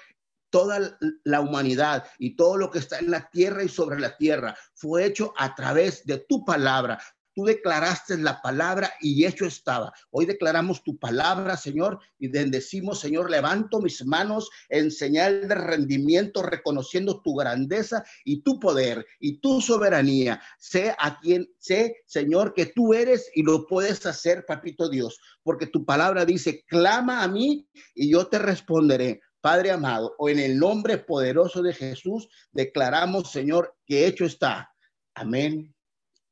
toda 0.51 0.99
la 1.25 1.41
humanidad 1.41 2.07
y 2.19 2.37
todo 2.37 2.57
lo 2.57 2.71
que 2.71 2.79
está 2.79 2.99
en 2.99 3.11
la 3.11 3.29
tierra 3.31 3.63
y 3.63 3.69
sobre 3.69 4.01
la 4.01 4.17
tierra 4.17 4.57
fue 4.75 5.05
hecho 5.05 5.33
a 5.37 5.55
través 5.55 6.05
de 6.07 6.19
tu 6.19 6.45
palabra. 6.45 6.99
Tú 7.39 7.45
declaraste 7.45 8.19
la 8.19 8.43
palabra 8.43 8.93
y 9.01 9.25
hecho 9.25 9.47
estaba. 9.47 9.93
Hoy 10.11 10.27
declaramos 10.27 10.83
tu 10.83 10.99
palabra, 10.99 11.57
Señor, 11.57 12.01
y 12.19 12.27
bendecimos, 12.27 12.99
Señor, 12.99 13.31
levanto 13.31 13.81
mis 13.81 14.05
manos 14.05 14.51
en 14.69 14.91
señal 14.91 15.47
de 15.47 15.55
rendimiento, 15.55 16.43
reconociendo 16.43 17.23
tu 17.23 17.37
grandeza 17.37 18.03
y 18.25 18.43
tu 18.43 18.59
poder 18.59 19.07
y 19.21 19.39
tu 19.39 19.61
soberanía. 19.61 20.43
Sé 20.59 20.97
a 20.99 21.21
quien, 21.21 21.49
sé, 21.61 22.03
Señor, 22.07 22.55
que 22.55 22.67
tú 22.67 22.93
eres 22.93 23.31
y 23.33 23.45
lo 23.45 23.69
puedes 23.69 24.05
hacer, 24.05 24.45
papito 24.45 24.89
Dios, 24.89 25.21
porque 25.45 25.69
tu 25.69 25.85
palabra 25.85 26.25
dice, 26.25 26.65
clama 26.67 27.23
a 27.23 27.29
mí 27.29 27.69
y 27.95 28.11
yo 28.11 28.27
te 28.27 28.41
responderé. 28.41 29.21
Padre 29.41 29.71
amado, 29.71 30.17
o 30.19 30.29
en 30.29 30.41
el 30.41 30.59
nombre 30.59 30.99
poderoso 30.99 31.63
de 31.63 31.73
Jesús, 31.73 32.29
declaramos, 32.51 33.31
Señor, 33.31 33.77
que 33.87 34.09
hecho 34.09 34.25
está. 34.25 34.75
Amén 35.15 35.73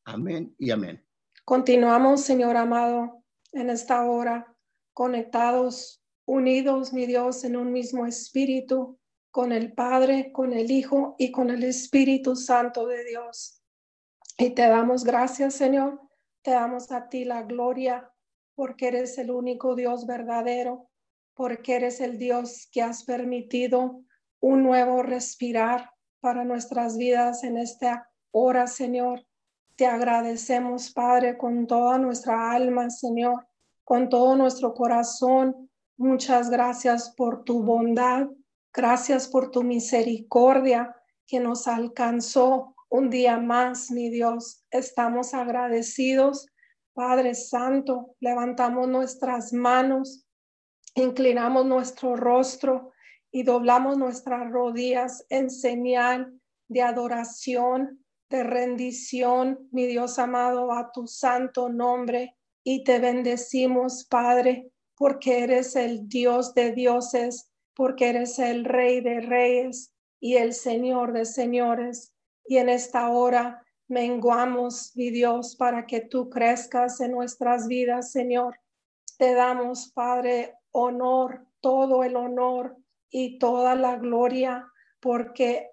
Amén 0.06 0.54
y 0.56 0.70
amén. 0.70 1.04
Continuamos, 1.44 2.20
Señor 2.20 2.56
amado, 2.56 3.24
en 3.50 3.70
esta 3.70 4.08
hora, 4.08 4.56
conectados, 4.92 6.00
unidos, 6.24 6.92
mi 6.92 7.06
Dios, 7.06 7.42
en 7.42 7.56
un 7.56 7.72
mismo 7.72 8.06
espíritu, 8.06 9.00
con 9.32 9.50
el 9.50 9.72
Padre, 9.72 10.30
con 10.30 10.52
el 10.52 10.70
Hijo 10.70 11.16
y 11.18 11.32
con 11.32 11.50
el 11.50 11.64
Espíritu 11.64 12.36
Santo 12.36 12.86
de 12.86 13.04
Dios. 13.04 13.64
Y 14.38 14.50
te 14.50 14.68
damos 14.68 15.02
gracias, 15.02 15.54
Señor. 15.54 16.00
Te 16.42 16.52
damos 16.52 16.92
a 16.92 17.08
ti 17.08 17.24
la 17.24 17.42
gloria 17.42 18.08
porque 18.54 18.86
eres 18.88 19.18
el 19.18 19.32
único 19.32 19.74
Dios 19.74 20.06
verdadero, 20.06 20.88
porque 21.34 21.74
eres 21.74 22.00
el 22.00 22.16
Dios 22.16 22.68
que 22.70 22.80
has 22.80 23.02
permitido 23.02 24.04
un 24.38 24.62
nuevo 24.62 25.02
respirar 25.02 25.90
para 26.20 26.44
nuestras 26.44 26.96
vidas 26.96 27.42
en 27.42 27.58
esta 27.58 28.08
hora, 28.30 28.68
Señor. 28.68 29.26
Te 29.76 29.84
agradecemos, 29.84 30.90
Padre, 30.90 31.36
con 31.36 31.66
toda 31.66 31.98
nuestra 31.98 32.50
alma, 32.50 32.88
Señor, 32.88 33.46
con 33.84 34.08
todo 34.08 34.34
nuestro 34.34 34.72
corazón. 34.72 35.70
Muchas 35.98 36.48
gracias 36.48 37.10
por 37.14 37.44
tu 37.44 37.62
bondad. 37.62 38.26
Gracias 38.72 39.28
por 39.28 39.50
tu 39.50 39.62
misericordia 39.62 40.96
que 41.26 41.40
nos 41.40 41.68
alcanzó 41.68 42.74
un 42.88 43.10
día 43.10 43.36
más, 43.36 43.90
mi 43.90 44.08
Dios. 44.08 44.64
Estamos 44.70 45.34
agradecidos. 45.34 46.46
Padre 46.94 47.34
Santo, 47.34 48.14
levantamos 48.20 48.88
nuestras 48.88 49.52
manos, 49.52 50.26
inclinamos 50.94 51.66
nuestro 51.66 52.16
rostro 52.16 52.92
y 53.30 53.42
doblamos 53.42 53.98
nuestras 53.98 54.50
rodillas 54.50 55.26
en 55.28 55.50
señal 55.50 56.40
de 56.68 56.80
adoración 56.80 58.05
de 58.28 58.42
rendición, 58.42 59.68
mi 59.70 59.86
Dios 59.86 60.18
amado, 60.18 60.72
a 60.72 60.90
tu 60.92 61.06
santo 61.06 61.68
nombre 61.68 62.36
y 62.64 62.82
te 62.82 62.98
bendecimos, 62.98 64.04
Padre, 64.04 64.70
porque 64.96 65.44
eres 65.44 65.76
el 65.76 66.08
Dios 66.08 66.54
de 66.54 66.72
dioses, 66.72 67.52
porque 67.74 68.08
eres 68.08 68.38
el 68.38 68.64
Rey 68.64 69.00
de 69.00 69.20
reyes 69.20 69.92
y 70.18 70.36
el 70.36 70.52
Señor 70.52 71.12
de 71.12 71.24
señores. 71.26 72.12
Y 72.44 72.56
en 72.56 72.68
esta 72.68 73.08
hora 73.10 73.62
menguamos, 73.88 74.92
mi 74.96 75.10
Dios, 75.10 75.54
para 75.56 75.86
que 75.86 76.00
tú 76.00 76.28
crezcas 76.28 77.00
en 77.00 77.12
nuestras 77.12 77.68
vidas, 77.68 78.10
Señor. 78.10 78.58
Te 79.18 79.34
damos, 79.34 79.92
Padre, 79.92 80.54
honor, 80.72 81.46
todo 81.60 82.02
el 82.02 82.16
honor 82.16 82.76
y 83.10 83.38
toda 83.38 83.74
la 83.74 83.96
gloria, 83.96 84.66
porque 85.00 85.70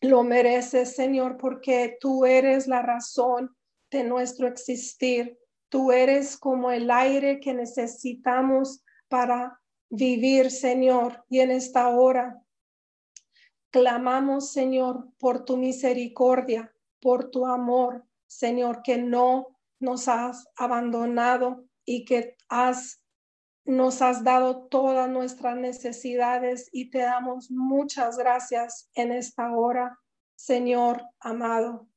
lo 0.00 0.22
mereces, 0.22 0.94
Señor, 0.94 1.36
porque 1.36 1.96
tú 2.00 2.24
eres 2.24 2.66
la 2.66 2.82
razón 2.82 3.56
de 3.90 4.04
nuestro 4.04 4.46
existir. 4.46 5.38
Tú 5.68 5.92
eres 5.92 6.36
como 6.36 6.70
el 6.70 6.90
aire 6.90 7.40
que 7.40 7.54
necesitamos 7.54 8.84
para 9.08 9.60
vivir, 9.88 10.50
Señor. 10.50 11.24
Y 11.28 11.40
en 11.40 11.50
esta 11.50 11.88
hora 11.88 12.42
clamamos, 13.70 14.52
Señor, 14.52 15.08
por 15.18 15.44
tu 15.44 15.56
misericordia, 15.56 16.72
por 17.00 17.30
tu 17.30 17.46
amor, 17.46 18.04
Señor, 18.26 18.82
que 18.82 18.98
no 18.98 19.58
nos 19.78 20.08
has 20.08 20.46
abandonado 20.56 21.64
y 21.84 22.04
que 22.04 22.36
has 22.48 23.02
nos 23.66 24.00
has 24.00 24.22
dado 24.22 24.68
todas 24.68 25.08
nuestras 25.10 25.56
necesidades 25.56 26.68
y 26.72 26.90
te 26.90 26.98
damos 26.98 27.50
muchas 27.50 28.16
gracias 28.16 28.88
en 28.94 29.10
esta 29.10 29.52
hora, 29.56 29.98
Señor 30.36 31.02
amado. 31.18 31.88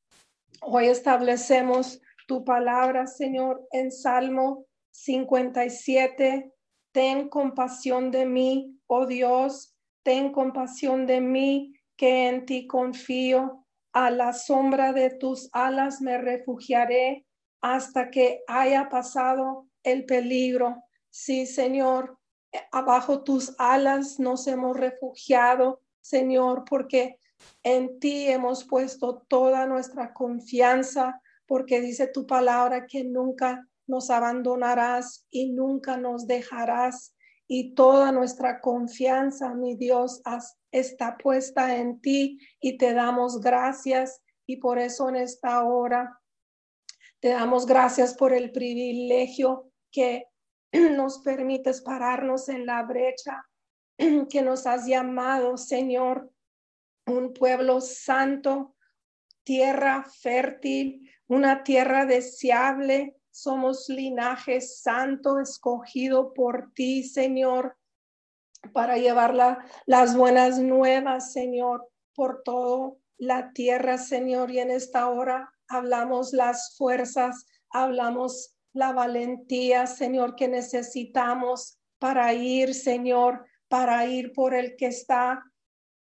Hoy 0.62 0.88
establecemos 0.88 2.02
tu 2.28 2.44
palabra, 2.44 3.06
Señor, 3.06 3.68
en 3.72 3.92
Salmo 3.92 4.66
57. 4.92 6.52
Ten 6.92 7.30
compasión 7.30 8.10
de 8.10 8.26
mí, 8.26 8.80
oh 8.88 9.06
Dios, 9.06 9.76
ten 10.04 10.32
compasión 10.32 11.06
de 11.06 11.22
mí, 11.22 11.76
que 11.96 12.30
en 12.30 12.46
ti 12.46 12.66
confío. 12.66 13.66
A 13.94 14.10
la 14.10 14.34
sombra 14.34 14.92
de 14.92 15.12
tus 15.12 15.50
alas 15.52 16.02
me 16.02 16.18
refugiaré 16.18 17.26
hasta 17.62 18.10
que 18.10 18.42
haya 18.48 18.90
pasado 18.90 19.68
el 19.84 20.06
peligro 20.06 20.84
Sí, 21.10 21.46
Señor, 21.46 22.18
abajo 22.72 23.24
tus 23.24 23.56
alas 23.58 24.20
nos 24.20 24.48
hemos 24.48 24.78
refugiado, 24.78 25.82
Señor, 26.02 26.64
porque 26.70 27.20
en 27.64 28.00
ti 28.00 28.28
hemos 28.28 28.66
puesto 28.66 29.26
toda 29.28 29.66
nuestra 29.66 30.14
confianza, 30.14 31.22
porque 31.46 31.82
dice 31.82 32.08
tu 32.08 32.28
palabra 32.28 32.86
que 32.86 33.04
nunca 33.04 33.68
nos 33.88 34.10
abandonarás 34.10 35.26
y 35.32 35.52
nunca 35.52 35.98
nos 35.98 36.28
dejarás. 36.28 37.16
Y 37.48 37.74
toda 37.74 38.12
nuestra 38.12 38.62
confianza, 38.62 39.56
mi 39.56 39.76
Dios, 39.76 40.22
está 40.72 41.18
puesta 41.18 41.76
en 41.78 42.00
ti 42.00 42.38
y 42.62 42.78
te 42.78 42.94
damos 42.94 43.42
gracias. 43.42 44.22
Y 44.46 44.58
por 44.58 44.78
eso 44.78 45.10
en 45.10 45.16
esta 45.16 45.64
hora 45.64 46.20
te 47.20 47.30
damos 47.30 47.66
gracias 47.66 48.14
por 48.14 48.34
el 48.34 48.52
privilegio 48.52 49.72
que 49.92 50.29
nos 50.96 51.20
permites 51.20 51.82
pararnos 51.82 52.50
en 52.50 52.66
la 52.66 52.84
brecha 52.84 53.46
que 54.30 54.42
nos 54.42 54.66
has 54.66 54.86
llamado, 54.86 55.58
Señor, 55.58 56.32
un 57.06 57.34
pueblo 57.34 57.82
santo, 57.82 58.76
tierra 59.44 60.04
fértil, 60.04 61.10
una 61.28 61.64
tierra 61.64 62.06
deseable. 62.06 63.16
Somos 63.32 63.90
linaje 63.90 64.62
santo 64.62 65.40
escogido 65.40 66.34
por 66.34 66.72
ti, 66.74 67.04
Señor, 67.04 67.78
para 68.74 68.98
llevar 68.98 69.34
las 69.86 70.16
buenas 70.16 70.60
nuevas, 70.60 71.32
Señor, 71.32 71.90
por 72.14 72.44
todo 72.44 73.00
la 73.18 73.54
tierra, 73.54 73.98
Señor. 73.98 74.52
Y 74.52 74.60
en 74.60 74.72
esta 74.72 75.10
hora 75.10 75.54
hablamos 75.68 76.34
las 76.34 76.76
fuerzas, 76.78 77.46
hablamos 77.70 78.59
la 78.74 78.92
valentía, 78.92 79.88
Señor, 79.88 80.36
que 80.36 80.48
necesitamos 80.48 81.80
para 82.00 82.34
ir, 82.34 82.74
Señor, 82.74 83.46
para 83.68 84.06
ir 84.06 84.34
por 84.34 84.54
el 84.54 84.76
que 84.76 84.88
está, 84.88 85.44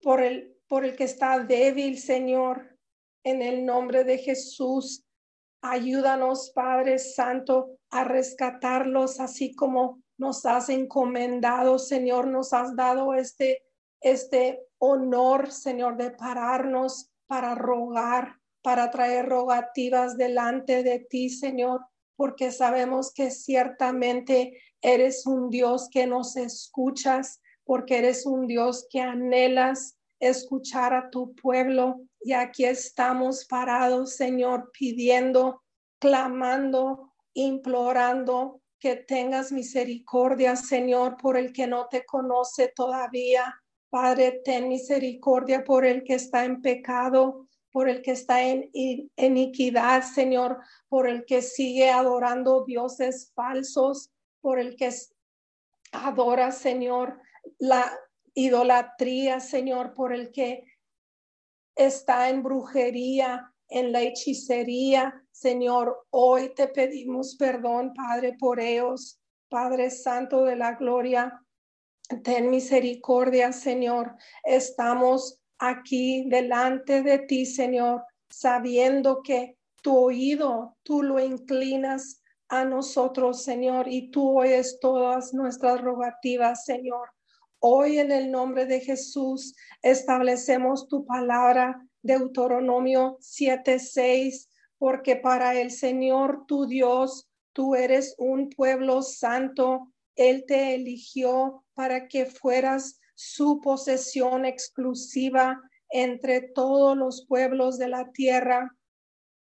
por 0.02 0.22
el, 0.22 0.56
por 0.68 0.86
el 0.86 0.96
que 0.96 1.06
está 1.06 1.40
débil, 1.40 1.98
Señor, 1.98 2.78
en 3.24 3.42
el 3.42 3.66
nombre 3.66 4.04
de 4.04 4.18
Jesús. 4.18 5.06
Ayúdanos, 5.62 6.52
Padre 6.54 7.00
Santo, 7.00 7.78
a 7.90 8.04
rescatarlos, 8.04 9.20
así 9.20 9.56
como 9.56 10.02
nos 10.18 10.46
has 10.46 10.70
encomendado, 10.70 11.80
Señor, 11.80 12.28
nos 12.28 12.54
has 12.54 12.76
dado 12.76 13.14
este, 13.14 13.64
este 14.02 14.62
honor, 14.80 15.52
Señor, 15.52 15.98
de 15.98 16.12
pararnos 16.12 17.12
para 17.28 17.56
rogar, 17.56 18.40
para 18.62 18.90
traer 18.90 19.28
rogativas 19.28 20.18
delante 20.18 20.84
de 20.84 21.00
ti, 21.00 21.30
Señor, 21.30 21.82
porque 22.18 22.52
sabemos 22.52 23.14
que 23.14 23.32
ciertamente 23.32 24.60
eres 24.82 25.26
un 25.26 25.50
Dios 25.50 25.88
que 25.90 26.08
nos 26.08 26.36
escuchas, 26.36 27.42
porque 27.64 28.00
eres 28.00 28.26
un 28.26 28.48
Dios 28.48 28.88
que 28.90 29.00
anhelas 29.00 29.98
escuchar 30.20 30.94
a 30.94 31.10
tu 31.10 31.34
pueblo. 31.36 32.02
Y 32.22 32.34
aquí 32.34 32.66
estamos 32.66 33.46
parados, 33.46 34.16
Señor, 34.16 34.72
pidiendo, 34.78 35.64
clamando, 36.00 37.14
implorando 37.34 38.62
que 38.80 38.96
tengas 38.96 39.52
misericordia, 39.52 40.56
Señor, 40.56 41.18
por 41.18 41.38
el 41.38 41.54
que 41.54 41.68
no 41.68 41.88
te 41.88 42.06
conoce 42.06 42.72
todavía. 42.76 43.56
Padre, 43.90 44.42
ten 44.44 44.68
misericordia 44.68 45.64
por 45.64 45.86
el 45.86 46.04
que 46.04 46.16
está 46.16 46.46
en 46.46 46.62
pecado, 46.62 47.48
por 47.72 47.90
el 47.90 48.02
que 48.02 48.12
está 48.12 48.44
en 48.44 48.70
iniquidad, 49.16 50.04
Señor, 50.04 50.60
por 50.90 51.08
el 51.08 51.26
que 51.26 51.42
sigue 51.42 51.90
adorando 51.90 52.64
dioses 52.66 53.32
falsos, 53.36 54.12
por 54.42 54.60
el 54.60 54.76
que 54.76 54.92
adora, 55.92 56.52
Señor, 56.52 57.20
la 57.60 57.92
idolatría, 58.34 59.40
Señor, 59.40 59.94
por 59.94 60.14
el 60.14 60.32
que 60.32 60.64
está 61.76 62.30
en 62.30 62.44
brujería, 62.44 63.54
en 63.70 63.92
la 63.92 64.02
hechicería. 64.02 65.24
Señor, 65.32 66.06
hoy 66.10 66.54
te 66.56 66.68
pedimos 66.68 67.36
perdón, 67.36 67.94
Padre, 67.94 68.36
por 68.40 68.60
ellos. 68.60 69.20
Padre 69.50 69.92
Santo 69.92 70.44
de 70.44 70.58
la 70.58 70.74
Gloria, 70.74 71.42
ten 72.24 72.50
misericordia, 72.50 73.54
Señor. 73.54 74.16
Estamos 74.44 75.40
aquí 75.60 76.26
delante 76.30 77.02
de 77.04 77.20
ti, 77.20 77.46
Señor, 77.46 78.04
sabiendo 78.30 79.22
que 79.24 79.58
tu 79.82 79.98
oído 79.98 80.78
tú 80.84 81.04
lo 81.04 81.20
inclinas 81.20 82.22
a 82.50 82.66
nosotros, 82.66 83.44
Señor, 83.44 83.88
y 83.88 84.10
tú 84.10 84.40
oyes 84.40 84.80
todas 84.80 85.34
nuestras 85.34 85.82
rogativas, 85.82 86.66
Señor. 86.66 87.10
Hoy 87.60 88.00
en 88.00 88.12
el 88.12 88.32
nombre 88.32 88.66
de 88.66 88.80
Jesús 88.80 89.56
establecemos 89.82 90.88
tu 90.88 91.06
palabra, 91.06 91.82
Deuteronomio 92.02 93.18
7:6, 93.20 94.50
porque 94.78 95.16
para 95.16 95.60
el 95.60 95.72
Señor 95.72 96.46
tu 96.48 96.68
Dios, 96.68 97.28
tú 97.54 97.76
eres 97.76 98.16
un 98.18 98.50
pueblo 98.50 99.02
santo. 99.02 99.92
Él 100.16 100.46
te 100.48 100.76
eligió 100.76 101.66
para 101.74 102.08
que 102.08 102.26
fueras 102.26 103.00
su 103.18 103.62
posesión 103.62 104.46
exclusiva 104.46 105.60
entre 105.90 106.40
todos 106.42 106.96
los 106.96 107.26
pueblos 107.26 107.80
de 107.80 107.88
la 107.88 108.12
tierra. 108.12 108.72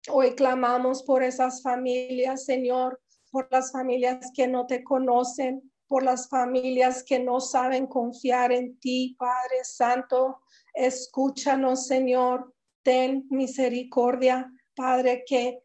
Hoy 0.10 0.34
clamamos 0.34 1.04
por 1.04 1.24
esas 1.24 1.62
familias, 1.62 2.46
Señor, 2.46 3.02
por 3.32 3.50
las 3.52 3.74
familias 3.74 4.32
que 4.34 4.48
no 4.48 4.66
te 4.66 4.82
conocen, 4.82 5.74
por 5.88 6.04
las 6.04 6.30
familias 6.30 7.04
que 7.04 7.20
no 7.20 7.42
saben 7.42 7.86
confiar 7.86 8.54
en 8.54 8.80
ti, 8.80 9.18
Padre 9.20 9.66
Santo. 9.66 10.40
Escúchanos, 10.74 11.86
Señor. 11.86 12.54
Ten 12.82 13.28
misericordia, 13.30 14.50
Padre, 14.74 15.26
que 15.28 15.62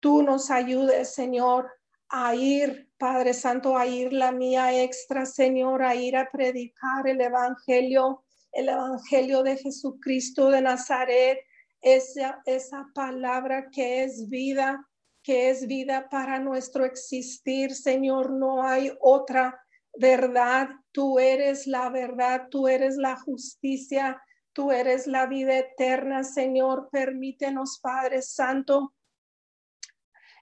tú 0.00 0.22
nos 0.22 0.50
ayudes, 0.50 1.14
Señor, 1.14 1.70
a 2.10 2.34
ir, 2.34 2.85
Padre 2.98 3.34
Santo, 3.34 3.76
a 3.76 3.86
ir 3.86 4.12
la 4.12 4.32
mía 4.32 4.82
extra, 4.82 5.26
Señor, 5.26 5.82
a 5.82 5.94
ir 5.94 6.16
a 6.16 6.30
predicar 6.30 7.06
el 7.06 7.20
Evangelio, 7.20 8.24
el 8.52 8.68
Evangelio 8.68 9.42
de 9.42 9.56
Jesucristo 9.58 10.50
de 10.50 10.62
Nazaret, 10.62 11.38
esa, 11.82 12.40
esa 12.46 12.86
palabra 12.94 13.68
que 13.70 14.02
es 14.02 14.28
vida, 14.28 14.88
que 15.22 15.50
es 15.50 15.66
vida 15.66 16.08
para 16.08 16.38
nuestro 16.38 16.84
existir, 16.84 17.74
Señor. 17.74 18.30
No 18.30 18.62
hay 18.62 18.92
otra 19.00 19.60
verdad. 19.98 20.68
Tú 20.92 21.18
eres 21.18 21.66
la 21.66 21.90
verdad, 21.90 22.48
tú 22.50 22.66
eres 22.66 22.96
la 22.96 23.16
justicia, 23.16 24.22
tú 24.54 24.72
eres 24.72 25.06
la 25.06 25.26
vida 25.26 25.58
eterna, 25.58 26.24
Señor. 26.24 26.88
Permítenos, 26.90 27.78
Padre 27.82 28.22
Santo, 28.22 28.94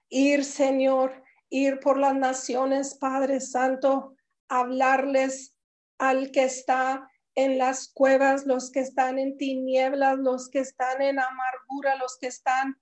ir, 0.07 0.45
Señor, 0.45 1.24
ir 1.49 1.79
por 1.79 1.97
las 1.97 2.15
naciones, 2.15 2.95
Padre 2.95 3.39
Santo, 3.39 4.15
hablarles 4.49 5.55
al 5.97 6.31
que 6.31 6.43
está 6.43 7.09
en 7.35 7.57
las 7.57 7.89
cuevas, 7.89 8.45
los 8.45 8.71
que 8.71 8.79
están 8.79 9.19
en 9.19 9.37
tinieblas, 9.37 10.17
los 10.17 10.49
que 10.49 10.59
están 10.59 11.01
en 11.01 11.19
amargura, 11.19 11.95
los 11.97 12.17
que 12.19 12.27
están 12.27 12.77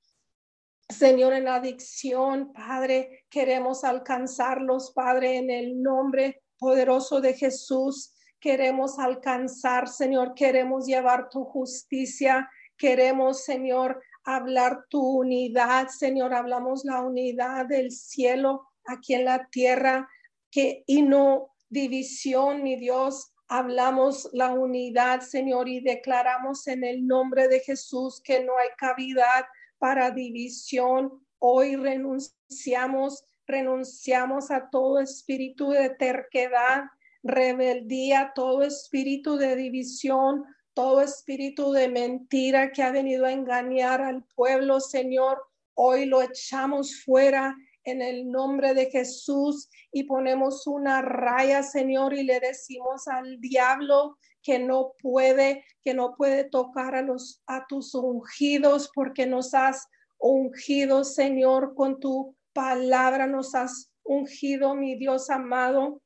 Señor, 0.89 1.33
en 1.33 1.47
adicción, 1.47 2.53
Padre, 2.53 3.25
queremos 3.29 3.83
alcanzarlos, 3.83 4.91
Padre, 4.91 5.37
en 5.37 5.49
el 5.49 5.81
nombre 5.81 6.43
poderoso 6.59 7.21
de 7.21 7.33
Jesús. 7.33 8.13
Queremos 8.39 8.99
alcanzar, 8.99 9.87
Señor, 9.87 10.33
queremos 10.35 10.85
llevar 10.85 11.29
tu 11.29 11.45
justicia, 11.45 12.49
queremos, 12.77 13.43
Señor, 13.43 14.01
hablar 14.23 14.85
tu 14.89 15.01
unidad, 15.01 15.87
Señor, 15.87 16.33
hablamos 16.33 16.85
la 16.85 17.01
unidad 17.01 17.65
del 17.65 17.91
cielo 17.91 18.67
aquí 18.85 19.13
en 19.13 19.25
la 19.25 19.47
tierra, 19.49 20.09
que 20.51 20.83
y 20.87 21.01
no 21.01 21.49
división, 21.69 22.63
mi 22.63 22.75
Dios, 22.75 23.33
hablamos 23.47 24.29
la 24.33 24.51
unidad, 24.53 25.21
Señor, 25.21 25.67
y 25.67 25.79
declaramos 25.79 26.67
en 26.67 26.83
el 26.83 27.05
nombre 27.05 27.47
de 27.47 27.59
Jesús 27.59 28.21
que 28.23 28.43
no 28.43 28.57
hay 28.57 28.69
cavidad 28.77 29.45
para 29.77 30.11
división. 30.11 31.11
Hoy 31.39 31.75
renunciamos, 31.75 33.23
renunciamos 33.45 34.51
a 34.51 34.69
todo 34.69 34.99
espíritu 34.99 35.71
de 35.71 35.89
terquedad, 35.89 36.83
rebeldía, 37.21 38.31
todo 38.33 38.63
espíritu 38.63 39.37
de 39.37 39.55
división, 39.55 40.45
todo 40.73 41.01
espíritu 41.01 41.71
de 41.71 41.87
mentira 41.87 42.71
que 42.71 42.83
ha 42.83 42.91
venido 42.91 43.25
a 43.25 43.31
engañar 43.31 44.01
al 44.01 44.23
pueblo, 44.35 44.79
Señor. 44.79 45.41
Hoy 45.75 46.05
lo 46.05 46.21
echamos 46.21 47.03
fuera 47.03 47.55
en 47.83 48.01
el 48.01 48.31
nombre 48.31 48.73
de 48.73 48.89
Jesús 48.89 49.69
y 49.91 50.03
ponemos 50.03 50.67
una 50.67 51.01
raya, 51.01 51.63
Señor, 51.63 52.13
y 52.13 52.23
le 52.23 52.39
decimos 52.39 53.07
al 53.07 53.39
diablo 53.39 54.17
que 54.41 54.59
no 54.59 54.93
puede, 55.01 55.63
que 55.81 55.93
no 55.93 56.15
puede 56.15 56.43
tocar 56.45 56.95
a 56.95 57.01
los 57.01 57.41
a 57.47 57.65
tus 57.67 57.93
ungidos 57.95 58.89
porque 58.93 59.25
nos 59.25 59.53
has 59.53 59.87
ungido, 60.19 61.03
Señor, 61.03 61.75
con 61.75 61.99
tu 61.99 62.35
palabra 62.53 63.27
nos 63.27 63.55
has 63.55 63.91
ungido, 64.03 64.75
mi 64.75 64.95
Dios 64.95 65.29
amado, 65.29 66.01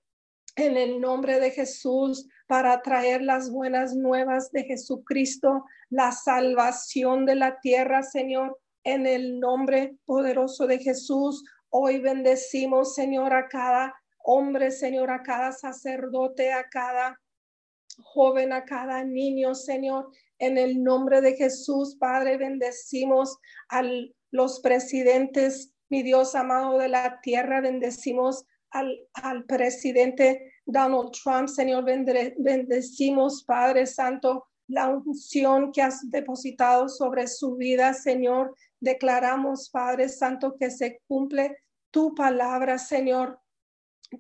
en 0.56 0.78
el 0.78 1.00
nombre 1.00 1.40
de 1.40 1.52
Jesús 1.52 2.28
para 2.48 2.82
traer 2.82 3.22
las 3.22 3.52
buenas 3.52 3.94
nuevas 3.94 4.52
de 4.52 4.64
Jesucristo, 4.64 5.66
la 5.90 6.12
salvación 6.14 7.26
de 7.26 7.36
la 7.36 7.60
tierra, 7.60 8.04
Señor, 8.04 8.58
en 8.84 9.06
el 9.06 9.40
nombre 9.40 9.98
poderoso 10.06 10.66
de 10.66 10.80
Jesús. 10.80 11.44
Hoy 11.70 12.00
bendecimos, 12.00 12.96
Señor, 12.96 13.34
a 13.34 13.50
cada 13.50 13.94
hombre, 14.24 14.72
Señor, 14.72 15.12
a 15.12 15.24
cada 15.24 15.52
sacerdote, 15.52 16.54
a 16.54 16.70
cada 16.70 17.20
joven, 18.02 18.54
a 18.54 18.64
cada 18.64 19.04
niño, 19.04 19.54
Señor. 19.54 20.10
En 20.40 20.58
el 20.58 20.84
nombre 20.84 21.20
de 21.20 21.36
Jesús, 21.36 21.98
Padre, 22.00 22.38
bendecimos 22.38 23.38
a 23.70 23.84
los 24.32 24.62
presidentes, 24.62 25.74
mi 25.90 26.02
Dios 26.04 26.34
amado 26.34 26.78
de 26.78 26.88
la 26.88 27.20
tierra, 27.22 27.60
bendecimos 27.60 28.46
al, 28.70 28.98
al 29.14 29.46
presidente 29.46 30.54
Donald 30.68 31.12
Trump, 31.12 31.48
Señor, 31.48 31.86
bendecimos, 31.86 33.44
Padre 33.44 33.86
Santo, 33.86 34.46
la 34.68 34.90
unción 34.90 35.72
que 35.72 35.82
has 35.82 36.12
depositado 36.12 36.90
sobre 36.90 37.28
su 37.28 37.56
vida, 37.56 37.94
Señor. 37.94 38.54
declaramos, 38.80 39.70
Padre 39.70 40.10
Santo, 40.10 40.56
que 40.60 40.70
se 40.70 41.00
cumple 41.08 41.58
tu 41.90 42.14
palabra, 42.14 42.78
Señor, 42.78 43.40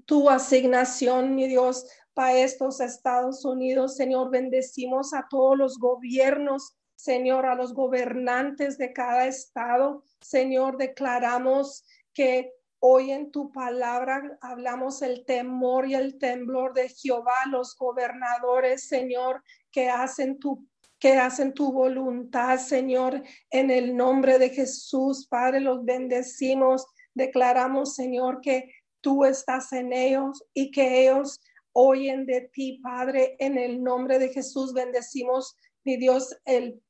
tu 0.05 0.29
asignación, 0.29 1.35
mi 1.35 1.47
Dios, 1.47 1.85
para 2.13 2.37
estos 2.37 2.79
Estados 2.79 3.45
Unidos. 3.45 3.97
Señor, 3.97 4.31
bendecimos 4.31 5.13
a 5.13 5.27
todos 5.29 5.57
los 5.57 5.77
gobiernos, 5.77 6.75
Señor, 6.95 7.45
a 7.45 7.55
los 7.55 7.73
gobernantes 7.73 8.77
de 8.77 8.93
cada 8.93 9.27
estado. 9.27 10.03
Señor, 10.21 10.77
declaramos 10.77 11.85
que 12.13 12.56
Hoy 12.79 13.11
en 13.11 13.31
tu 13.31 13.51
palabra 13.51 14.37
hablamos 14.41 15.01
el 15.01 15.25
temor 15.25 15.87
y 15.87 15.95
el 15.95 16.19
temblor 16.19 16.73
de 16.73 16.89
Jehová, 16.89 17.33
los 17.49 17.75
gobernadores, 17.75 18.87
Señor, 18.87 19.43
que 19.71 19.89
hacen 19.89 20.39
tu 20.39 20.67
que 20.99 21.13
hacen 21.13 21.53
tu 21.53 21.71
voluntad, 21.71 22.57
Señor, 22.57 23.21
en 23.51 23.69
el 23.69 23.95
nombre 23.95 24.39
de 24.39 24.49
Jesús, 24.49 25.27
Padre, 25.27 25.59
los 25.59 25.85
bendecimos, 25.85 26.87
declaramos, 27.13 27.93
Señor, 27.93 28.41
que 28.41 28.71
tú 29.01 29.23
estás 29.23 29.71
en 29.73 29.93
ellos 29.93 30.43
y 30.53 30.71
que 30.71 31.03
ellos 31.03 31.39
oyen 31.71 32.25
de 32.25 32.49
ti, 32.51 32.79
Padre, 32.81 33.35
en 33.39 33.57
el 33.57 33.83
nombre 33.83 34.17
de 34.17 34.29
Jesús, 34.29 34.73
bendecimos, 34.73 35.55
mi 35.83 35.97
Dios, 35.97 36.35
el, 36.45 36.81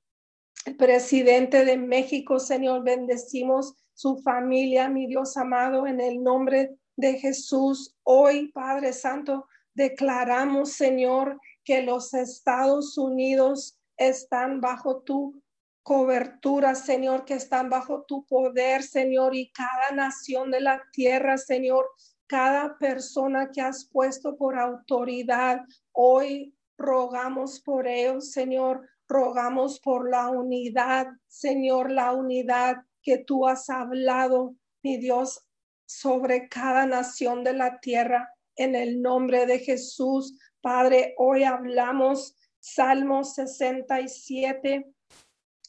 el 0.65 0.77
presidente 0.77 1.65
de 1.65 1.75
México, 1.75 2.39
Señor, 2.39 2.83
bendecimos 2.83 3.75
su 3.97 4.19
familia, 4.19 4.89
mi 4.89 5.07
Dios 5.07 5.37
amado, 5.37 5.87
en 5.87 5.99
el 5.99 6.21
nombre 6.21 6.77
de 6.95 7.13
Jesús. 7.17 7.97
Hoy, 8.03 8.51
Padre 8.51 8.93
Santo, 8.93 9.47
declaramos, 9.73 10.73
Señor, 10.73 11.41
que 11.63 11.81
los 11.81 12.13
Estados 12.13 12.95
Unidos 12.99 13.79
están 13.97 14.61
bajo 14.61 15.01
tu 15.01 15.41
cobertura, 15.81 16.75
Señor, 16.75 17.25
que 17.25 17.33
están 17.33 17.71
bajo 17.71 18.03
tu 18.03 18.23
poder, 18.27 18.83
Señor, 18.83 19.35
y 19.35 19.51
cada 19.51 19.89
nación 19.95 20.51
de 20.51 20.61
la 20.61 20.83
tierra, 20.93 21.39
Señor, 21.39 21.87
cada 22.27 22.77
persona 22.77 23.49
que 23.51 23.61
has 23.61 23.85
puesto 23.85 24.37
por 24.37 24.59
autoridad, 24.59 25.61
hoy 25.91 26.55
rogamos 26.77 27.59
por 27.61 27.87
ellos, 27.87 28.31
Señor, 28.31 28.87
rogamos 29.07 29.79
por 29.79 30.07
la 30.07 30.29
unidad, 30.29 31.07
Señor, 31.27 31.89
la 31.89 32.11
unidad 32.11 32.83
que 33.08 33.20
tú 33.20 33.47
has 33.47 33.70
hablado, 33.70 34.58
mi 34.84 34.97
Dios, 34.97 35.47
sobre 35.86 36.49
cada 36.49 36.86
nación 36.86 37.41
de 37.45 37.53
la 37.53 37.80
tierra. 37.80 38.34
En 38.58 38.76
el 38.76 39.01
nombre 39.01 39.45
de 39.45 39.60
Jesús, 39.60 40.38
Padre, 40.60 41.16
hoy 41.18 41.45
hablamos 41.45 42.36
Salmo 42.60 43.24
67. 43.24 44.93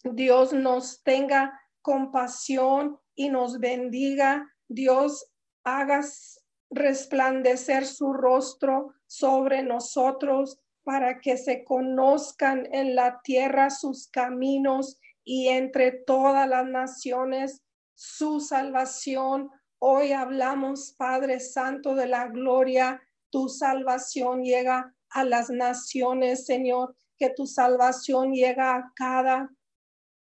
Dios 0.03 0.53
nos 0.53 1.01
tenga 1.05 1.57
compasión 1.81 2.99
y 3.15 3.29
nos 3.29 3.61
bendiga. 3.61 4.53
Dios 4.67 5.31
hagas 5.63 6.45
resplandecer 6.71 7.87
su 7.87 8.15
rostro 8.15 8.95
sobre 9.07 9.63
nosotros 9.63 10.59
para 10.83 11.21
que 11.21 11.37
se 11.37 11.63
conozcan 11.63 12.67
en 12.73 12.97
la 12.97 13.21
tierra 13.23 13.71
sus 13.71 14.09
caminos 14.09 14.99
y 15.29 15.49
entre 15.49 15.93
todas 15.93 16.49
las 16.49 16.67
naciones 16.67 17.63
su 17.95 18.41
salvación. 18.41 19.51
Hoy 19.79 20.13
hablamos, 20.13 20.95
Padre 20.97 21.39
Santo 21.39 21.95
de 21.95 22.07
la 22.07 22.29
gloria, 22.29 23.03
tu 23.29 23.51
salvación 23.51 24.43
llega 24.43 24.95
a 25.11 25.25
las 25.25 25.51
naciones, 25.51 26.47
Señor, 26.47 26.97
que 27.19 27.29
tu 27.29 27.47
salvación 27.47 28.33
llega 28.33 28.75
a 28.75 28.91
cada 28.97 29.51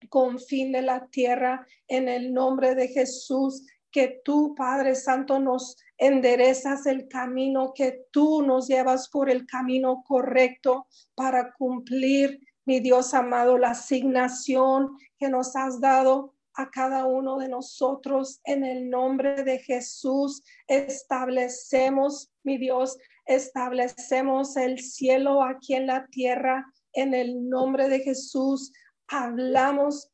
confín 0.10 0.72
de 0.72 0.84
la 0.84 1.08
tierra. 1.08 1.66
En 1.88 2.08
el 2.08 2.32
nombre 2.32 2.76
de 2.76 2.88
Jesús, 2.88 3.66
que 3.92 4.22
tú, 4.24 4.54
Padre 4.54 4.94
Santo, 4.94 5.40
nos 5.40 5.78
enderezas 5.98 6.86
el 6.86 7.08
camino, 7.08 7.74
que 7.74 8.06
tú 8.12 8.44
nos 8.44 8.68
llevas 8.68 9.10
por 9.10 9.32
el 9.32 9.48
camino 9.48 10.04
correcto 10.08 10.86
para 11.16 11.54
cumplir 11.54 12.40
mi 12.66 12.80
Dios 12.80 13.14
amado, 13.14 13.58
la 13.58 13.72
asignación 13.72 14.98
que 15.18 15.30
nos 15.30 15.56
has 15.56 15.80
dado 15.80 16.36
a 16.54 16.70
cada 16.70 17.06
uno 17.06 17.38
de 17.38 17.48
nosotros 17.48 18.42
en 18.44 18.64
el 18.64 18.90
nombre 18.90 19.44
de 19.44 19.60
Jesús. 19.60 20.44
Establecemos, 20.68 22.32
mi 22.44 22.58
Dios, 22.58 22.98
establecemos 23.26 24.58
el 24.58 24.80
cielo 24.80 25.44
aquí 25.44 25.76
en 25.76 25.88
la 25.88 26.06
tierra 26.08 26.66
en 26.94 27.14
el 27.14 27.50
nombre 27.50 27.88
de 27.88 28.00
Jesús. 28.02 28.72
Hablamos, 29.08 30.12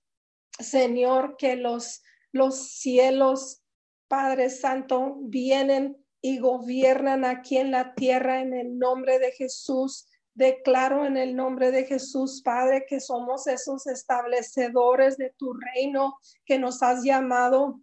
Señor, 0.59 1.35
que 1.37 1.55
los, 1.55 2.03
los 2.31 2.55
cielos, 2.69 3.61
Padre 4.07 4.49
Santo, 4.49 5.17
vienen 5.21 5.97
y 6.21 6.39
gobiernan 6.39 7.25
aquí 7.25 7.57
en 7.57 7.71
la 7.71 7.93
tierra 7.93 8.41
en 8.41 8.53
el 8.53 8.77
nombre 8.77 9.19
de 9.19 9.31
Jesús. 9.31 10.06
Declaro 10.37 11.03
en 11.03 11.17
el 11.17 11.35
nombre 11.35 11.71
de 11.71 11.85
Jesús, 11.85 12.43
Padre, 12.43 12.85
que 12.87 12.99
somos 12.99 13.47
esos 13.47 13.87
establecedores 13.87 15.17
de 15.17 15.33
tu 15.35 15.51
reino 15.53 16.19
que 16.45 16.59
nos 16.59 16.83
has 16.83 17.03
llamado, 17.03 17.81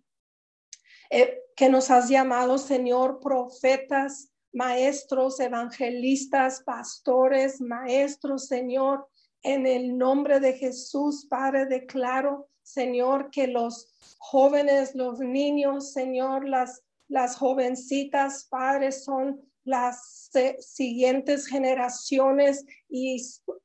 eh, 1.11 1.43
que 1.57 1.69
nos 1.69 1.91
has 1.91 2.09
llamado, 2.09 2.59
Señor, 2.59 3.19
profetas, 3.19 4.31
maestros, 4.53 5.41
evangelistas, 5.41 6.63
pastores, 6.63 7.61
maestros, 7.61 8.47
Señor. 8.47 9.09
En 9.43 9.67
el 9.67 9.99
nombre 9.99 10.39
de 10.39 10.53
Jesús, 10.53 11.27
Padre, 11.29 11.67
declaro, 11.67 12.49
Señor, 12.63 13.31
que 13.33 13.49
los 13.49 13.93
jóvenes, 14.19 14.95
los 14.95 15.19
niños, 15.19 15.93
Señor, 15.93 16.49
las, 16.49 16.85
las 17.09 17.35
jovencitas, 17.35 18.47
Padre, 18.49 18.93
son 18.93 19.43
las 19.65 20.31
siguientes 20.61 21.47
generaciones 21.47 22.65
y 22.89 23.23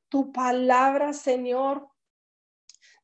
tu 0.08 0.32
palabra, 0.32 1.12
Señor, 1.12 1.86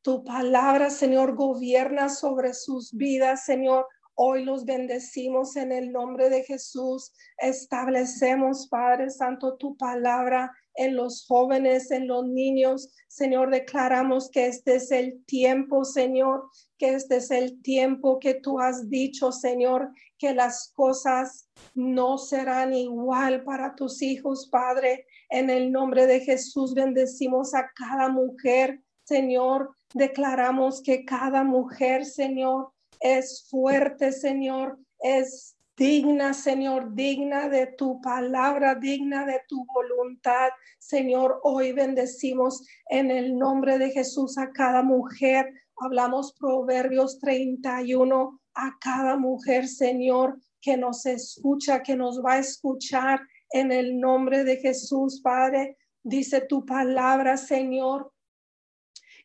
tu 0.02 0.24
palabra, 0.24 0.90
Señor, 0.90 1.34
gobierna 1.34 2.08
sobre 2.08 2.54
sus 2.54 2.92
vidas, 2.92 3.44
Señor. 3.44 3.86
Hoy 4.14 4.44
los 4.44 4.64
bendecimos 4.64 5.56
en 5.56 5.72
el 5.72 5.92
nombre 5.92 6.30
de 6.30 6.42
Jesús. 6.42 7.12
Establecemos, 7.38 8.68
Padre 8.68 9.10
Santo, 9.10 9.56
tu 9.56 9.76
palabra 9.76 10.54
en 10.76 10.96
los 10.96 11.26
jóvenes, 11.26 11.90
en 11.90 12.06
los 12.06 12.26
niños. 12.26 12.92
Señor, 13.08 13.50
declaramos 13.50 14.30
que 14.30 14.46
este 14.46 14.76
es 14.76 14.90
el 14.90 15.24
tiempo, 15.24 15.84
Señor, 15.84 16.50
que 16.78 16.94
este 16.94 17.16
es 17.16 17.30
el 17.30 17.62
tiempo 17.62 18.18
que 18.18 18.34
tú 18.34 18.60
has 18.60 18.88
dicho, 18.88 19.32
Señor, 19.32 19.90
que 20.18 20.34
las 20.34 20.72
cosas 20.74 21.48
no 21.74 22.18
serán 22.18 22.74
igual 22.74 23.42
para 23.44 23.74
tus 23.74 24.02
hijos, 24.02 24.48
Padre. 24.50 25.06
En 25.30 25.50
el 25.50 25.72
nombre 25.72 26.06
de 26.06 26.20
Jesús 26.20 26.74
bendecimos 26.74 27.54
a 27.54 27.70
cada 27.74 28.08
mujer, 28.08 28.80
Señor. 29.04 29.70
Declaramos 29.94 30.82
que 30.82 31.04
cada 31.04 31.42
mujer, 31.44 32.04
Señor, 32.04 32.72
es 33.00 33.46
fuerte, 33.50 34.12
Señor, 34.12 34.78
es 35.00 35.55
digna, 35.76 36.32
Señor, 36.32 36.94
digna 36.94 37.48
de 37.48 37.66
tu 37.66 38.00
palabra, 38.00 38.74
digna 38.74 39.26
de 39.26 39.40
tu 39.46 39.66
voluntad. 39.66 40.48
Señor, 40.78 41.40
hoy 41.42 41.72
bendecimos 41.72 42.66
en 42.88 43.10
el 43.10 43.36
nombre 43.36 43.78
de 43.78 43.90
Jesús 43.90 44.38
a 44.38 44.52
cada 44.52 44.82
mujer. 44.82 45.52
Hablamos 45.76 46.32
Proverbios 46.32 47.18
31 47.20 48.40
a 48.54 48.78
cada 48.80 49.18
mujer, 49.18 49.68
Señor, 49.68 50.38
que 50.62 50.78
nos 50.78 51.04
escucha, 51.04 51.82
que 51.82 51.94
nos 51.94 52.24
va 52.24 52.34
a 52.34 52.38
escuchar 52.38 53.20
en 53.50 53.70
el 53.70 54.00
nombre 54.00 54.44
de 54.44 54.56
Jesús, 54.56 55.20
Padre. 55.22 55.76
Dice 56.02 56.40
tu 56.40 56.64
palabra, 56.64 57.36
Señor, 57.36 58.12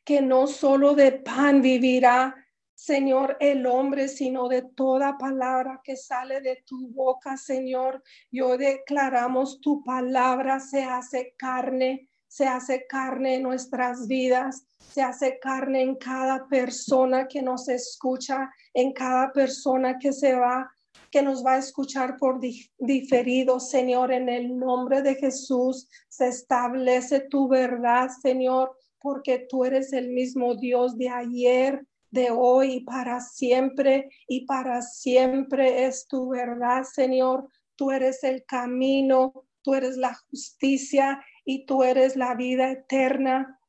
que 0.04 0.22
no 0.22 0.47
solo 0.47 0.95
de 0.95 1.14
pan 1.14 1.62
vivirá, 1.62 2.36
Señor, 2.82 3.38
el 3.40 3.68
hombre, 3.68 4.08
sino 4.08 4.48
de 4.48 4.64
toda 4.64 5.16
palabra 5.16 5.82
que 5.84 5.96
sale 5.96 6.42
de 6.42 6.64
tu 6.66 6.88
boca, 6.88 7.38
Señor. 7.38 8.02
Yo 8.32 8.58
declaramos 8.58 9.62
tu 9.62 9.84
palabra 9.84 10.60
se 10.60 10.84
hace 10.84 11.36
carne, 11.38 12.10
se 12.28 12.48
hace 12.48 12.88
carne 12.88 13.36
en 13.36 13.44
nuestras 13.44 14.08
vidas, 14.08 14.66
se 14.80 15.04
hace 15.04 15.38
carne 15.38 15.84
en 15.84 15.96
cada 15.96 16.48
persona 16.48 17.28
que 17.28 17.44
nos 17.44 17.70
escucha, 17.70 18.50
en 18.74 18.94
cada 18.94 19.32
persona 19.32 20.00
que 20.00 20.12
se 20.12 20.34
va 20.34 20.68
que 21.12 21.22
nos 21.22 21.46
va 21.46 21.54
a 21.54 21.60
escuchar 21.60 22.18
por 22.18 22.40
diferido, 22.80 23.60
Señor, 23.60 24.12
en 24.12 24.28
el 24.28 24.58
nombre 24.58 25.04
de 25.04 25.16
Jesús, 25.16 25.88
se 26.08 26.30
establece 26.30 27.20
tu 27.20 27.48
verdad, 27.48 28.10
Señor, 28.22 28.76
porque 29.00 29.46
tú 29.50 29.66
eres 29.66 29.94
el 29.94 30.10
mismo 30.10 30.56
Dios 30.56 30.98
de 30.98 31.10
ayer, 31.10 31.86
de 32.12 32.30
hoy 32.30 32.74
y 32.74 32.80
para 32.82 33.20
siempre 33.22 34.09
y 34.28 34.45
para 34.45 34.82
siempre 34.82 35.86
es 35.86 36.07
tu 36.07 36.30
verdad, 36.30 36.84
Señor. 36.84 37.47
Tú 37.76 37.91
eres 37.91 38.24
el 38.24 38.45
camino, 38.45 39.45
tú 39.62 39.74
eres 39.74 39.97
la 39.97 40.14
justicia 40.30 41.24
y 41.45 41.66
tú 41.66 41.84
eres 41.84 42.16
la 42.16 42.36
vida 42.36 42.70
eterna. 42.70 43.59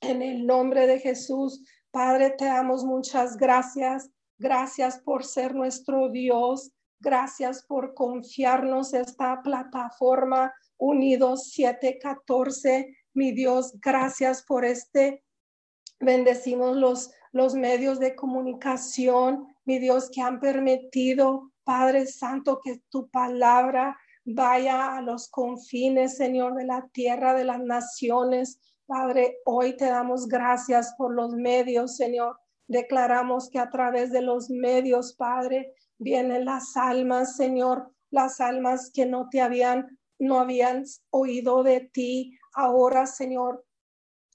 En 0.00 0.22
el 0.22 0.46
nombre 0.46 0.86
de 0.86 1.00
Jesús, 1.00 1.64
Padre, 1.90 2.30
te 2.30 2.44
damos 2.44 2.84
muchas 2.84 3.36
gracias. 3.36 4.10
Gracias 4.38 5.00
por 5.00 5.24
ser 5.24 5.54
nuestro 5.54 6.10
Dios. 6.10 6.70
Gracias 7.00 7.64
por 7.66 7.94
confiarnos 7.94 8.92
esta 8.92 9.40
plataforma 9.42 10.52
Unidos 10.76 11.50
714. 11.52 12.96
Mi 13.14 13.32
Dios, 13.32 13.72
gracias 13.80 14.44
por 14.44 14.64
este. 14.64 15.24
Bendecimos 16.00 16.76
los, 16.76 17.10
los 17.32 17.54
medios 17.54 17.98
de 17.98 18.14
comunicación, 18.14 19.46
mi 19.64 19.78
Dios, 19.78 20.10
que 20.10 20.20
han 20.20 20.40
permitido, 20.40 21.52
Padre 21.64 22.06
Santo, 22.06 22.60
que 22.62 22.80
tu 22.88 23.08
palabra 23.10 23.98
vaya 24.24 24.96
a 24.96 25.02
los 25.02 25.28
confines, 25.28 26.16
Señor, 26.16 26.54
de 26.54 26.64
la 26.64 26.88
tierra, 26.92 27.34
de 27.34 27.44
las 27.44 27.60
naciones. 27.60 28.60
Padre, 28.86 29.38
hoy 29.44 29.76
te 29.76 29.86
damos 29.86 30.28
gracias 30.28 30.94
por 30.96 31.14
los 31.14 31.34
medios, 31.34 31.96
Señor. 31.96 32.38
Declaramos 32.66 33.50
que 33.50 33.58
a 33.58 33.70
través 33.70 34.12
de 34.12 34.22
los 34.22 34.50
medios, 34.50 35.14
Padre, 35.14 35.74
vienen 35.98 36.44
las 36.44 36.76
almas, 36.76 37.36
Señor, 37.36 37.90
las 38.10 38.40
almas 38.40 38.90
que 38.92 39.06
no 39.06 39.28
te 39.30 39.40
habían, 39.40 39.98
no 40.18 40.40
habían 40.40 40.84
oído 41.10 41.62
de 41.62 41.80
ti. 41.80 42.38
Ahora, 42.54 43.06
Señor, 43.06 43.64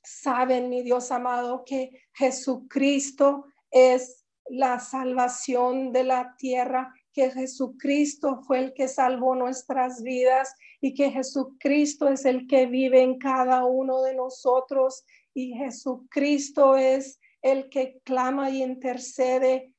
saben, 0.03 0.69
mi 0.69 0.83
Dios 0.83 1.11
amado, 1.11 1.63
que 1.65 1.91
Jesucristo 2.13 3.45
es 3.71 4.25
la 4.49 4.79
salvación 4.79 5.91
de 5.91 6.03
la 6.03 6.35
tierra, 6.37 6.93
que 7.13 7.31
Jesucristo 7.31 8.41
fue 8.45 8.59
el 8.59 8.73
que 8.73 8.87
salvó 8.87 9.35
nuestras 9.35 10.01
vidas 10.01 10.53
y 10.81 10.93
que 10.93 11.11
Jesucristo 11.11 12.07
es 12.07 12.25
el 12.25 12.47
que 12.47 12.65
vive 12.65 13.01
en 13.01 13.17
cada 13.19 13.65
uno 13.65 14.01
de 14.01 14.15
nosotros 14.15 15.05
y 15.33 15.53
Jesucristo 15.53 16.75
es 16.75 17.19
el 17.41 17.69
que 17.69 17.99
clama 18.03 18.49
y 18.49 18.63
intercede 18.63 19.73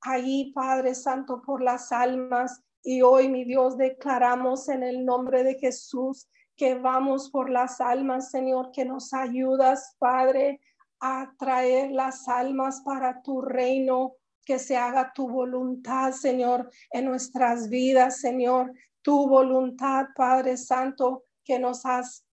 ahí, 0.00 0.52
Padre 0.52 0.94
Santo, 0.94 1.42
por 1.42 1.62
las 1.62 1.92
almas. 1.92 2.62
Y 2.82 3.02
hoy, 3.02 3.28
mi 3.28 3.44
Dios, 3.44 3.76
declaramos 3.76 4.68
en 4.68 4.82
el 4.82 5.04
nombre 5.04 5.42
de 5.42 5.54
Jesús 5.54 6.28
que 6.56 6.74
vamos 6.74 7.30
por 7.30 7.50
las 7.50 7.80
almas, 7.80 8.30
Señor, 8.30 8.70
que 8.72 8.84
nos 8.84 9.12
ayudas, 9.12 9.96
Padre, 9.98 10.60
a 11.00 11.32
traer 11.38 11.90
las 11.90 12.26
almas 12.28 12.80
para 12.84 13.22
tu 13.22 13.42
reino, 13.42 14.14
que 14.44 14.58
se 14.58 14.76
haga 14.76 15.12
tu 15.14 15.28
voluntad, 15.28 16.12
Señor, 16.12 16.70
en 16.90 17.04
nuestras 17.04 17.68
vidas, 17.68 18.20
Señor, 18.20 18.72
tu 19.02 19.28
voluntad, 19.28 20.06
Padre 20.16 20.56
Santo, 20.56 21.24
que 21.44 21.58
nos 21.58 21.84
has 21.84 22.24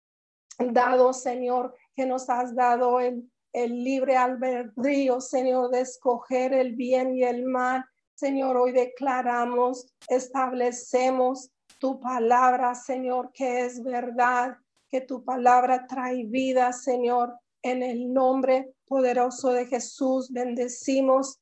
dado, 0.59 1.12
Señor, 1.12 1.75
que 1.95 2.07
nos 2.07 2.31
has 2.31 2.55
dado 2.55 3.01
el 3.01 3.29
el 3.53 3.85
libre 3.85 4.16
albedrío, 4.16 5.20
Señor, 5.20 5.70
de 5.70 5.83
escoger 5.83 6.53
el 6.55 6.75
bien 6.75 7.14
y 7.14 7.23
el 7.23 7.45
mal. 7.45 7.85
Señor, 8.14 8.57
hoy 8.57 8.73
declaramos, 8.73 9.87
establecemos 10.09 11.51
tu 11.83 11.99
palabra, 11.99 12.76
Señor, 12.76 13.33
que 13.33 13.64
es 13.64 13.83
verdad, 13.83 14.57
que 14.89 15.01
tu 15.01 15.24
palabra 15.24 15.85
trae 15.89 16.24
vida, 16.26 16.72
Señor. 16.72 17.35
En 17.61 17.83
el 17.83 18.12
nombre 18.12 18.76
poderoso 18.87 19.49
de 19.49 19.66
Jesús, 19.66 20.30
bendecimos 20.30 21.41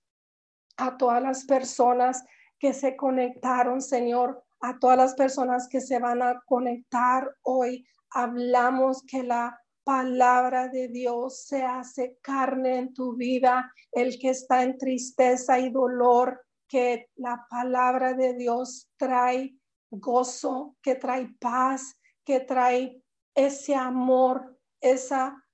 a 0.79 0.97
todas 0.97 1.23
las 1.23 1.45
personas 1.45 2.25
que 2.59 2.73
se 2.73 2.97
conectaron, 2.97 3.83
Señor, 3.83 4.43
a 4.61 4.79
todas 4.79 4.97
las 4.97 5.15
personas 5.15 5.69
que 5.69 5.83
se 5.83 5.99
van 5.99 6.23
a 6.23 6.41
conectar 6.47 7.31
hoy. 7.43 7.87
Hablamos 8.09 9.03
que 9.03 9.23
la 9.23 9.61
palabra 9.85 10.69
de 10.69 10.89
Dios 10.89 11.45
se 11.45 11.63
hace 11.63 12.17
carne 12.23 12.79
en 12.79 12.95
tu 12.95 13.15
vida, 13.15 13.71
el 13.93 14.19
que 14.19 14.31
está 14.31 14.63
en 14.63 14.79
tristeza 14.79 15.59
y 15.59 15.69
dolor, 15.69 16.41
que 16.67 17.11
la 17.17 17.47
palabra 17.51 18.15
de 18.15 18.33
Dios 18.33 18.89
trae 18.97 19.60
gozo, 19.91 20.77
que 20.83 20.95
trae 20.95 21.35
paz, 21.41 21.99
que 22.25 22.41
trae 22.41 23.03
ese 23.35 23.75
amor, 23.75 24.59
esa 24.81 25.45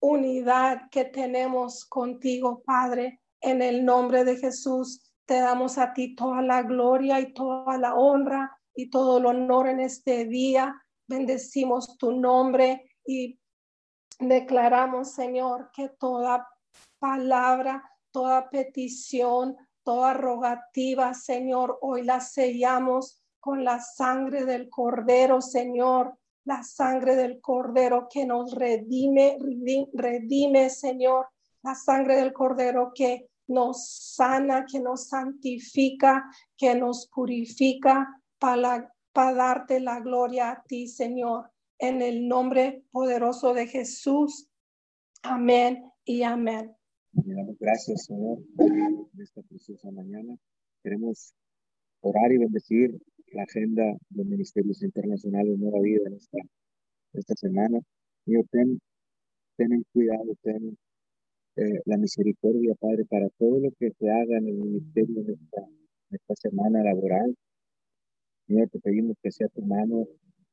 unidad 0.00 0.88
que 0.90 1.04
tenemos 1.04 1.84
contigo, 1.86 2.62
Padre. 2.64 3.20
En 3.40 3.62
el 3.62 3.84
nombre 3.84 4.24
de 4.24 4.36
Jesús, 4.36 5.12
te 5.26 5.40
damos 5.40 5.78
a 5.78 5.92
ti 5.92 6.14
toda 6.14 6.42
la 6.42 6.62
gloria 6.62 7.20
y 7.20 7.32
toda 7.32 7.78
la 7.78 7.94
honra 7.94 8.58
y 8.74 8.90
todo 8.90 9.18
el 9.18 9.26
honor 9.26 9.68
en 9.68 9.80
este 9.80 10.24
día. 10.24 10.74
Bendecimos 11.06 11.96
tu 11.98 12.12
nombre 12.12 12.90
y 13.06 13.38
Declaramos, 14.18 15.12
Señor, 15.12 15.70
que 15.72 15.88
toda 15.88 16.48
palabra, 16.98 17.82
toda 18.12 18.48
petición, 18.48 19.56
toda 19.82 20.14
rogativa, 20.14 21.14
Señor, 21.14 21.78
hoy 21.82 22.04
la 22.04 22.20
sellamos 22.20 23.23
con 23.44 23.62
la 23.62 23.78
sangre 23.78 24.46
del 24.46 24.70
Cordero, 24.70 25.42
Señor, 25.42 26.16
la 26.46 26.62
sangre 26.62 27.14
del 27.14 27.42
Cordero 27.42 28.08
que 28.10 28.24
nos 28.24 28.54
redime, 28.54 29.36
redime, 29.92 30.70
Señor, 30.70 31.26
la 31.62 31.74
sangre 31.74 32.16
del 32.16 32.32
Cordero 32.32 32.92
que 32.94 33.28
nos 33.48 33.86
sana, 34.16 34.64
que 34.64 34.80
nos 34.80 35.08
santifica, 35.08 36.24
que 36.56 36.74
nos 36.74 37.06
purifica 37.14 38.18
para, 38.38 38.90
darte 39.12 39.78
la 39.78 40.00
gloria 40.00 40.50
a 40.50 40.62
ti, 40.62 40.88
Señor 40.88 41.50
en 41.78 42.00
el 42.00 42.26
nombre 42.26 42.82
poderoso 42.92 43.52
de 43.52 43.66
Jesús. 43.66 44.48
Amén 45.22 45.84
y 46.06 46.22
amén. 46.22 46.74
gracias, 47.60 48.06
Señor, 48.06 48.38
por 48.56 49.22
esta 49.22 49.42
preciosa 49.42 49.90
mañana. 49.90 50.34
Queremos 50.82 51.34
orar 52.00 52.32
y 52.32 52.38
bendecir 52.38 52.98
la 53.34 53.42
agenda 53.42 53.84
de 54.10 54.24
ministerios 54.24 54.82
internacionales 54.82 55.58
Nueva 55.58 55.80
Vida 55.80 56.02
en 56.06 56.14
esta, 56.14 56.38
esta 57.12 57.34
semana. 57.34 57.80
Señor, 58.24 58.44
ten, 58.50 58.80
ten 59.56 59.84
cuidado, 59.92 60.34
ten 60.42 60.76
eh, 61.56 61.80
la 61.84 61.96
misericordia, 61.98 62.74
Padre, 62.80 63.04
para 63.06 63.28
todo 63.38 63.60
lo 63.60 63.70
que 63.78 63.90
se 63.90 64.08
haga 64.08 64.38
en 64.38 64.48
el 64.48 64.54
ministerio 64.54 65.22
de 65.24 65.34
esta, 65.34 65.62
esta 66.10 66.34
semana 66.36 66.82
laboral. 66.82 67.34
Señor, 68.46 68.68
te 68.70 68.80
pedimos 68.80 69.16
que 69.22 69.30
sea 69.30 69.48
tu 69.48 69.62
mano 69.62 70.06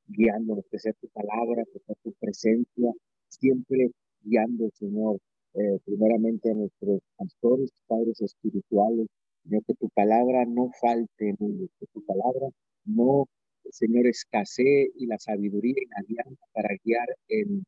guiándonos, 0.07 0.65
que 0.69 0.79
sea 0.79 0.93
tu 0.93 1.07
palabra, 1.09 1.63
que 1.71 1.79
sea 1.79 1.95
tu 2.03 2.13
presencia, 2.19 2.91
siempre 3.29 3.91
guiando, 4.21 4.69
Señor, 4.73 5.17
eh, 5.53 5.79
primeramente 5.85 6.51
a 6.51 6.53
nuestros 6.53 6.99
pastores, 7.17 7.71
padres 7.87 8.21
espirituales, 8.21 9.07
Señor, 9.43 9.63
que 9.65 9.73
tu 9.75 9.89
palabra 9.89 10.45
no 10.45 10.69
falte, 10.79 11.35
que 11.37 11.85
tu 11.93 12.05
palabra 12.05 12.49
no, 12.85 13.27
Señor, 13.71 14.07
escasee 14.07 14.91
y 14.95 15.07
la 15.07 15.19
sabiduría 15.19 15.75
y 15.77 15.87
la 15.87 15.97
alianza 15.99 16.45
para 16.53 16.69
guiar 16.83 17.07
en, 17.27 17.63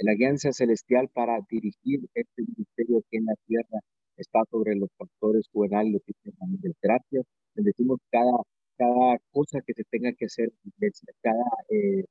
la 0.00 0.12
alianza 0.12 0.52
celestial 0.52 1.08
para 1.12 1.40
dirigir 1.50 2.00
este 2.14 2.42
ministerio 2.42 3.02
que 3.10 3.18
en 3.18 3.26
la 3.26 3.34
tierra 3.46 3.80
está 4.16 4.40
sobre 4.50 4.76
los 4.76 4.90
pastores 4.96 5.48
juvenales 5.52 6.02
y 6.06 6.14
Gracias, 6.80 7.24
bendecimos 7.54 7.98
cada 8.10 8.32
cada 8.78 9.18
cosa 9.32 9.60
que 9.66 9.74
se 9.74 9.84
tenga 9.90 10.12
que 10.12 10.26
hacer, 10.26 10.52
cada, 11.22 11.44
eh, 11.68 12.04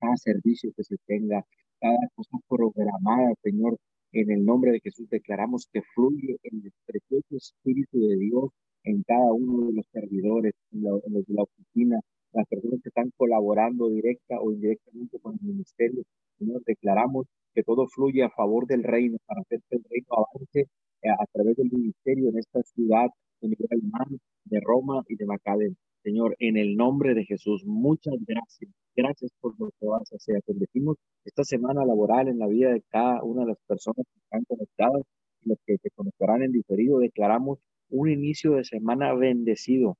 cada 0.00 0.16
servicio 0.16 0.72
que 0.76 0.84
se 0.84 0.96
tenga, 1.06 1.44
cada 1.80 1.98
cosa 2.14 2.38
programada, 2.48 3.34
Señor, 3.42 3.76
en 4.12 4.30
el 4.30 4.44
nombre 4.44 4.72
de 4.72 4.80
Jesús 4.80 5.08
declaramos 5.10 5.68
que 5.72 5.82
fluye 5.94 6.38
el 6.44 6.72
precioso 6.86 7.36
Espíritu 7.36 7.98
de 7.98 8.16
Dios 8.16 8.50
en 8.86 9.02
cada 9.02 9.32
uno 9.32 9.66
de 9.66 9.74
los 9.74 9.86
servidores, 9.92 10.54
en, 10.72 10.82
los 10.84 11.02
de 11.02 11.34
la 11.34 11.42
oficina, 11.42 12.00
las 12.32 12.46
personas 12.46 12.80
que 12.82 12.88
están 12.88 13.10
colaborando 13.16 13.88
directa 13.88 14.38
o 14.40 14.52
indirectamente 14.52 15.18
con 15.20 15.34
el 15.34 15.46
ministerio. 15.46 16.02
Señor, 16.38 16.62
declaramos 16.64 17.26
que 17.52 17.62
todo 17.62 17.86
fluye 17.88 18.22
a 18.22 18.30
favor 18.30 18.66
del 18.66 18.84
reino 18.84 19.18
para 19.26 19.40
hacer 19.40 19.60
que 19.68 19.76
el 19.76 19.84
reino 19.90 20.06
avance 20.12 20.60
eh, 21.02 21.10
a 21.10 21.26
través 21.32 21.56
del 21.56 21.70
ministerio 21.72 22.28
en 22.30 22.38
esta 22.38 22.62
ciudad, 22.62 23.08
de 23.40 23.48
nivel 23.48 23.80
humano, 23.82 24.18
de 24.44 24.60
Roma 24.60 25.02
y 25.08 25.16
de 25.16 25.26
Macadén. 25.26 25.76
Señor, 26.02 26.36
en 26.38 26.56
el 26.56 26.76
nombre 26.76 27.14
de 27.14 27.24
Jesús, 27.24 27.64
muchas 27.66 28.14
gracias. 28.24 28.70
Gracias 28.94 29.32
por 29.40 29.58
lo 29.58 29.70
que 29.80 29.86
vas 29.86 30.12
a 30.12 30.16
hacer. 30.16 30.40
Bendecimos 30.46 30.96
esta 31.24 31.42
semana 31.42 31.84
laboral 31.84 32.28
en 32.28 32.38
la 32.38 32.46
vida 32.46 32.70
de 32.70 32.82
cada 32.88 33.24
una 33.24 33.42
de 33.42 33.48
las 33.48 33.58
personas 33.66 34.06
que 34.06 34.20
están 34.20 34.44
conectadas 34.44 35.02
y 35.42 35.48
los 35.48 35.58
que 35.66 35.76
se 35.78 35.90
conectarán 35.90 36.42
en 36.44 36.52
diferido. 36.52 37.00
Declaramos 37.00 37.58
un 37.90 38.10
inicio 38.10 38.52
de 38.52 38.64
semana 38.64 39.14
bendecido, 39.14 39.96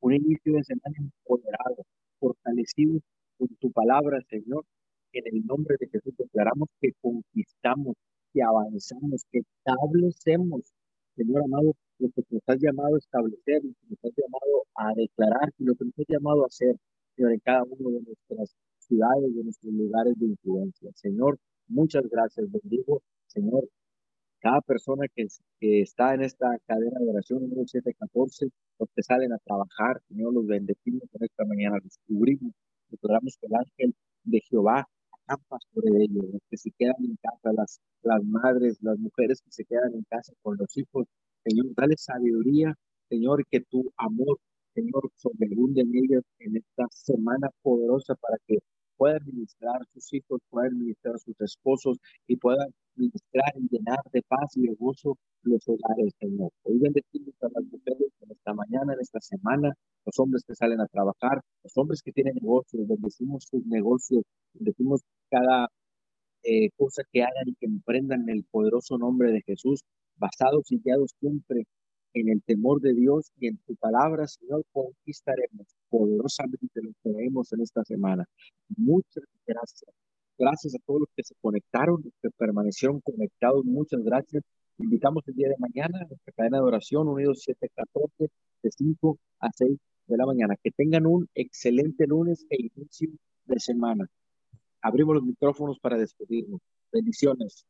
un 0.00 0.14
inicio 0.14 0.54
de 0.54 0.64
semana 0.64 0.96
empoderado, 0.98 1.84
fortalecido 2.20 3.00
con 3.38 3.48
tu 3.60 3.70
palabra, 3.72 4.20
Señor. 4.28 4.64
En 5.12 5.24
el 5.26 5.46
nombre 5.46 5.76
de 5.80 5.88
Jesús 5.88 6.14
declaramos 6.18 6.68
que 6.80 6.92
conquistamos, 7.00 7.96
que 8.32 8.42
avanzamos, 8.42 9.24
que 9.32 9.40
establecemos, 9.40 10.62
Señor 11.16 11.42
amado, 11.44 11.74
lo 11.98 12.08
que 12.10 12.22
nos 12.30 12.42
has 12.46 12.58
llamado 12.60 12.94
a 12.94 12.98
establecer, 12.98 13.62
lo 13.64 13.72
que 13.72 13.86
nos 13.90 14.04
has 14.04 14.12
llamado 14.16 14.64
a 14.74 14.94
declarar 14.94 15.50
lo 15.58 15.74
que 15.74 15.84
nos 15.86 15.98
has 15.98 16.06
llamado 16.08 16.44
a 16.44 16.46
hacer, 16.46 16.76
Señor, 17.16 17.32
en 17.32 17.40
cada 17.40 17.64
uno 17.64 17.90
de 17.90 18.02
nuestras 18.02 18.54
ciudades, 18.78 19.34
de 19.34 19.44
nuestros 19.44 19.72
lugares 19.72 20.14
de 20.18 20.26
influencia. 20.26 20.90
Señor, 20.94 21.38
muchas 21.66 22.04
gracias, 22.08 22.46
bendigo, 22.50 23.02
Señor, 23.26 23.68
cada 24.40 24.60
persona 24.60 25.06
que, 25.14 25.26
está 25.60 26.14
en 26.14 26.22
esta 26.22 26.56
cadena 26.66 26.98
de 27.00 27.10
oración 27.10 27.42
número 27.42 27.66
714, 27.66 28.48
los 28.78 28.88
que 28.94 29.02
salen 29.02 29.32
a 29.32 29.38
trabajar, 29.38 30.00
Señor, 30.08 30.34
los 30.34 30.46
bendecimos 30.46 31.02
en 31.12 31.24
esta 31.24 31.44
mañana, 31.44 31.78
los 31.82 31.98
cubrimos, 32.06 32.52
declaramos 32.90 33.36
que 33.40 33.46
el 33.46 33.54
ángel 33.54 33.94
de 34.24 34.40
Jehová 34.48 34.88
acampa 35.24 35.58
sobre 35.72 36.04
ellos, 36.04 36.24
los 36.32 36.42
que 36.48 36.56
se 36.56 36.70
quedan 36.78 36.96
en 37.04 37.16
casa, 37.16 37.52
las, 37.52 37.80
las 38.02 38.22
madres, 38.24 38.78
las 38.82 38.98
mujeres 38.98 39.42
que 39.42 39.50
se 39.50 39.64
quedan 39.64 39.94
en 39.94 40.04
casa 40.08 40.32
con 40.42 40.56
los 40.56 40.76
hijos, 40.76 41.06
Señor, 41.44 41.66
dale 41.74 41.96
sabiduría, 41.96 42.74
Señor, 43.08 43.44
que 43.50 43.60
tu 43.60 43.92
amor, 43.96 44.38
Señor, 44.74 45.10
sobreabunde 45.16 45.82
en 45.82 45.94
ellos 45.94 46.22
en 46.38 46.56
esta 46.56 46.86
semana 46.90 47.50
poderosa 47.62 48.14
para 48.14 48.36
que 48.46 48.58
puedan 48.98 49.24
ministrar 49.24 49.76
a 49.80 49.84
sus 49.94 50.12
hijos, 50.12 50.40
puedan 50.50 50.76
ministrar 50.78 51.14
a 51.14 51.18
sus 51.18 51.40
esposos 51.40 51.98
y 52.26 52.36
puedan 52.36 52.68
ministrar 52.96 53.52
y 53.56 53.68
llenar 53.70 54.00
de 54.12 54.22
paz 54.22 54.56
y 54.56 54.66
de 54.66 54.74
gozo 54.74 55.16
los 55.44 55.62
hogares, 55.66 56.12
Señor. 56.20 56.50
Hoy 56.64 56.78
bendecimos 56.78 57.34
a 57.42 57.48
las 57.54 57.64
mujeres 57.64 58.12
en 58.20 58.32
esta 58.32 58.52
mañana, 58.52 58.92
en 58.92 59.00
esta 59.00 59.20
semana, 59.20 59.72
los 60.04 60.18
hombres 60.18 60.42
que 60.46 60.54
salen 60.54 60.80
a 60.80 60.86
trabajar, 60.86 61.40
los 61.62 61.72
hombres 61.76 62.02
que 62.02 62.12
tienen 62.12 62.34
negocios, 62.34 62.86
bendecimos 62.86 63.44
sus 63.48 63.64
negocios, 63.66 64.24
bendecimos 64.52 65.02
cada 65.30 65.68
eh, 66.42 66.70
cosa 66.76 67.02
que 67.12 67.22
hagan 67.22 67.46
y 67.46 67.54
que 67.54 67.66
emprendan 67.66 68.22
en 68.22 68.30
el 68.30 68.44
poderoso 68.50 68.98
nombre 68.98 69.32
de 69.32 69.42
Jesús, 69.42 69.82
basados 70.16 70.70
y 70.72 70.80
guiados 70.80 71.12
siempre 71.20 71.64
en 72.14 72.28
el 72.28 72.42
temor 72.42 72.80
de 72.80 72.94
Dios 72.94 73.30
y 73.38 73.48
en 73.48 73.58
tu 73.58 73.74
palabra, 73.76 74.26
Señor, 74.26 74.64
conquistaremos 74.72 75.66
poderosamente 75.88 76.80
lo 76.82 76.90
que 77.02 77.12
vemos 77.12 77.52
en 77.52 77.60
esta 77.62 77.84
semana. 77.84 78.24
Muchas 78.76 79.24
gracias. 79.46 79.90
Gracias 80.38 80.74
a 80.74 80.78
todos 80.86 81.00
los 81.00 81.08
que 81.16 81.24
se 81.24 81.34
conectaron, 81.40 82.00
los 82.04 82.12
que 82.22 82.30
permanecieron 82.30 83.00
conectados. 83.00 83.64
Muchas 83.64 84.02
gracias. 84.02 84.44
Invitamos 84.78 85.26
el 85.26 85.34
día 85.34 85.48
de 85.48 85.56
mañana 85.58 85.98
a 86.00 86.06
nuestra 86.06 86.32
cadena 86.32 86.58
de 86.58 86.64
oración, 86.64 87.08
Unidos 87.08 87.42
714, 87.42 88.32
de 88.62 88.70
5 88.70 89.18
a 89.40 89.48
6 89.52 89.78
de 90.06 90.16
la 90.16 90.26
mañana. 90.26 90.54
Que 90.62 90.70
tengan 90.70 91.06
un 91.06 91.28
excelente 91.34 92.06
lunes 92.06 92.46
e 92.50 92.56
inicio 92.56 93.10
de 93.46 93.58
semana. 93.58 94.06
Abrimos 94.80 95.16
los 95.16 95.24
micrófonos 95.24 95.80
para 95.80 95.98
despedirnos. 95.98 96.60
Bendiciones. 96.92 97.66